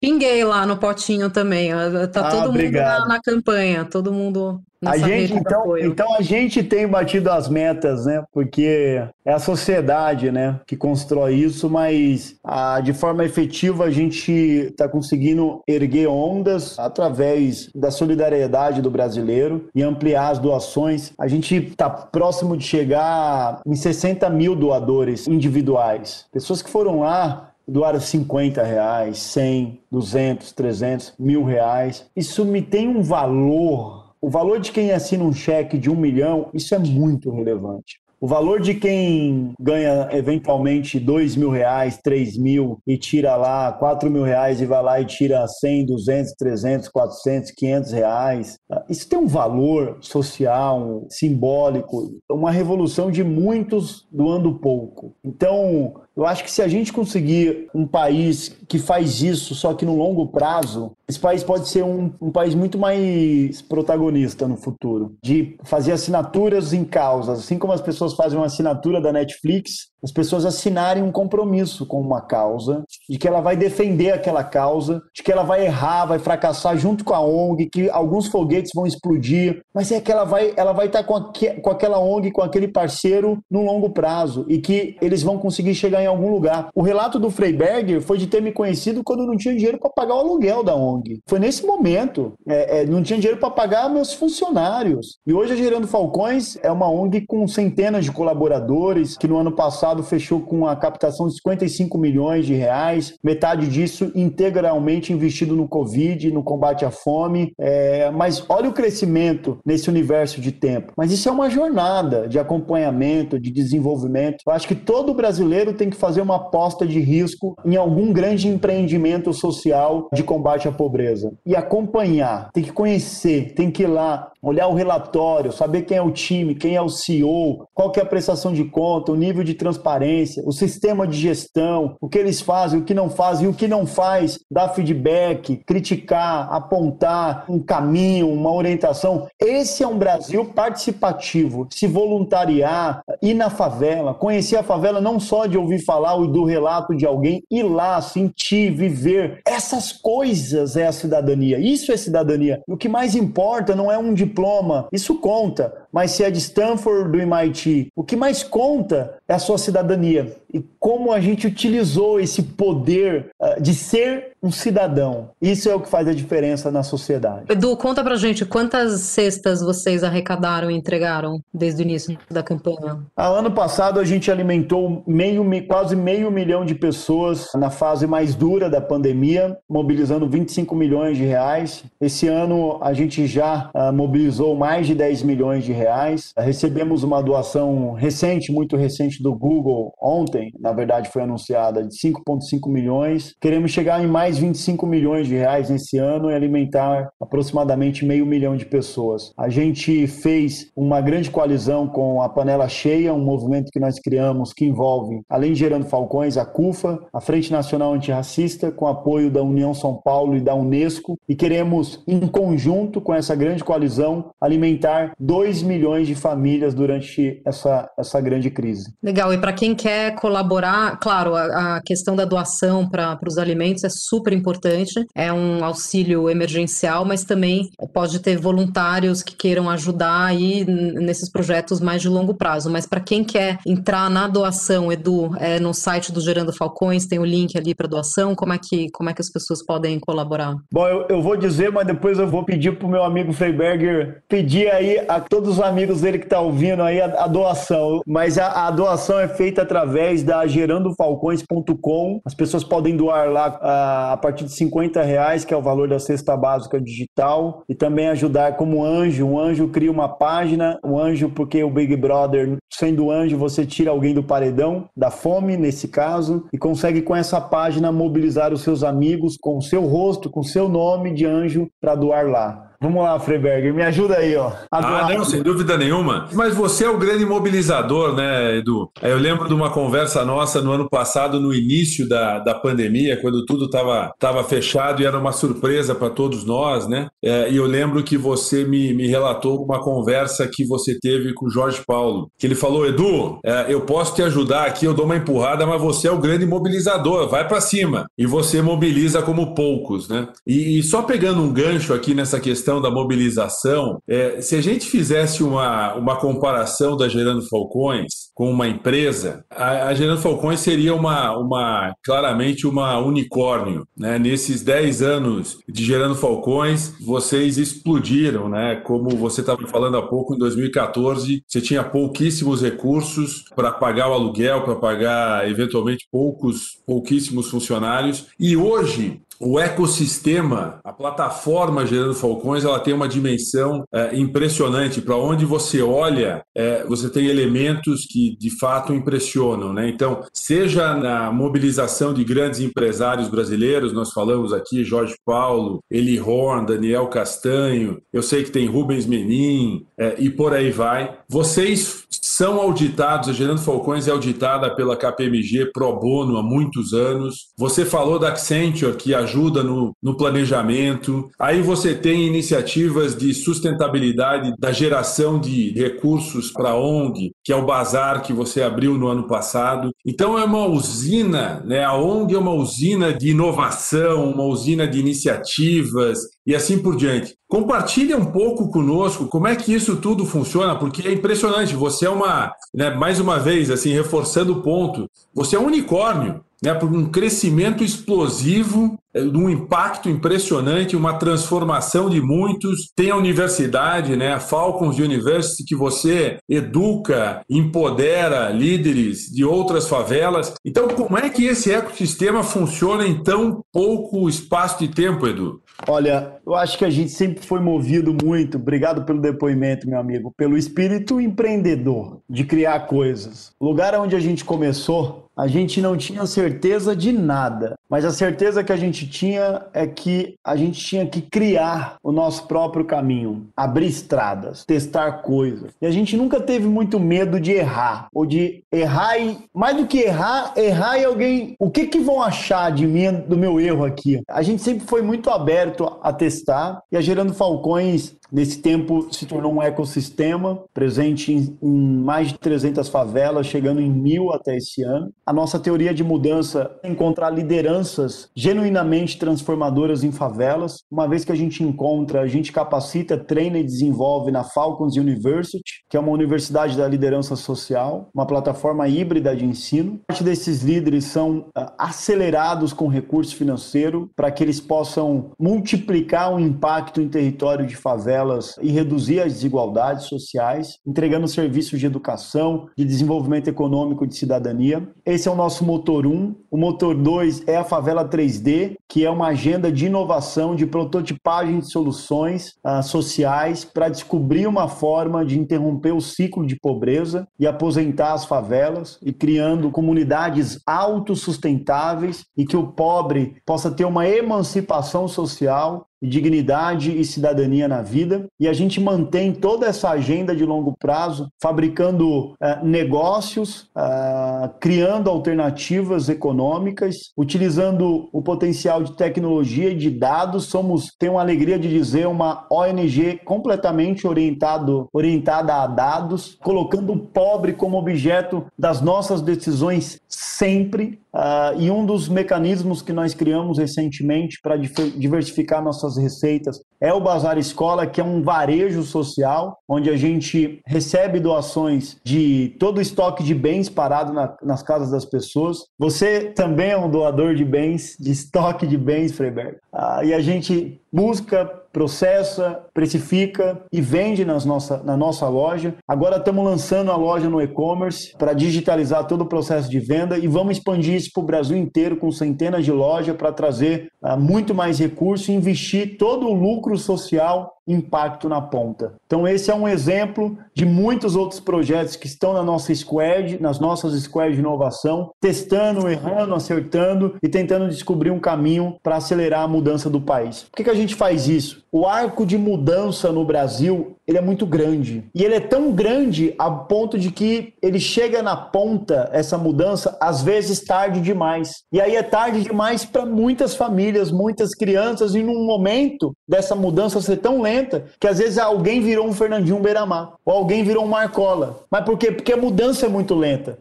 pinguei 0.00 0.44
lá 0.44 0.66
no 0.66 0.76
potinho 0.76 1.30
também. 1.30 1.70
Tá 2.12 2.28
ah, 2.28 2.30
todo 2.30 2.52
mundo 2.52 2.70
na, 2.72 3.06
na 3.06 3.20
campanha, 3.20 3.84
todo 3.84 4.12
mundo 4.12 4.62
a 4.86 4.98
gente, 4.98 5.32
então, 5.34 5.78
então 5.78 6.14
a 6.14 6.22
gente 6.22 6.62
tem 6.62 6.86
batido 6.86 7.30
as 7.30 7.48
metas, 7.48 8.04
né? 8.04 8.22
Porque 8.32 9.02
é 9.24 9.32
a 9.32 9.38
sociedade, 9.38 10.30
né, 10.30 10.60
que 10.66 10.76
constrói 10.76 11.34
isso, 11.34 11.70
mas 11.70 12.36
a, 12.44 12.80
de 12.80 12.92
forma 12.92 13.24
efetiva 13.24 13.84
a 13.84 13.90
gente 13.90 14.30
está 14.30 14.88
conseguindo 14.88 15.62
erguer 15.66 16.08
ondas 16.08 16.78
através 16.78 17.70
da 17.74 17.90
solidariedade 17.90 18.82
do 18.82 18.90
brasileiro 18.90 19.68
e 19.74 19.82
ampliar 19.82 20.30
as 20.30 20.38
doações. 20.38 21.12
A 21.18 21.26
gente 21.26 21.56
está 21.56 21.88
próximo 21.88 22.56
de 22.56 22.64
chegar 22.64 23.62
em 23.66 23.74
60 23.74 24.28
mil 24.28 24.54
doadores 24.54 25.26
individuais, 25.26 26.26
pessoas 26.32 26.60
que 26.60 26.70
foram 26.70 27.00
lá 27.00 27.53
doaram 27.66 28.00
50 28.00 28.62
reais, 28.62 29.18
100, 29.18 29.80
200, 29.90 30.52
300, 30.52 31.14
mil 31.18 31.44
reais. 31.44 32.06
Isso 32.14 32.44
me 32.44 32.62
tem 32.62 32.88
um 32.88 33.02
valor 33.02 34.04
o 34.24 34.30
valor 34.30 34.58
de 34.58 34.72
quem 34.72 34.90
assina 34.90 35.22
um 35.22 35.34
cheque 35.34 35.76
de 35.76 35.90
um 35.90 35.94
milhão, 35.94 36.48
isso 36.54 36.74
é 36.74 36.78
muito 36.78 37.30
relevante. 37.30 38.00
O 38.18 38.26
valor 38.26 38.58
de 38.58 38.72
quem 38.72 39.52
ganha 39.60 40.08
eventualmente 40.12 40.98
dois 40.98 41.36
mil 41.36 41.50
reais, 41.50 41.98
três 42.02 42.34
mil 42.38 42.78
e 42.86 42.96
tira 42.96 43.36
lá 43.36 43.70
quatro 43.70 44.10
mil 44.10 44.22
reais 44.22 44.62
e 44.62 44.64
vai 44.64 44.82
lá 44.82 44.98
e 44.98 45.04
tira 45.04 45.46
100, 45.46 45.84
200, 45.84 46.32
300, 46.38 46.88
400, 46.88 47.50
500 47.50 47.92
reais, 47.92 48.58
isso 48.88 49.06
tem 49.06 49.18
um 49.18 49.26
valor 49.26 49.98
social, 50.00 51.06
simbólico, 51.10 52.18
uma 52.30 52.50
revolução 52.50 53.10
de 53.10 53.22
muitos 53.22 54.06
doando 54.10 54.58
pouco. 54.58 55.14
Então, 55.22 56.00
eu 56.16 56.26
acho 56.26 56.44
que 56.44 56.50
se 56.50 56.62
a 56.62 56.68
gente 56.68 56.92
conseguir 56.92 57.68
um 57.74 57.86
país 57.86 58.56
que 58.68 58.78
faz 58.78 59.20
isso, 59.20 59.54
só 59.54 59.74
que 59.74 59.84
no 59.84 59.96
longo 59.96 60.28
prazo, 60.28 60.92
esse 61.08 61.18
país 61.18 61.42
pode 61.42 61.68
ser 61.68 61.84
um, 61.84 62.12
um, 62.20 62.30
país 62.30 62.54
muito 62.54 62.78
mais 62.78 63.60
protagonista 63.60 64.46
no 64.46 64.56
futuro. 64.56 65.16
De 65.22 65.56
fazer 65.64 65.92
assinaturas 65.92 66.72
em 66.72 66.84
causas, 66.84 67.40
assim 67.40 67.58
como 67.58 67.72
as 67.72 67.80
pessoas 67.80 68.14
fazem 68.14 68.38
uma 68.38 68.46
assinatura 68.46 69.00
da 69.00 69.12
Netflix, 69.12 69.92
as 70.02 70.12
pessoas 70.12 70.44
assinarem 70.44 71.02
um 71.02 71.10
compromisso 71.10 71.86
com 71.86 72.00
uma 72.00 72.20
causa, 72.20 72.84
de 73.08 73.18
que 73.18 73.26
ela 73.26 73.40
vai 73.40 73.56
defender 73.56 74.12
aquela 74.12 74.44
causa, 74.44 75.02
de 75.14 75.22
que 75.22 75.32
ela 75.32 75.42
vai 75.42 75.64
errar, 75.64 76.06
vai 76.06 76.18
fracassar 76.18 76.76
junto 76.76 77.04
com 77.04 77.14
a 77.14 77.20
ONG, 77.20 77.70
que 77.70 77.90
alguns 77.90 78.26
foguetes 78.26 78.70
vão 78.74 78.86
explodir, 78.86 79.62
mas 79.74 79.90
é 79.90 80.00
que 80.00 80.12
ela 80.12 80.24
vai 80.24 80.52
ela 80.56 80.72
vai 80.72 80.86
estar 80.86 81.04
com, 81.04 81.32
com 81.62 81.70
aquela 81.70 81.98
ONG, 81.98 82.30
com 82.30 82.42
aquele 82.42 82.68
parceiro 82.68 83.38
no 83.50 83.64
longo 83.64 83.90
prazo 83.90 84.44
e 84.48 84.58
que 84.58 84.96
eles 85.00 85.22
vão 85.22 85.38
conseguir 85.38 85.74
chegar 85.74 86.03
em 86.04 86.08
algum 86.08 86.30
lugar. 86.30 86.68
O 86.74 86.82
relato 86.82 87.18
do 87.18 87.30
Freiberger 87.30 88.00
foi 88.00 88.18
de 88.18 88.26
ter 88.26 88.40
me 88.40 88.52
conhecido 88.52 89.02
quando 89.04 89.26
não 89.26 89.36
tinha 89.36 89.54
dinheiro 89.54 89.78
para 89.78 89.90
pagar 89.90 90.14
o 90.14 90.20
aluguel 90.20 90.62
da 90.62 90.74
ONG. 90.74 91.20
Foi 91.28 91.38
nesse 91.38 91.66
momento. 91.66 92.32
É, 92.46 92.80
é, 92.80 92.86
não 92.86 93.02
tinha 93.02 93.18
dinheiro 93.18 93.40
para 93.40 93.50
pagar 93.50 93.88
meus 93.88 94.12
funcionários. 94.12 95.18
E 95.26 95.32
hoje 95.32 95.52
a 95.52 95.56
Gerando 95.56 95.86
Falcões 95.86 96.56
é 96.62 96.70
uma 96.70 96.90
ONG 96.90 97.26
com 97.26 97.46
centenas 97.48 98.04
de 98.04 98.12
colaboradores, 98.12 99.16
que 99.16 99.28
no 99.28 99.36
ano 99.36 99.52
passado 99.52 100.02
fechou 100.02 100.40
com 100.40 100.66
a 100.66 100.76
captação 100.76 101.28
de 101.28 101.34
55 101.34 101.98
milhões 101.98 102.46
de 102.46 102.54
reais, 102.54 103.14
metade 103.22 103.68
disso 103.68 104.10
integralmente 104.14 105.12
investido 105.12 105.56
no 105.56 105.68
Covid, 105.68 106.30
no 106.30 106.42
combate 106.42 106.84
à 106.84 106.90
fome. 106.90 107.52
É, 107.58 108.10
mas 108.10 108.44
olha 108.48 108.68
o 108.68 108.72
crescimento 108.72 109.58
nesse 109.64 109.88
universo 109.88 110.40
de 110.40 110.52
tempo. 110.52 110.92
Mas 110.96 111.12
isso 111.12 111.28
é 111.28 111.32
uma 111.32 111.50
jornada 111.50 112.28
de 112.28 112.38
acompanhamento, 112.38 113.38
de 113.38 113.50
desenvolvimento. 113.50 114.38
Eu 114.46 114.52
acho 114.52 114.68
que 114.68 114.74
todo 114.74 115.14
brasileiro 115.14 115.72
tem 115.72 115.90
que 115.90 115.93
fazer 115.94 116.20
uma 116.20 116.36
aposta 116.36 116.86
de 116.86 117.00
risco 117.00 117.56
em 117.64 117.76
algum 117.76 118.12
grande 118.12 118.48
empreendimento 118.48 119.32
social 119.32 120.08
de 120.12 120.22
combate 120.22 120.68
à 120.68 120.72
pobreza. 120.72 121.32
E 121.44 121.54
acompanhar, 121.56 122.50
tem 122.52 122.62
que 122.62 122.72
conhecer, 122.72 123.54
tem 123.54 123.70
que 123.70 123.84
ir 123.84 123.86
lá, 123.86 124.30
olhar 124.42 124.68
o 124.68 124.74
relatório, 124.74 125.52
saber 125.52 125.82
quem 125.82 125.96
é 125.96 126.02
o 126.02 126.10
time, 126.10 126.54
quem 126.54 126.76
é 126.76 126.82
o 126.82 126.88
CEO, 126.88 127.66
qual 127.72 127.90
que 127.90 127.98
é 127.98 128.02
a 128.02 128.06
prestação 128.06 128.52
de 128.52 128.64
conta, 128.64 129.12
o 129.12 129.16
nível 129.16 129.42
de 129.42 129.54
transparência, 129.54 130.42
o 130.46 130.52
sistema 130.52 131.06
de 131.06 131.18
gestão, 131.18 131.96
o 132.00 132.08
que 132.08 132.18
eles 132.18 132.40
fazem, 132.40 132.80
o 132.80 132.84
que 132.84 132.92
não 132.92 133.08
fazem, 133.08 133.48
o 133.48 133.54
que 133.54 133.66
não 133.66 133.86
faz, 133.86 134.38
dar 134.50 134.68
feedback, 134.68 135.56
criticar, 135.66 136.52
apontar 136.52 137.46
um 137.48 137.58
caminho, 137.58 138.30
uma 138.30 138.52
orientação. 138.52 139.26
Esse 139.40 139.82
é 139.82 139.88
um 139.88 139.98
Brasil 139.98 140.44
participativo, 140.46 141.66
se 141.70 141.86
voluntariar, 141.86 143.02
ir 143.22 143.34
na 143.34 143.48
favela, 143.48 144.14
conhecer 144.14 144.56
a 144.56 144.62
favela 144.62 145.00
não 145.00 145.18
só 145.18 145.46
de 145.46 145.56
ouvir 145.56 145.83
falar 145.84 146.16
do 146.16 146.44
relato 146.44 146.94
de 146.94 147.06
alguém, 147.06 147.42
ir 147.50 147.62
lá, 147.62 148.00
sentir, 148.00 148.70
viver. 148.70 149.40
Essas 149.46 149.92
coisas 149.92 150.76
é 150.76 150.86
a 150.86 150.92
cidadania. 150.92 151.58
Isso 151.58 151.92
é 151.92 151.96
cidadania. 151.96 152.62
O 152.68 152.76
que 152.76 152.88
mais 152.88 153.14
importa 153.14 153.74
não 153.74 153.90
é 153.90 153.98
um 153.98 154.14
diploma, 154.14 154.88
isso 154.92 155.16
conta, 155.16 155.72
mas 155.92 156.12
se 156.12 156.24
é 156.24 156.30
de 156.30 156.38
Stanford, 156.38 157.10
do 157.10 157.20
MIT. 157.20 157.88
O 157.94 158.02
que 158.02 158.16
mais 158.16 158.42
conta 158.42 159.16
é 159.28 159.34
a 159.34 159.38
sua 159.38 159.58
cidadania 159.58 160.34
e 160.54 160.64
como 160.78 161.10
a 161.10 161.20
gente 161.20 161.48
utilizou 161.48 162.20
esse 162.20 162.40
poder 162.40 163.30
uh, 163.42 163.60
de 163.60 163.74
ser 163.74 164.34
um 164.40 164.52
cidadão. 164.52 165.30
Isso 165.40 165.68
é 165.68 165.74
o 165.74 165.80
que 165.80 165.88
faz 165.88 166.06
a 166.06 166.12
diferença 166.12 166.70
na 166.70 166.82
sociedade. 166.82 167.46
Edu, 167.48 167.76
conta 167.76 168.04
pra 168.04 168.14
gente 168.14 168.44
quantas 168.44 169.00
cestas 169.00 169.62
vocês 169.62 170.04
arrecadaram 170.04 170.70
e 170.70 170.76
entregaram 170.76 171.40
desde 171.52 171.82
o 171.82 171.84
início 171.84 172.16
da 172.30 172.42
campanha. 172.42 173.00
Ah, 173.16 173.28
ano 173.28 173.50
passado 173.50 173.98
a 173.98 174.04
gente 174.04 174.30
alimentou 174.30 175.02
meio, 175.06 175.42
quase 175.74 175.96
meio 175.96 176.30
milhão 176.30 176.64
de 176.64 176.72
pessoas 176.72 177.48
na 177.56 177.68
fase 177.68 178.06
mais 178.06 178.36
dura 178.36 178.70
da 178.70 178.80
pandemia, 178.80 179.58
mobilizando 179.68 180.28
25 180.28 180.72
milhões 180.72 181.16
de 181.16 181.24
reais. 181.24 181.82
Esse 182.00 182.28
ano 182.28 182.78
a 182.80 182.92
gente 182.92 183.26
já 183.26 183.72
uh, 183.74 183.92
mobilizou 183.92 184.54
mais 184.54 184.86
de 184.86 184.94
10 184.94 185.24
milhões 185.24 185.64
de 185.64 185.72
reais. 185.72 186.32
Recebemos 186.38 187.02
uma 187.02 187.20
doação 187.20 187.90
recente, 187.90 188.52
muito 188.52 188.76
recente 188.76 189.20
do 189.20 189.34
Google 189.34 189.92
ontem, 190.00 190.52
na 190.60 190.72
verdade 190.72 191.10
foi 191.10 191.22
anunciada, 191.22 191.82
de 191.82 191.92
5,5 191.98 192.70
milhões. 192.70 193.34
Queremos 193.40 193.72
chegar 193.72 194.00
em 194.00 194.06
mais 194.06 194.38
25 194.38 194.86
milhões 194.86 195.26
de 195.26 195.34
reais 195.34 195.70
nesse 195.70 195.98
ano 195.98 196.30
e 196.30 196.34
alimentar 196.34 197.10
aproximadamente 197.20 198.06
meio 198.06 198.24
milhão 198.24 198.56
de 198.56 198.64
pessoas. 198.64 199.32
A 199.36 199.48
gente 199.48 200.06
fez 200.06 200.70
uma 200.76 201.00
grande 201.00 201.32
coalizão 201.32 201.88
com 201.88 202.22
a 202.22 202.28
Panela 202.28 202.68
Cheia, 202.68 203.12
um 203.12 203.24
movimento 203.24 203.72
que 203.72 203.80
nós 203.80 203.98
criamos 203.98 204.52
que 204.52 204.64
envolve, 204.64 205.20
além 205.28 205.52
de 205.52 205.63
Gerando 205.64 205.86
Falcões, 205.86 206.36
a 206.36 206.44
CUFA, 206.44 207.00
a 207.10 207.22
Frente 207.22 207.50
Nacional 207.50 207.94
Antirracista, 207.94 208.70
com 208.70 208.86
apoio 208.86 209.30
da 209.30 209.42
União 209.42 209.72
São 209.72 209.94
Paulo 209.94 210.36
e 210.36 210.40
da 210.40 210.54
Unesco, 210.54 211.18
e 211.26 211.34
queremos, 211.34 212.02
em 212.06 212.20
conjunto 212.26 213.00
com 213.00 213.14
essa 213.14 213.34
grande 213.34 213.64
coalizão, 213.64 214.30
alimentar 214.38 215.14
2 215.18 215.62
milhões 215.62 216.06
de 216.06 216.14
famílias 216.14 216.74
durante 216.74 217.40
essa, 217.46 217.90
essa 217.98 218.20
grande 218.20 218.50
crise. 218.50 218.92
Legal, 219.02 219.32
e 219.32 219.38
para 219.38 219.54
quem 219.54 219.74
quer 219.74 220.14
colaborar, 220.16 220.98
claro, 220.98 221.34
a, 221.34 221.76
a 221.76 221.82
questão 221.82 222.14
da 222.14 222.26
doação 222.26 222.86
para 222.86 223.18
os 223.26 223.38
alimentos 223.38 223.84
é 223.84 223.88
super 223.88 224.34
importante. 224.34 225.06
É 225.14 225.32
um 225.32 225.64
auxílio 225.64 226.28
emergencial, 226.28 227.06
mas 227.06 227.24
também 227.24 227.70
pode 227.94 228.18
ter 228.18 228.36
voluntários 228.36 229.22
que 229.22 229.34
queiram 229.34 229.70
ajudar 229.70 230.26
aí 230.26 230.62
nesses 230.66 231.30
projetos 231.30 231.80
mais 231.80 232.02
de 232.02 232.08
longo 232.10 232.34
prazo. 232.34 232.70
Mas 232.70 232.84
para 232.84 233.00
quem 233.00 233.24
quer 233.24 233.58
entrar 233.66 234.10
na 234.10 234.28
doação, 234.28 234.92
Edu, 234.92 235.30
é 235.44 235.60
no 235.60 235.74
site 235.74 236.12
do 236.12 236.20
Gerando 236.20 236.52
Falcões, 236.52 237.06
tem 237.06 237.18
o 237.18 237.24
link 237.24 237.56
ali 237.56 237.74
para 237.74 237.88
doação. 237.88 238.34
Como 238.34 238.52
é 238.52 238.58
que 238.58 238.90
como 238.92 239.10
é 239.10 239.14
que 239.14 239.20
as 239.20 239.30
pessoas 239.30 239.64
podem 239.64 239.98
colaborar? 240.00 240.54
Bom, 240.72 240.86
eu, 240.86 241.06
eu 241.08 241.22
vou 241.22 241.36
dizer, 241.36 241.70
mas 241.70 241.86
depois 241.86 242.18
eu 242.18 242.26
vou 242.26 242.44
pedir 242.44 242.78
para 242.78 242.86
o 242.86 242.90
meu 242.90 243.04
amigo 243.04 243.32
Freiberger 243.32 244.22
pedir 244.28 244.70
aí 244.70 245.04
a 245.08 245.20
todos 245.20 245.58
os 245.58 245.60
amigos 245.60 246.00
dele 246.00 246.18
que 246.18 246.26
estão 246.26 246.40
tá 246.40 246.44
ouvindo 246.44 246.82
aí 246.82 247.00
a, 247.00 247.24
a 247.24 247.26
doação. 247.26 248.00
Mas 248.06 248.38
a, 248.38 248.66
a, 248.66 248.70
doação 248.70 249.18
é 249.18 249.28
feita 249.28 249.62
através 249.62 250.22
da 250.22 250.46
gerandofalcões.com. 250.46 252.20
As 252.24 252.34
pessoas 252.34 252.64
podem 252.64 252.96
doar 252.96 253.30
lá 253.30 253.58
a 253.60 254.14
a 254.14 254.16
partir 254.16 254.44
de 254.44 254.52
50 254.52 255.02
reais, 255.02 255.44
que 255.44 255.52
é 255.52 255.56
o 255.56 255.62
valor 255.62 255.88
da 255.88 255.98
cesta 255.98 256.36
básica 256.36 256.80
digital, 256.80 257.64
e 257.68 257.74
também 257.74 258.08
ajudar 258.08 258.56
como 258.56 258.84
anjo. 258.84 259.26
Um 259.26 259.38
anjo 259.38 259.68
cria 259.68 259.90
uma 259.90 260.08
página, 260.08 260.78
um 260.84 260.98
anjo, 260.98 261.28
porque 261.30 261.62
o 261.62 261.70
Big 261.70 261.96
Brother, 261.96 262.56
sendo 262.72 263.10
anjo, 263.10 263.36
você 263.36 263.66
tira 263.66 263.90
alguém 263.90 264.14
do 264.14 264.22
paredão, 264.22 264.88
da 264.96 265.10
fome, 265.10 265.33
nesse 265.40 265.88
caso, 265.88 266.46
e 266.52 266.58
consegue 266.58 267.02
com 267.02 267.14
essa 267.14 267.40
página 267.40 267.90
mobilizar 267.92 268.52
os 268.52 268.62
seus 268.62 268.82
amigos 268.82 269.36
com 269.40 269.58
o 269.58 269.62
seu 269.62 269.82
rosto, 269.82 270.30
com 270.30 270.40
o 270.40 270.44
seu 270.44 270.68
nome 270.68 271.12
de 271.12 271.26
anjo 271.26 271.68
para 271.80 271.94
doar 271.94 272.26
lá. 272.26 272.73
Vamos 272.84 273.02
lá, 273.02 273.18
Freiberger, 273.18 273.72
me 273.72 273.82
ajuda 273.82 274.18
aí, 274.18 274.36
ó. 274.36 274.52
Ah, 274.70 275.08
não, 275.08 275.24
sem 275.24 275.42
dúvida 275.42 275.74
nenhuma. 275.74 276.28
Mas 276.34 276.54
você 276.54 276.84
é 276.84 276.90
o 276.90 276.98
grande 276.98 277.24
mobilizador, 277.24 278.14
né, 278.14 278.58
Edu? 278.58 278.90
Eu 279.00 279.16
lembro 279.16 279.48
de 279.48 279.54
uma 279.54 279.70
conversa 279.70 280.22
nossa 280.22 280.60
no 280.60 280.70
ano 280.70 280.86
passado, 280.86 281.40
no 281.40 281.54
início 281.54 282.06
da, 282.06 282.40
da 282.40 282.54
pandemia, 282.54 283.18
quando 283.22 283.46
tudo 283.46 283.64
estava 283.64 284.12
tava 284.18 284.44
fechado 284.44 285.00
e 285.00 285.06
era 285.06 285.18
uma 285.18 285.32
surpresa 285.32 285.94
para 285.94 286.10
todos 286.10 286.44
nós, 286.44 286.86
né? 286.86 287.08
É, 287.24 287.50
e 287.50 287.56
eu 287.56 287.64
lembro 287.64 288.02
que 288.02 288.18
você 288.18 288.66
me, 288.66 288.92
me 288.92 289.06
relatou 289.06 289.64
uma 289.64 289.80
conversa 289.80 290.46
que 290.46 290.66
você 290.66 290.98
teve 291.00 291.32
com 291.32 291.46
o 291.46 291.50
Jorge 291.50 291.82
Paulo, 291.86 292.28
que 292.38 292.46
ele 292.46 292.54
falou, 292.54 292.86
Edu, 292.86 293.38
é, 293.42 293.64
eu 293.66 293.80
posso 293.80 294.14
te 294.14 294.22
ajudar 294.22 294.66
aqui, 294.66 294.84
eu 294.84 294.92
dou 294.92 295.06
uma 295.06 295.16
empurrada, 295.16 295.64
mas 295.64 295.80
você 295.80 296.06
é 296.06 296.12
o 296.12 296.18
grande 296.18 296.44
mobilizador, 296.44 297.30
vai 297.30 297.48
para 297.48 297.62
cima. 297.62 298.04
E 298.18 298.26
você 298.26 298.60
mobiliza 298.60 299.22
como 299.22 299.54
poucos, 299.54 300.06
né? 300.06 300.28
E, 300.46 300.78
e 300.78 300.82
só 300.82 301.00
pegando 301.00 301.40
um 301.40 301.50
gancho 301.50 301.94
aqui 301.94 302.12
nessa 302.12 302.38
questão 302.38 302.73
questão 302.74 302.80
da 302.80 302.90
mobilização, 302.90 304.00
é, 304.08 304.40
se 304.40 304.56
a 304.56 304.60
gente 304.60 304.86
fizesse 304.86 305.42
uma, 305.42 305.94
uma 305.94 306.16
comparação 306.16 306.96
da 306.96 307.08
Gerando 307.08 307.46
Falcões 307.48 308.30
com 308.34 308.50
uma 308.50 308.66
empresa, 308.66 309.44
a, 309.50 309.88
a 309.88 309.94
Gerando 309.94 310.20
Falcões 310.20 310.60
seria 310.60 310.94
uma, 310.94 311.36
uma 311.36 311.94
claramente 312.04 312.66
uma 312.66 312.98
unicórnio. 312.98 313.86
Né? 313.96 314.18
Nesses 314.18 314.62
10 314.62 315.02
anos 315.02 315.58
de 315.68 315.84
Gerando 315.84 316.14
Falcões, 316.14 316.94
vocês 317.00 317.58
explodiram, 317.58 318.48
né? 318.48 318.76
como 318.76 319.10
você 319.10 319.40
estava 319.40 319.66
falando 319.66 319.96
há 319.96 320.02
pouco, 320.02 320.34
em 320.34 320.38
2014, 320.38 321.42
você 321.46 321.60
tinha 321.60 321.84
pouquíssimos 321.84 322.62
recursos 322.62 323.44
para 323.54 323.72
pagar 323.72 324.08
o 324.08 324.14
aluguel, 324.14 324.62
para 324.62 324.76
pagar 324.76 325.48
eventualmente 325.48 326.06
poucos, 326.10 326.78
pouquíssimos 326.86 327.48
funcionários, 327.50 328.26
e 328.38 328.56
hoje 328.56 329.20
o 329.44 329.60
ecossistema, 329.60 330.80
a 330.82 330.92
plataforma 330.92 331.86
Gerando 331.86 332.14
Falcões, 332.14 332.64
ela 332.64 332.80
tem 332.80 332.94
uma 332.94 333.06
dimensão 333.06 333.84
é, 333.92 334.16
impressionante. 334.16 335.02
Para 335.02 335.16
onde 335.16 335.44
você 335.44 335.82
olha, 335.82 336.42
é, 336.54 336.82
você 336.84 337.10
tem 337.10 337.26
elementos 337.26 338.06
que 338.06 338.36
de 338.38 338.50
fato 338.58 338.94
impressionam. 338.94 339.72
Né? 339.72 339.88
Então, 339.88 340.24
seja 340.32 340.94
na 340.94 341.30
mobilização 341.30 342.14
de 342.14 342.24
grandes 342.24 342.60
empresários 342.60 343.28
brasileiros, 343.28 343.92
nós 343.92 344.12
falamos 344.12 344.52
aqui 344.52 344.82
Jorge 344.82 345.14
Paulo, 345.26 345.80
Eli 345.90 346.18
Horn, 346.18 346.66
Daniel 346.66 347.08
Castanho, 347.08 348.00
eu 348.12 348.22
sei 348.22 348.44
que 348.44 348.50
tem 348.50 348.66
Rubens 348.66 349.04
Menin 349.04 349.84
é, 349.98 350.14
e 350.18 350.30
por 350.30 350.54
aí 350.54 350.70
vai. 350.70 351.18
Vocês 351.28 352.06
são 352.36 352.60
auditados, 352.60 353.28
a 353.28 353.32
Gerando 353.32 353.60
Falcões 353.60 354.08
é 354.08 354.10
auditada 354.10 354.74
pela 354.74 354.96
KPMG 354.96 355.70
pro 355.72 355.94
bono 355.94 356.36
há 356.36 356.42
muitos 356.42 356.92
anos. 356.92 357.50
Você 357.56 357.84
falou 357.84 358.18
da 358.18 358.30
Accenture, 358.30 358.96
que 358.96 359.14
ajuda 359.14 359.62
no, 359.62 359.94
no 360.02 360.16
planejamento. 360.16 361.30
Aí 361.38 361.62
você 361.62 361.94
tem 361.94 362.26
iniciativas 362.26 363.16
de 363.16 363.32
sustentabilidade 363.32 364.52
da 364.58 364.72
geração 364.72 365.38
de 365.38 365.70
recursos 365.78 366.50
para 366.50 366.70
a 366.70 366.76
ONG, 366.76 367.30
que 367.44 367.52
é 367.52 367.56
o 367.56 367.64
Bazar 367.64 368.22
que 368.22 368.32
você 368.32 368.62
abriu 368.62 368.98
no 368.98 369.06
ano 369.06 369.28
passado. 369.28 369.92
Então 370.04 370.36
é 370.36 370.42
uma 370.42 370.66
usina, 370.66 371.62
né? 371.64 371.84
A 371.84 371.94
ONG 371.94 372.34
é 372.34 372.38
uma 372.38 372.52
usina 372.52 373.12
de 373.12 373.30
inovação, 373.30 374.28
uma 374.28 374.44
usina 374.44 374.88
de 374.88 374.98
iniciativas 374.98 376.18
e 376.44 376.54
assim 376.54 376.78
por 376.78 376.96
diante. 376.96 377.34
Compartilhe 377.48 378.14
um 378.14 378.24
pouco 378.24 378.68
conosco 378.68 379.28
como 379.28 379.46
é 379.46 379.54
que 379.54 379.72
isso 379.72 379.96
tudo 379.96 380.26
funciona, 380.26 380.74
porque 380.76 381.06
é 381.06 381.12
impressionante. 381.12 381.76
Você 381.76 382.04
é 382.04 382.10
uma, 382.10 382.23
né, 382.72 382.90
mais 382.90 383.20
uma 383.20 383.38
vez, 383.38 383.70
assim, 383.70 383.92
reforçando 383.92 384.52
o 384.52 384.62
ponto, 384.62 385.08
você 385.34 385.56
é 385.56 385.58
um 385.58 385.66
unicórnio 385.66 386.44
né, 386.62 386.74
por 386.74 386.90
um 386.90 387.10
crescimento 387.10 387.84
explosivo, 387.84 388.98
um 389.16 389.48
impacto 389.48 390.08
impressionante, 390.08 390.96
uma 390.96 391.18
transformação 391.18 392.10
de 392.10 392.20
muitos. 392.20 392.90
Tem 392.94 393.10
a 393.10 393.16
universidade, 393.16 394.16
né, 394.16 394.32
a 394.32 394.40
Falcons 394.40 394.98
University, 394.98 395.64
que 395.64 395.76
você 395.76 396.38
educa, 396.48 397.42
empodera 397.48 398.50
líderes 398.50 399.30
de 399.30 399.44
outras 399.44 399.88
favelas. 399.88 400.54
Então, 400.64 400.88
como 400.88 401.18
é 401.18 401.30
que 401.30 401.44
esse 401.44 401.72
ecossistema 401.72 402.42
funciona 402.42 403.06
em 403.06 403.22
tão 403.22 403.62
pouco 403.72 404.28
espaço 404.28 404.78
de 404.78 404.88
tempo, 404.88 405.26
Edu? 405.26 405.62
Olha, 405.88 406.36
eu 406.46 406.54
acho 406.54 406.78
que 406.78 406.84
a 406.84 406.90
gente 406.90 407.10
sempre 407.10 407.44
foi 407.44 407.60
movido 407.60 408.16
muito, 408.22 408.56
obrigado 408.56 409.04
pelo 409.04 409.20
depoimento, 409.20 409.88
meu 409.88 409.98
amigo, 409.98 410.32
pelo 410.36 410.56
espírito 410.56 411.20
empreendedor 411.20 412.20
de 412.28 412.44
criar 412.44 412.80
coisas. 412.86 413.52
O 413.58 413.66
lugar 413.66 413.94
onde 413.98 414.14
a 414.14 414.20
gente 414.20 414.44
começou 414.44 415.24
a 415.36 415.48
gente 415.48 415.80
não 415.80 415.96
tinha 415.96 416.24
certeza 416.26 416.94
de 416.94 417.10
nada, 417.12 417.74
mas 417.90 418.04
a 418.04 418.12
certeza 418.12 418.62
que 418.62 418.72
a 418.72 418.76
gente 418.76 419.03
tinha 419.06 419.66
é 419.72 419.86
que 419.86 420.34
a 420.44 420.56
gente 420.56 420.84
tinha 420.84 421.06
que 421.06 421.20
criar 421.22 421.96
o 422.02 422.10
nosso 422.10 422.46
próprio 422.46 422.84
caminho, 422.84 423.46
abrir 423.56 423.86
estradas, 423.86 424.64
testar 424.64 425.22
coisas. 425.22 425.72
E 425.80 425.86
a 425.86 425.90
gente 425.90 426.16
nunca 426.16 426.40
teve 426.40 426.66
muito 426.66 426.98
medo 426.98 427.38
de 427.38 427.52
errar, 427.52 428.08
ou 428.12 428.26
de 428.26 428.63
errar 428.74 429.18
e 429.18 429.38
mais 429.54 429.76
do 429.76 429.86
que 429.86 430.00
errar, 430.00 430.52
errar 430.56 430.98
e 430.98 431.04
alguém, 431.04 431.54
o 431.58 431.70
que 431.70 431.86
que 431.86 431.98
vão 431.98 432.22
achar 432.22 432.72
de 432.72 432.86
mim 432.86 433.12
do 433.26 433.36
meu 433.36 433.60
erro 433.60 433.84
aqui? 433.84 434.20
A 434.28 434.42
gente 434.42 434.62
sempre 434.62 434.86
foi 434.86 435.02
muito 435.02 435.30
aberto 435.30 435.98
a 436.02 436.12
testar 436.12 436.82
e 436.90 436.96
a 436.96 437.00
Gerando 437.00 437.34
Falcões 437.34 438.16
Nesse 438.34 438.60
tempo 438.60 439.06
se 439.12 439.26
tornou 439.26 439.52
um 439.52 439.62
ecossistema 439.62 440.60
presente 440.74 441.32
em, 441.32 441.56
em, 441.62 441.98
mais 441.98 442.28
de 442.28 442.38
300 442.38 442.88
favelas, 442.88 443.46
chegando 443.46 443.80
em 443.80 443.88
mil 443.88 444.32
até 444.32 444.56
esse 444.56 444.82
ano. 444.82 445.12
A 445.24 445.32
nossa 445.32 445.56
teoria 445.56 445.94
de 445.94 446.02
mudança 446.02 446.76
é 446.82 446.88
encontrar 446.88 447.30
lideranças 447.30 448.28
genuinamente 448.34 449.18
transformadoras 449.18 450.02
em 450.02 450.10
favelas. 450.10 450.82
Uma 450.90 451.06
vez 451.06 451.24
que 451.24 451.30
a 451.30 451.36
gente 451.36 451.62
encontra, 451.62 452.22
a 452.22 452.26
gente 452.26 452.50
capacita, 452.50 453.16
treina 453.16 453.58
e 453.58 453.62
desenvolve 453.62 454.32
na 454.32 454.42
Falcons 454.42 454.96
University. 454.96 455.84
que 455.88 455.96
é 455.96 456.00
uma 456.00 456.10
universidade 456.10 456.76
da 456.76 456.88
liderança 456.88 457.36
social, 457.36 458.08
uma 458.12 458.26
plataforma 458.26 458.63
híbrida 458.88 459.36
de 459.36 459.44
ensino. 459.44 460.00
Parte 460.06 460.24
desses 460.24 460.62
líderes 460.62 461.04
são 461.04 461.38
uh, 461.38 461.72
acelerados 461.76 462.72
com 462.72 462.88
recurso 462.88 463.36
financeiro 463.36 464.10
para 464.16 464.30
que 464.30 464.42
eles 464.42 464.60
possam 464.60 465.32
multiplicar 465.38 466.32
o 466.34 466.40
impacto 466.40 467.00
em 467.00 467.08
território 467.08 467.66
de 467.66 467.76
favelas 467.76 468.56
e 468.62 468.70
reduzir 468.70 469.20
as 469.20 469.34
desigualdades 469.34 470.06
sociais, 470.06 470.78
entregando 470.86 471.28
serviços 471.28 471.78
de 471.78 471.86
educação, 471.86 472.68
de 472.76 472.84
desenvolvimento 472.84 473.48
econômico, 473.48 474.06
de 474.06 474.16
cidadania. 474.16 474.88
Esse 475.04 475.28
é 475.28 475.30
o 475.30 475.36
nosso 475.36 475.64
motor 475.64 476.06
1. 476.06 476.34
O 476.50 476.56
motor 476.56 476.94
2 476.94 477.46
é 477.46 477.56
a 477.56 477.64
Favela 477.64 478.08
3D, 478.08 478.76
que 478.88 479.04
é 479.04 479.10
uma 479.10 479.28
agenda 479.28 479.70
de 479.70 479.86
inovação, 479.86 480.54
de 480.54 480.66
prototipagem 480.66 481.58
de 481.58 481.70
soluções 481.70 482.54
uh, 482.64 482.82
sociais 482.82 483.64
para 483.64 483.88
descobrir 483.88 484.46
uma 484.46 484.68
forma 484.68 485.24
de 485.24 485.38
interromper 485.38 485.92
o 485.92 486.00
ciclo 486.00 486.46
de 486.46 486.56
pobreza 486.56 487.26
e 487.38 487.46
aposentar 487.46 488.14
as 488.14 488.24
favelas 488.24 488.53
e 489.02 489.12
criando 489.12 489.70
comunidades 489.70 490.60
autossustentáveis 490.66 492.24
e 492.36 492.44
que 492.44 492.56
o 492.56 492.68
pobre 492.68 493.36
possa 493.44 493.70
ter 493.70 493.84
uma 493.84 494.06
emancipação 494.06 495.08
social 495.08 495.86
dignidade 496.04 496.98
e 496.98 497.04
cidadania 497.04 497.66
na 497.66 497.82
vida. 497.82 498.26
E 498.38 498.46
a 498.46 498.52
gente 498.52 498.80
mantém 498.80 499.32
toda 499.32 499.66
essa 499.66 499.90
agenda 499.90 500.34
de 500.34 500.44
longo 500.44 500.74
prazo, 500.78 501.28
fabricando 501.40 502.32
uh, 502.32 502.64
negócios, 502.64 503.70
uh, 503.76 504.48
criando 504.60 505.10
alternativas 505.10 506.08
econômicas, 506.08 507.12
utilizando 507.16 508.08
o 508.12 508.22
potencial 508.22 508.82
de 508.82 508.92
tecnologia 508.92 509.70
e 509.70 509.76
de 509.76 509.90
dados. 509.90 510.46
Somos, 510.46 510.92
tenho 510.98 511.18
a 511.18 511.22
alegria 511.22 511.58
de 511.58 511.68
dizer, 511.68 512.06
uma 512.06 512.46
ONG 512.50 513.20
completamente 513.24 514.06
orientado, 514.06 514.88
orientada 514.92 515.62
a 515.62 515.66
dados, 515.66 516.36
colocando 516.42 516.92
o 516.92 516.98
pobre 516.98 517.52
como 517.52 517.78
objeto 517.78 518.44
das 518.58 518.80
nossas 518.80 519.22
decisões 519.22 520.00
sempre. 520.08 521.00
Uh, 521.14 521.60
e 521.60 521.70
um 521.70 521.86
dos 521.86 522.08
mecanismos 522.08 522.82
que 522.82 522.92
nós 522.92 523.14
criamos 523.14 523.58
recentemente 523.58 524.40
para 524.42 524.56
diversificar 524.56 525.62
nossas 525.62 525.96
receitas 525.96 526.60
é 526.80 526.92
o 526.92 527.00
Bazar 527.00 527.38
Escola, 527.38 527.86
que 527.86 528.00
é 528.00 528.04
um 528.04 528.20
varejo 528.20 528.82
social, 528.82 529.56
onde 529.68 529.88
a 529.88 529.96
gente 529.96 530.60
recebe 530.66 531.20
doações 531.20 531.96
de 532.02 532.56
todo 532.58 532.78
o 532.78 532.80
estoque 532.80 533.22
de 533.22 533.32
bens 533.32 533.68
parado 533.68 534.12
na, 534.12 534.36
nas 534.42 534.62
casas 534.62 534.90
das 534.90 535.04
pessoas. 535.04 535.58
Você 535.78 536.32
também 536.32 536.70
é 536.70 536.76
um 536.76 536.90
doador 536.90 537.36
de 537.36 537.44
bens, 537.44 537.96
de 537.98 538.10
estoque 538.10 538.66
de 538.66 538.76
bens, 538.76 539.12
Freiberg. 539.12 539.58
Ah, 539.72 540.00
e 540.04 540.12
a 540.12 540.20
gente 540.20 540.80
busca 540.92 541.48
processa, 541.74 542.64
precifica 542.72 543.60
e 543.72 543.80
vende 543.80 544.24
nas 544.24 544.44
nossa, 544.44 544.80
na 544.84 544.96
nossa 544.96 545.28
loja. 545.28 545.74
Agora 545.88 546.18
estamos 546.18 546.44
lançando 546.44 546.92
a 546.92 546.96
loja 546.96 547.28
no 547.28 547.42
e-commerce 547.42 548.16
para 548.16 548.32
digitalizar 548.32 549.08
todo 549.08 549.22
o 549.22 549.26
processo 549.26 549.68
de 549.68 549.80
venda 549.80 550.16
e 550.16 550.28
vamos 550.28 550.58
expandir 550.58 550.94
isso 550.94 551.10
para 551.12 551.22
o 551.22 551.26
Brasil 551.26 551.56
inteiro 551.56 551.96
com 551.96 552.12
centenas 552.12 552.64
de 552.64 552.70
lojas 552.70 553.16
para 553.16 553.32
trazer 553.32 553.88
uh, 554.00 554.16
muito 554.16 554.54
mais 554.54 554.78
recurso 554.78 555.32
e 555.32 555.34
investir 555.34 555.98
todo 555.98 556.28
o 556.28 556.32
lucro 556.32 556.78
social 556.78 557.54
impacto 557.66 558.28
na 558.28 558.40
ponta. 558.40 558.94
Então 559.06 559.26
esse 559.26 559.50
é 559.50 559.54
um 559.54 559.66
exemplo 559.66 560.36
de 560.52 560.66
muitos 560.66 561.16
outros 561.16 561.40
projetos 561.40 561.96
que 561.96 562.06
estão 562.06 562.32
na 562.32 562.42
nossa 562.42 562.74
squad, 562.74 563.40
nas 563.40 563.58
nossas 563.58 564.00
squads 564.02 564.34
de 564.34 564.40
inovação, 564.40 565.10
testando, 565.20 565.88
errando, 565.88 566.34
acertando 566.34 567.16
e 567.22 567.28
tentando 567.28 567.68
descobrir 567.68 568.10
um 568.10 568.20
caminho 568.20 568.76
para 568.82 568.96
acelerar 568.96 569.42
a 569.42 569.48
mudança 569.48 569.88
do 569.88 570.00
país. 570.00 570.42
Por 570.44 570.56
que, 570.56 570.64
que 570.64 570.70
a 570.70 570.74
gente 570.74 570.94
faz 570.94 571.26
isso? 571.26 571.63
O 571.76 571.88
arco 571.88 572.24
de 572.24 572.38
mudança 572.38 573.10
no 573.10 573.24
Brasil 573.24 573.96
ele 574.06 574.16
é 574.16 574.20
muito 574.20 574.46
grande. 574.46 575.02
E 575.12 575.24
ele 575.24 575.34
é 575.34 575.40
tão 575.40 575.72
grande 575.72 576.32
a 576.38 576.48
ponto 576.48 576.96
de 576.96 577.10
que 577.10 577.52
ele 577.60 577.80
chega 577.80 578.22
na 578.22 578.36
ponta, 578.36 579.10
essa 579.12 579.36
mudança, 579.36 579.98
às 580.00 580.22
vezes 580.22 580.60
tarde 580.60 581.00
demais. 581.00 581.64
E 581.72 581.80
aí 581.80 581.96
é 581.96 582.02
tarde 582.04 582.42
demais 582.42 582.84
para 582.84 583.04
muitas 583.04 583.56
famílias, 583.56 584.12
muitas 584.12 584.54
crianças, 584.54 585.16
e 585.16 585.22
num 585.24 585.44
momento 585.44 586.12
dessa 586.28 586.54
mudança 586.54 587.00
ser 587.00 587.16
tão 587.16 587.42
lenta 587.42 587.86
que 587.98 588.06
às 588.06 588.18
vezes 588.18 588.38
alguém 588.38 588.80
virou 588.80 589.08
um 589.08 589.12
Fernandinho 589.12 589.58
Beiramar, 589.58 590.12
ou 590.24 590.32
alguém 590.32 590.62
virou 590.62 590.84
um 590.84 590.88
Marcola. 590.88 591.64
Mas 591.68 591.84
por 591.84 591.98
quê? 591.98 592.12
Porque 592.12 592.32
a 592.32 592.36
mudança 592.36 592.86
é 592.86 592.88
muito 592.88 593.16
lenta. 593.16 593.58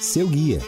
Seu 0.00 0.26
guia 0.26 0.58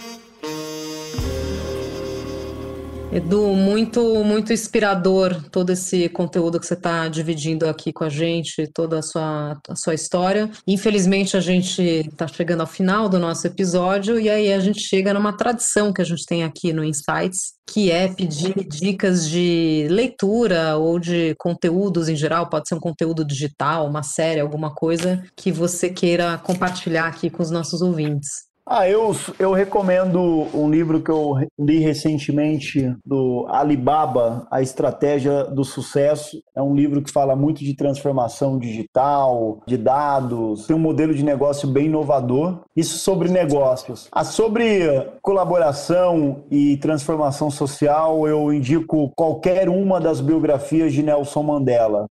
Edu, 3.13 3.57
muito, 3.57 4.23
muito 4.23 4.53
inspirador 4.53 5.43
todo 5.51 5.71
esse 5.71 6.09
conteúdo 6.11 6.61
que 6.61 6.67
você 6.67 6.75
está 6.75 7.09
dividindo 7.09 7.69
aqui 7.69 7.93
com 7.93 8.05
a 8.05 8.09
gente, 8.09 8.69
toda 8.69 9.01
a 9.01 9.03
sua, 9.03 9.59
a 9.69 9.75
sua 9.75 9.95
história. 9.95 10.49
Infelizmente, 10.65 11.37
a 11.37 11.41
gente 11.41 11.83
está 11.83 12.29
chegando 12.29 12.61
ao 12.61 12.69
final 12.69 13.09
do 13.09 13.19
nosso 13.19 13.45
episódio 13.49 14.21
e 14.21 14.31
aí 14.31 14.53
a 14.53 14.61
gente 14.61 14.79
chega 14.79 15.13
numa 15.13 15.37
tradição 15.37 15.93
que 15.93 16.01
a 16.01 16.05
gente 16.05 16.25
tem 16.25 16.45
aqui 16.45 16.73
no 16.73 16.85
Insights, 16.85 17.55
que 17.69 17.91
é 17.91 18.07
pedir 18.07 18.55
dicas 18.69 19.29
de 19.29 19.89
leitura 19.91 20.77
ou 20.77 21.01
de 21.01 21.35
conteúdos 21.37 22.09
em 22.09 22.15
geral, 22.15 22.49
pode 22.49 22.69
ser 22.69 22.77
um 22.77 22.81
conteúdo 22.81 23.25
digital, 23.25 23.89
uma 23.89 24.05
série, 24.05 24.39
alguma 24.39 24.73
coisa 24.73 25.21
que 25.35 25.51
você 25.51 25.91
queira 25.91 26.39
compartilhar 26.39 27.09
aqui 27.09 27.29
com 27.29 27.43
os 27.43 27.51
nossos 27.51 27.83
ouvintes. 27.83 28.50
Ah, 28.73 28.89
eu, 28.89 29.11
eu 29.37 29.53
recomendo 29.53 30.47
um 30.55 30.71
livro 30.71 31.03
que 31.03 31.11
eu 31.11 31.35
li 31.59 31.81
recentemente 31.81 32.95
do 33.05 33.45
Alibaba, 33.49 34.47
A 34.49 34.63
Estratégia 34.63 35.43
do 35.43 35.65
Sucesso. 35.65 36.41
É 36.55 36.63
um 36.63 36.73
livro 36.73 37.03
que 37.03 37.11
fala 37.11 37.35
muito 37.35 37.65
de 37.65 37.75
transformação 37.75 38.61
digital, 38.61 39.59
de 39.67 39.77
dados, 39.77 40.69
tem 40.69 40.77
um 40.77 40.79
modelo 40.79 41.13
de 41.13 41.25
negócio 41.25 41.67
bem 41.67 41.87
inovador. 41.87 42.61
Isso 42.77 42.97
sobre 42.99 43.29
negócios. 43.29 44.07
Ah, 44.13 44.23
sobre 44.23 44.87
colaboração 45.21 46.45
e 46.49 46.77
transformação 46.77 47.51
social, 47.51 48.29
eu 48.29 48.53
indico 48.53 49.11
qualquer 49.17 49.69
uma 49.69 50.01
das 50.01 50.21
biografias 50.21 50.93
de 50.93 51.03
Nelson 51.03 51.43
Mandela. 51.43 52.07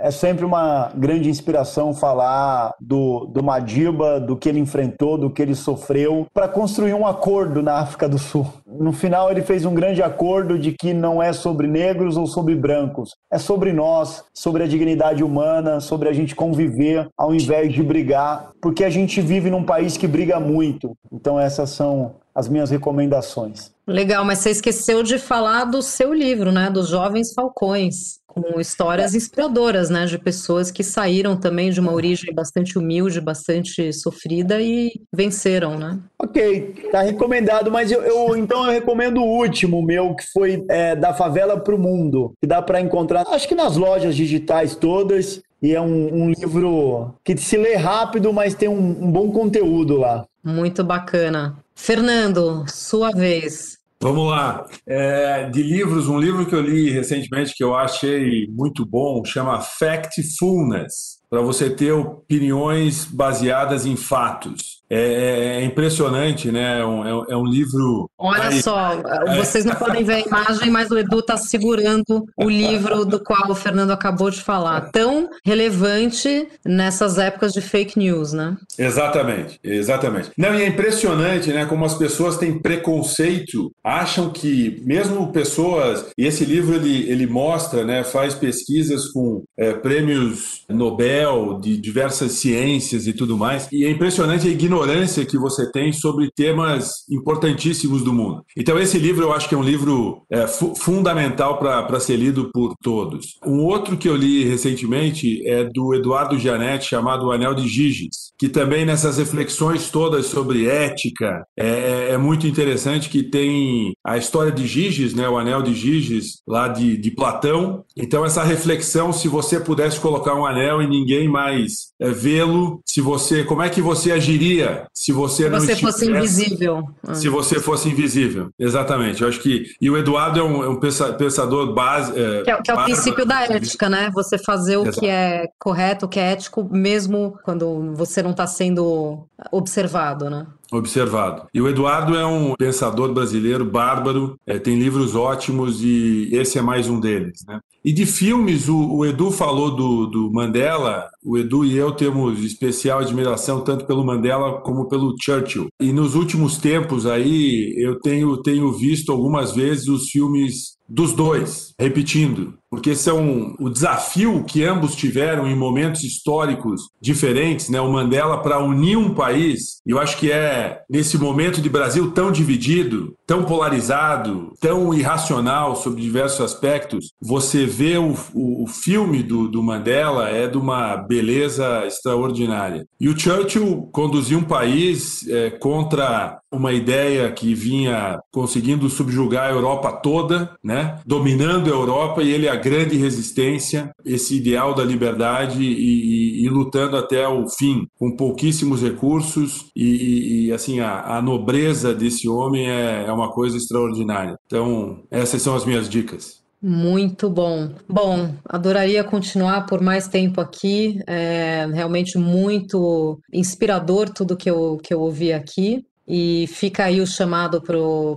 É 0.00 0.10
sempre 0.10 0.44
uma 0.44 0.90
grande 0.94 1.30
inspiração 1.30 1.94
falar 1.94 2.74
do, 2.80 3.26
do 3.26 3.42
Madiba, 3.42 4.18
do 4.18 4.36
que 4.36 4.48
ele 4.48 4.58
enfrentou, 4.58 5.16
do 5.16 5.30
que 5.30 5.40
ele 5.40 5.54
sofreu, 5.54 6.26
para 6.34 6.48
construir 6.48 6.94
um 6.94 7.06
acordo 7.06 7.62
na 7.62 7.74
África 7.74 8.08
do 8.08 8.18
Sul. 8.18 8.46
No 8.66 8.92
final, 8.92 9.30
ele 9.30 9.42
fez 9.42 9.64
um 9.64 9.74
grande 9.74 10.02
acordo 10.02 10.58
de 10.58 10.72
que 10.72 10.92
não 10.92 11.22
é 11.22 11.32
sobre 11.32 11.66
negros 11.66 12.16
ou 12.16 12.26
sobre 12.26 12.54
brancos, 12.54 13.14
é 13.30 13.38
sobre 13.38 13.72
nós, 13.72 14.24
sobre 14.34 14.64
a 14.64 14.66
dignidade 14.66 15.22
humana, 15.22 15.80
sobre 15.80 16.08
a 16.08 16.12
gente 16.12 16.34
conviver 16.34 17.08
ao 17.16 17.34
invés 17.34 17.72
de 17.72 17.82
brigar, 17.82 18.50
porque 18.60 18.84
a 18.84 18.90
gente 18.90 19.20
vive 19.20 19.50
num 19.50 19.64
país 19.64 19.96
que 19.96 20.06
briga 20.06 20.40
muito. 20.40 20.96
Então, 21.12 21.38
essas 21.38 21.70
são 21.70 22.16
as 22.34 22.48
minhas 22.48 22.70
recomendações. 22.70 23.70
Legal, 23.86 24.24
mas 24.24 24.38
você 24.38 24.50
esqueceu 24.50 25.02
de 25.02 25.18
falar 25.18 25.64
do 25.64 25.82
seu 25.82 26.14
livro, 26.14 26.50
né? 26.50 26.70
Dos 26.70 26.88
Jovens 26.88 27.34
Falcões 27.34 28.21
com 28.32 28.58
histórias 28.58 29.14
inspiradoras, 29.14 29.90
né, 29.90 30.06
de 30.06 30.18
pessoas 30.18 30.70
que 30.70 30.82
saíram 30.82 31.36
também 31.36 31.70
de 31.70 31.78
uma 31.78 31.92
origem 31.92 32.32
bastante 32.34 32.78
humilde, 32.78 33.20
bastante 33.20 33.92
sofrida 33.92 34.58
e 34.58 34.90
venceram, 35.12 35.78
né? 35.78 35.98
Ok, 36.18 36.88
tá 36.90 37.02
recomendado, 37.02 37.70
mas 37.70 37.92
eu, 37.92 38.02
eu 38.02 38.34
então 38.34 38.64
eu 38.64 38.72
recomendo 38.72 39.18
o 39.18 39.26
último 39.26 39.82
meu 39.82 40.14
que 40.14 40.24
foi 40.32 40.64
é, 40.70 40.96
da 40.96 41.12
favela 41.12 41.60
para 41.60 41.74
o 41.74 41.78
mundo, 41.78 42.32
que 42.40 42.46
dá 42.46 42.62
para 42.62 42.80
encontrar, 42.80 43.26
acho 43.28 43.46
que 43.46 43.54
nas 43.54 43.76
lojas 43.76 44.16
digitais 44.16 44.74
todas. 44.74 45.42
E 45.62 45.76
é 45.76 45.80
um, 45.80 46.24
um, 46.24 46.30
livro 46.30 47.14
que 47.22 47.36
se 47.36 47.56
lê 47.56 47.76
rápido, 47.76 48.32
mas 48.32 48.52
tem 48.52 48.68
um, 48.68 49.04
um 49.04 49.12
bom 49.12 49.30
conteúdo 49.30 49.96
lá. 49.96 50.26
Muito 50.42 50.82
bacana. 50.82 51.56
Fernando, 51.72 52.64
sua 52.68 53.12
vez. 53.12 53.78
Vamos 54.02 54.28
lá. 54.28 54.66
É, 54.84 55.48
de 55.48 55.62
livros, 55.62 56.08
um 56.08 56.18
livro 56.18 56.44
que 56.44 56.56
eu 56.56 56.60
li 56.60 56.90
recentemente 56.90 57.54
que 57.54 57.62
eu 57.62 57.72
achei 57.72 58.48
muito 58.48 58.84
bom 58.84 59.24
chama 59.24 59.60
Factfulness 59.60 61.20
para 61.30 61.40
você 61.40 61.70
ter 61.70 61.92
opiniões 61.92 63.04
baseadas 63.04 63.86
em 63.86 63.94
fatos. 63.94 64.71
É, 64.92 64.98
é, 64.98 65.62
é 65.62 65.64
impressionante, 65.64 66.52
né? 66.52 66.80
É 66.80 66.84
um, 66.84 67.24
é 67.24 67.34
um 67.34 67.46
livro. 67.46 68.10
Olha 68.18 68.48
aí, 68.48 68.62
só, 68.62 68.92
é. 68.92 69.36
vocês 69.36 69.64
não 69.64 69.74
podem 69.74 70.04
ver 70.04 70.16
a 70.16 70.20
imagem, 70.20 70.70
mas 70.70 70.90
o 70.90 70.98
Edu 70.98 71.20
está 71.20 71.34
segurando 71.38 72.26
o 72.36 72.50
livro 72.50 73.06
do 73.06 73.18
qual 73.18 73.50
o 73.50 73.54
Fernando 73.54 73.90
acabou 73.90 74.30
de 74.30 74.42
falar. 74.42 74.90
Tão 74.92 75.30
relevante 75.46 76.46
nessas 76.62 77.16
épocas 77.16 77.54
de 77.54 77.62
fake 77.62 77.98
news, 77.98 78.34
né? 78.34 78.54
Exatamente, 78.78 79.58
exatamente. 79.64 80.30
Não, 80.36 80.54
e 80.54 80.62
é 80.62 80.66
impressionante, 80.66 81.50
né? 81.50 81.64
Como 81.64 81.86
as 81.86 81.94
pessoas 81.94 82.36
têm 82.36 82.58
preconceito, 82.58 83.72
acham 83.82 84.28
que, 84.28 84.82
mesmo 84.84 85.32
pessoas. 85.32 86.04
E 86.18 86.26
esse 86.26 86.44
livro 86.44 86.74
ele, 86.74 87.10
ele 87.10 87.26
mostra, 87.26 87.82
né? 87.82 88.04
Faz 88.04 88.34
pesquisas 88.34 89.08
com 89.08 89.42
é, 89.56 89.72
prêmios 89.72 90.64
Nobel 90.68 91.58
de 91.62 91.78
diversas 91.78 92.32
ciências 92.32 93.06
e 93.06 93.14
tudo 93.14 93.38
mais. 93.38 93.68
E 93.72 93.86
é 93.86 93.90
impressionante 93.90 94.46
a 94.46 94.50
ignorância 94.50 94.81
ignorância 94.82 95.24
que 95.24 95.38
você 95.38 95.70
tem 95.70 95.92
sobre 95.92 96.30
temas 96.34 97.04
importantíssimos 97.10 98.02
do 98.02 98.12
mundo. 98.12 98.42
Então, 98.56 98.78
esse 98.78 98.98
livro 98.98 99.24
eu 99.24 99.32
acho 99.32 99.48
que 99.48 99.54
é 99.54 99.58
um 99.58 99.62
livro 99.62 100.22
é, 100.30 100.46
fu 100.46 100.74
fundamental 100.74 101.58
para 101.58 102.00
ser 102.00 102.16
lido 102.16 102.50
por 102.52 102.74
todos. 102.82 103.38
Um 103.46 103.64
outro 103.64 103.96
que 103.96 104.08
eu 104.08 104.16
li 104.16 104.44
recentemente 104.44 105.46
é 105.46 105.64
do 105.64 105.94
Eduardo 105.94 106.38
Gianetti, 106.38 106.88
chamado 106.88 107.26
O 107.26 107.32
Anel 107.32 107.54
de 107.54 107.68
Giges, 107.68 108.32
que 108.38 108.48
também 108.48 108.84
nessas 108.84 109.18
reflexões 109.18 109.90
todas 109.90 110.26
sobre 110.26 110.66
ética 110.66 111.44
é, 111.56 111.66
é, 111.66 112.08
é 112.12 112.18
muito 112.18 112.46
interessante 112.46 113.08
que 113.08 113.22
tem 113.22 113.92
a 114.04 114.16
história 114.16 114.50
de 114.50 114.66
Giges, 114.66 115.14
né, 115.14 115.28
o 115.28 115.38
Anel 115.38 115.62
de 115.62 115.74
Giges, 115.74 116.42
lá 116.46 116.68
de, 116.68 116.96
de 116.96 117.10
Platão. 117.10 117.84
Então, 117.96 118.24
essa 118.24 118.42
reflexão, 118.42 119.12
se 119.12 119.28
você 119.28 119.60
pudesse 119.60 120.00
colocar 120.00 120.34
um 120.34 120.46
anel 120.46 120.82
e 120.82 120.88
ninguém 120.88 121.28
mais 121.28 121.92
é, 122.00 122.10
vê-lo, 122.10 122.80
se 122.86 123.00
você, 123.00 123.44
como 123.44 123.62
é 123.62 123.68
que 123.68 123.80
você 123.80 124.12
agiria 124.12 124.71
se 124.92 125.12
você 125.12 125.44
se 125.44 125.48
não 125.48 125.60
você 125.60 125.76
fosse 125.76 126.10
invisível? 126.10 126.88
Se 127.12 127.28
você 127.28 127.60
fosse 127.60 127.88
invisível, 127.88 128.50
exatamente. 128.58 129.22
Eu 129.22 129.28
acho 129.28 129.40
que 129.40 129.64
e 129.80 129.90
o 129.90 129.96
Eduardo 129.96 130.40
é 130.40 130.42
um, 130.42 130.64
é 130.64 130.68
um 130.68 130.78
pensador 130.78 131.72
base, 131.72 132.12
é, 132.12 132.42
que 132.42 132.50
é, 132.50 132.62
que 132.62 132.70
é 132.70 132.74
o 132.74 132.84
princípio 132.84 133.26
da 133.26 133.42
ética, 133.42 133.88
né? 133.88 134.10
Você 134.14 134.38
fazer 134.38 134.76
o 134.76 134.82
Exato. 134.82 135.00
que 135.00 135.06
é 135.06 135.48
correto, 135.58 136.06
o 136.06 136.08
que 136.08 136.20
é 136.20 136.32
ético, 136.32 136.68
mesmo 136.70 137.38
quando 137.44 137.94
você 137.94 138.22
não 138.22 138.30
está 138.30 138.46
sendo 138.46 139.26
observado, 139.50 140.28
né? 140.28 140.46
observado. 140.72 141.46
E 141.52 141.60
o 141.60 141.68
Eduardo 141.68 142.16
é 142.16 142.24
um 142.24 142.54
pensador 142.56 143.12
brasileiro 143.12 143.64
bárbaro, 143.64 144.38
é, 144.46 144.58
tem 144.58 144.78
livros 144.78 145.14
ótimos 145.14 145.82
e 145.82 146.30
esse 146.32 146.58
é 146.58 146.62
mais 146.62 146.88
um 146.88 146.98
deles. 146.98 147.44
Né? 147.46 147.60
E 147.84 147.92
de 147.92 148.06
filmes, 148.06 148.68
o, 148.68 148.94
o 148.94 149.04
Edu 149.06 149.30
falou 149.30 149.74
do, 149.74 150.06
do, 150.06 150.32
Mandela, 150.32 151.10
o 151.24 151.38
Edu 151.38 151.64
e 151.64 151.76
eu 151.76 151.92
temos 151.92 152.40
especial 152.40 153.00
admiração 153.00 153.60
tanto 153.62 153.86
pelo 153.86 154.04
Mandela 154.04 154.60
como 154.60 154.88
pelo 154.88 155.14
Churchill. 155.20 155.68
E 155.80 155.92
nos 155.92 156.14
últimos 156.14 156.56
tempos 156.56 157.06
aí, 157.06 157.74
eu 157.78 158.00
tenho, 158.00 158.36
tenho 158.42 158.72
visto 158.72 159.12
algumas 159.12 159.52
vezes 159.52 159.88
os 159.88 160.08
filmes 160.08 160.72
dos 160.88 161.12
dois, 161.12 161.72
repetindo, 161.78 162.54
porque 162.70 162.94
são 162.94 163.54
o 163.58 163.70
desafio 163.70 164.44
que 164.44 164.62
ambos 164.62 164.94
tiveram 164.94 165.48
em 165.48 165.56
momentos 165.56 166.04
históricos 166.04 166.82
diferentes, 167.00 167.70
né? 167.70 167.80
O 167.80 167.90
Mandela 167.90 168.42
para 168.42 168.62
unir 168.62 168.98
um 168.98 169.14
país, 169.14 169.80
eu 169.86 169.98
acho 169.98 170.18
que 170.18 170.30
é 170.30 170.82
nesse 170.90 171.16
momento 171.16 171.62
de 171.62 171.70
Brasil 171.70 172.10
tão 172.10 172.30
dividido, 172.30 173.14
tão 173.26 173.44
polarizado, 173.44 174.52
tão 174.60 174.92
irracional 174.92 175.76
sobre 175.76 176.02
diversos 176.02 176.40
aspectos, 176.42 177.12
você 177.20 177.64
vê 177.64 177.96
o, 177.96 178.14
o, 178.34 178.64
o 178.64 178.66
filme 178.66 179.22
do, 179.22 179.48
do 179.48 179.62
Mandela 179.62 180.28
é 180.28 180.46
de 180.46 180.58
uma 180.58 180.96
beleza 181.12 181.86
extraordinária. 181.86 182.86
E 182.98 183.08
o 183.08 183.18
Churchill 183.18 183.88
conduziu 183.92 184.38
um 184.38 184.44
país 184.44 185.28
é, 185.28 185.50
contra 185.50 186.40
uma 186.50 186.72
ideia 186.72 187.30
que 187.30 187.54
vinha 187.54 188.18
conseguindo 188.30 188.88
subjugar 188.88 189.48
a 189.48 189.52
Europa 189.52 189.92
toda, 189.92 190.54
né? 190.64 190.98
dominando 191.04 191.66
a 191.68 191.76
Europa, 191.76 192.22
e 192.22 192.30
ele 192.30 192.48
a 192.48 192.56
grande 192.56 192.96
resistência, 192.96 193.90
esse 194.04 194.36
ideal 194.36 194.74
da 194.74 194.84
liberdade 194.84 195.62
e, 195.62 196.42
e, 196.42 196.44
e 196.44 196.48
lutando 196.48 196.96
até 196.96 197.26
o 197.28 197.48
fim, 197.48 197.86
com 197.98 198.16
pouquíssimos 198.16 198.82
recursos, 198.82 199.66
e, 199.76 200.46
e 200.46 200.52
assim, 200.52 200.80
a, 200.80 201.16
a, 201.16 201.22
nobreza 201.22 201.94
desse 201.94 202.28
homem 202.28 202.70
é, 202.70 203.04
é 203.06 203.12
uma 203.12 203.30
coisa 203.30 203.56
extraordinária. 203.56 204.36
Então, 204.46 205.02
essas 205.10 205.42
são 205.42 205.54
as 205.54 205.64
minhas 205.64 205.88
dicas. 205.88 206.41
Muito 206.64 207.28
bom. 207.28 207.74
Bom, 207.88 208.36
adoraria 208.44 209.02
continuar 209.02 209.66
por 209.66 209.80
mais 209.80 210.06
tempo 210.06 210.40
aqui. 210.40 211.00
É 211.08 211.66
realmente 211.66 212.16
muito 212.16 213.20
inspirador 213.32 214.08
tudo 214.08 214.36
que 214.36 214.48
eu, 214.48 214.76
que 214.76 214.94
eu 214.94 215.00
ouvi 215.00 215.32
aqui. 215.32 215.84
E 216.14 216.46
fica 216.46 216.84
aí 216.84 217.00
o 217.00 217.06
chamado 217.06 217.62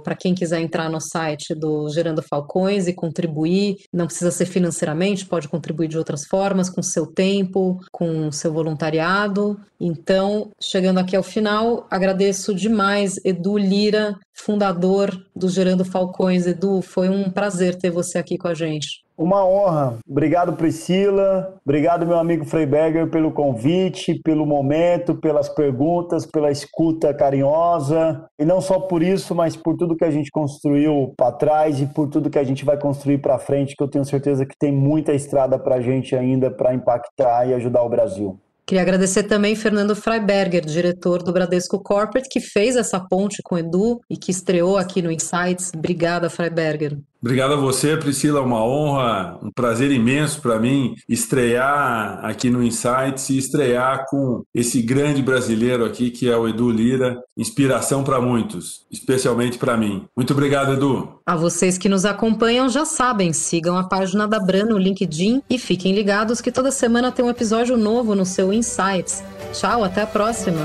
para 0.04 0.16
quem 0.18 0.36
quiser 0.36 0.60
entrar 0.60 0.90
no 0.90 1.00
site 1.00 1.56
do 1.56 1.88
Gerando 1.88 2.22
Falcões 2.22 2.90
e 2.90 2.94
contribuir. 2.94 3.78
Não 3.94 4.06
precisa 4.06 4.32
ser 4.32 4.48
financeiramente, 4.48 5.26
pode 5.26 5.48
contribuir 5.48 5.88
de 5.88 5.98
outras 5.98 6.26
formas, 6.26 6.70
com 6.70 6.84
seu 6.84 7.08
tempo, 7.08 7.80
com 7.94 8.30
seu 8.34 8.52
voluntariado. 8.52 9.58
Então, 9.80 10.52
chegando 10.62 10.98
aqui 10.98 11.16
ao 11.16 11.24
final, 11.24 11.88
agradeço 11.90 12.54
demais 12.54 13.16
Edu 13.24 13.58
Lira, 13.58 14.20
fundador 14.34 15.18
do 15.34 15.48
Gerando 15.48 15.86
Falcões. 15.86 16.46
Edu, 16.46 16.82
foi 16.82 17.08
um 17.08 17.32
prazer 17.32 17.76
ter 17.76 17.92
você 17.92 18.18
aqui 18.18 18.38
com 18.38 18.50
a 18.50 18.54
gente. 18.54 19.05
Uma 19.18 19.46
honra. 19.46 19.98
Obrigado, 20.08 20.54
Priscila. 20.54 21.56
Obrigado, 21.64 22.06
meu 22.06 22.20
amigo 22.20 22.46
Freiberger, 22.46 23.10
pelo 23.10 23.32
convite, 23.32 24.20
pelo 24.24 24.46
momento, 24.46 25.16
pelas 25.16 25.48
perguntas, 25.48 26.26
pela 26.26 26.52
escuta 26.52 27.14
carinhosa. 27.14 28.26
E 28.38 28.44
não 28.44 28.60
só 28.60 28.80
por 28.80 29.02
isso, 29.02 29.34
mas 29.34 29.56
por 29.56 29.78
tudo 29.78 29.96
que 29.96 30.04
a 30.04 30.12
gente 30.12 30.30
construiu 30.30 31.14
para 31.16 31.32
trás 31.32 31.80
e 31.80 31.86
por 31.86 32.10
tudo 32.10 32.30
que 32.30 32.40
a 32.40 32.44
gente 32.44 32.66
vai 32.66 32.78
construir 32.78 33.20
para 33.20 33.40
frente, 33.40 33.76
que 33.76 33.84
eu 33.84 33.88
tenho 33.88 34.04
certeza 34.04 34.46
que 34.46 34.58
tem 34.60 34.72
muita 34.72 35.14
estrada 35.14 35.58
para 35.58 35.76
a 35.76 35.82
gente 35.82 36.16
ainda 36.16 36.52
para 36.52 36.74
impactar 36.74 37.48
e 37.48 37.54
ajudar 37.54 37.84
o 37.84 37.90
Brasil. 37.90 38.38
Queria 38.66 38.82
agradecer 38.82 39.24
também 39.24 39.56
Fernando 39.56 39.96
Freiberger, 39.96 40.66
diretor 40.66 41.22
do 41.22 41.32
Bradesco 41.32 41.80
Corporate, 41.84 42.28
que 42.28 42.40
fez 42.40 42.76
essa 42.76 43.00
ponte 43.00 43.38
com 43.44 43.54
o 43.54 43.58
Edu 43.60 44.02
e 44.10 44.18
que 44.18 44.32
estreou 44.32 44.76
aqui 44.76 45.04
no 45.04 45.12
Insights. 45.12 45.72
Obrigada, 45.76 46.32
Freiberger. 46.32 46.98
Obrigado 47.26 47.54
a 47.54 47.58
você, 47.58 47.98
Priscila. 47.98 48.40
Uma 48.40 48.64
honra, 48.64 49.40
um 49.42 49.50
prazer 49.50 49.90
imenso 49.90 50.40
para 50.40 50.60
mim 50.60 50.94
estrear 51.10 52.24
aqui 52.24 52.52
no 52.52 52.62
Insights 52.62 53.32
e 53.32 53.38
estrear 53.40 54.06
com 54.08 54.44
esse 54.54 54.80
grande 54.80 55.24
brasileiro 55.24 55.84
aqui 55.84 56.12
que 56.12 56.30
é 56.30 56.38
o 56.38 56.48
Edu 56.48 56.70
Lira. 56.70 57.20
Inspiração 57.36 58.04
para 58.04 58.22
muitos, 58.22 58.86
especialmente 58.92 59.58
para 59.58 59.76
mim. 59.76 60.06
Muito 60.16 60.34
obrigado, 60.34 60.74
Edu. 60.74 61.20
A 61.26 61.36
vocês 61.36 61.80
que 61.80 61.90
nos 61.90 62.06
acompanham 62.06 62.70
já 62.70 62.86
sabem, 62.86 63.34
sigam 63.34 63.76
a 63.76 63.86
página 63.86 64.28
da 64.28 64.40
Bran 64.40 64.66
no 64.66 64.78
LinkedIn 64.78 65.42
e 65.50 65.58
fiquem 65.58 65.96
ligados 65.96 66.42
que 66.42 66.52
toda 66.52 66.70
semana 66.70 67.12
tem 67.12 67.26
um 67.26 67.30
episódio 67.32 67.76
novo 67.76 68.14
no 68.14 68.24
seu 68.24 68.54
Insights. 68.54 69.24
Tchau, 69.52 69.84
até 69.84 70.04
a 70.04 70.08
próxima. 70.08 70.62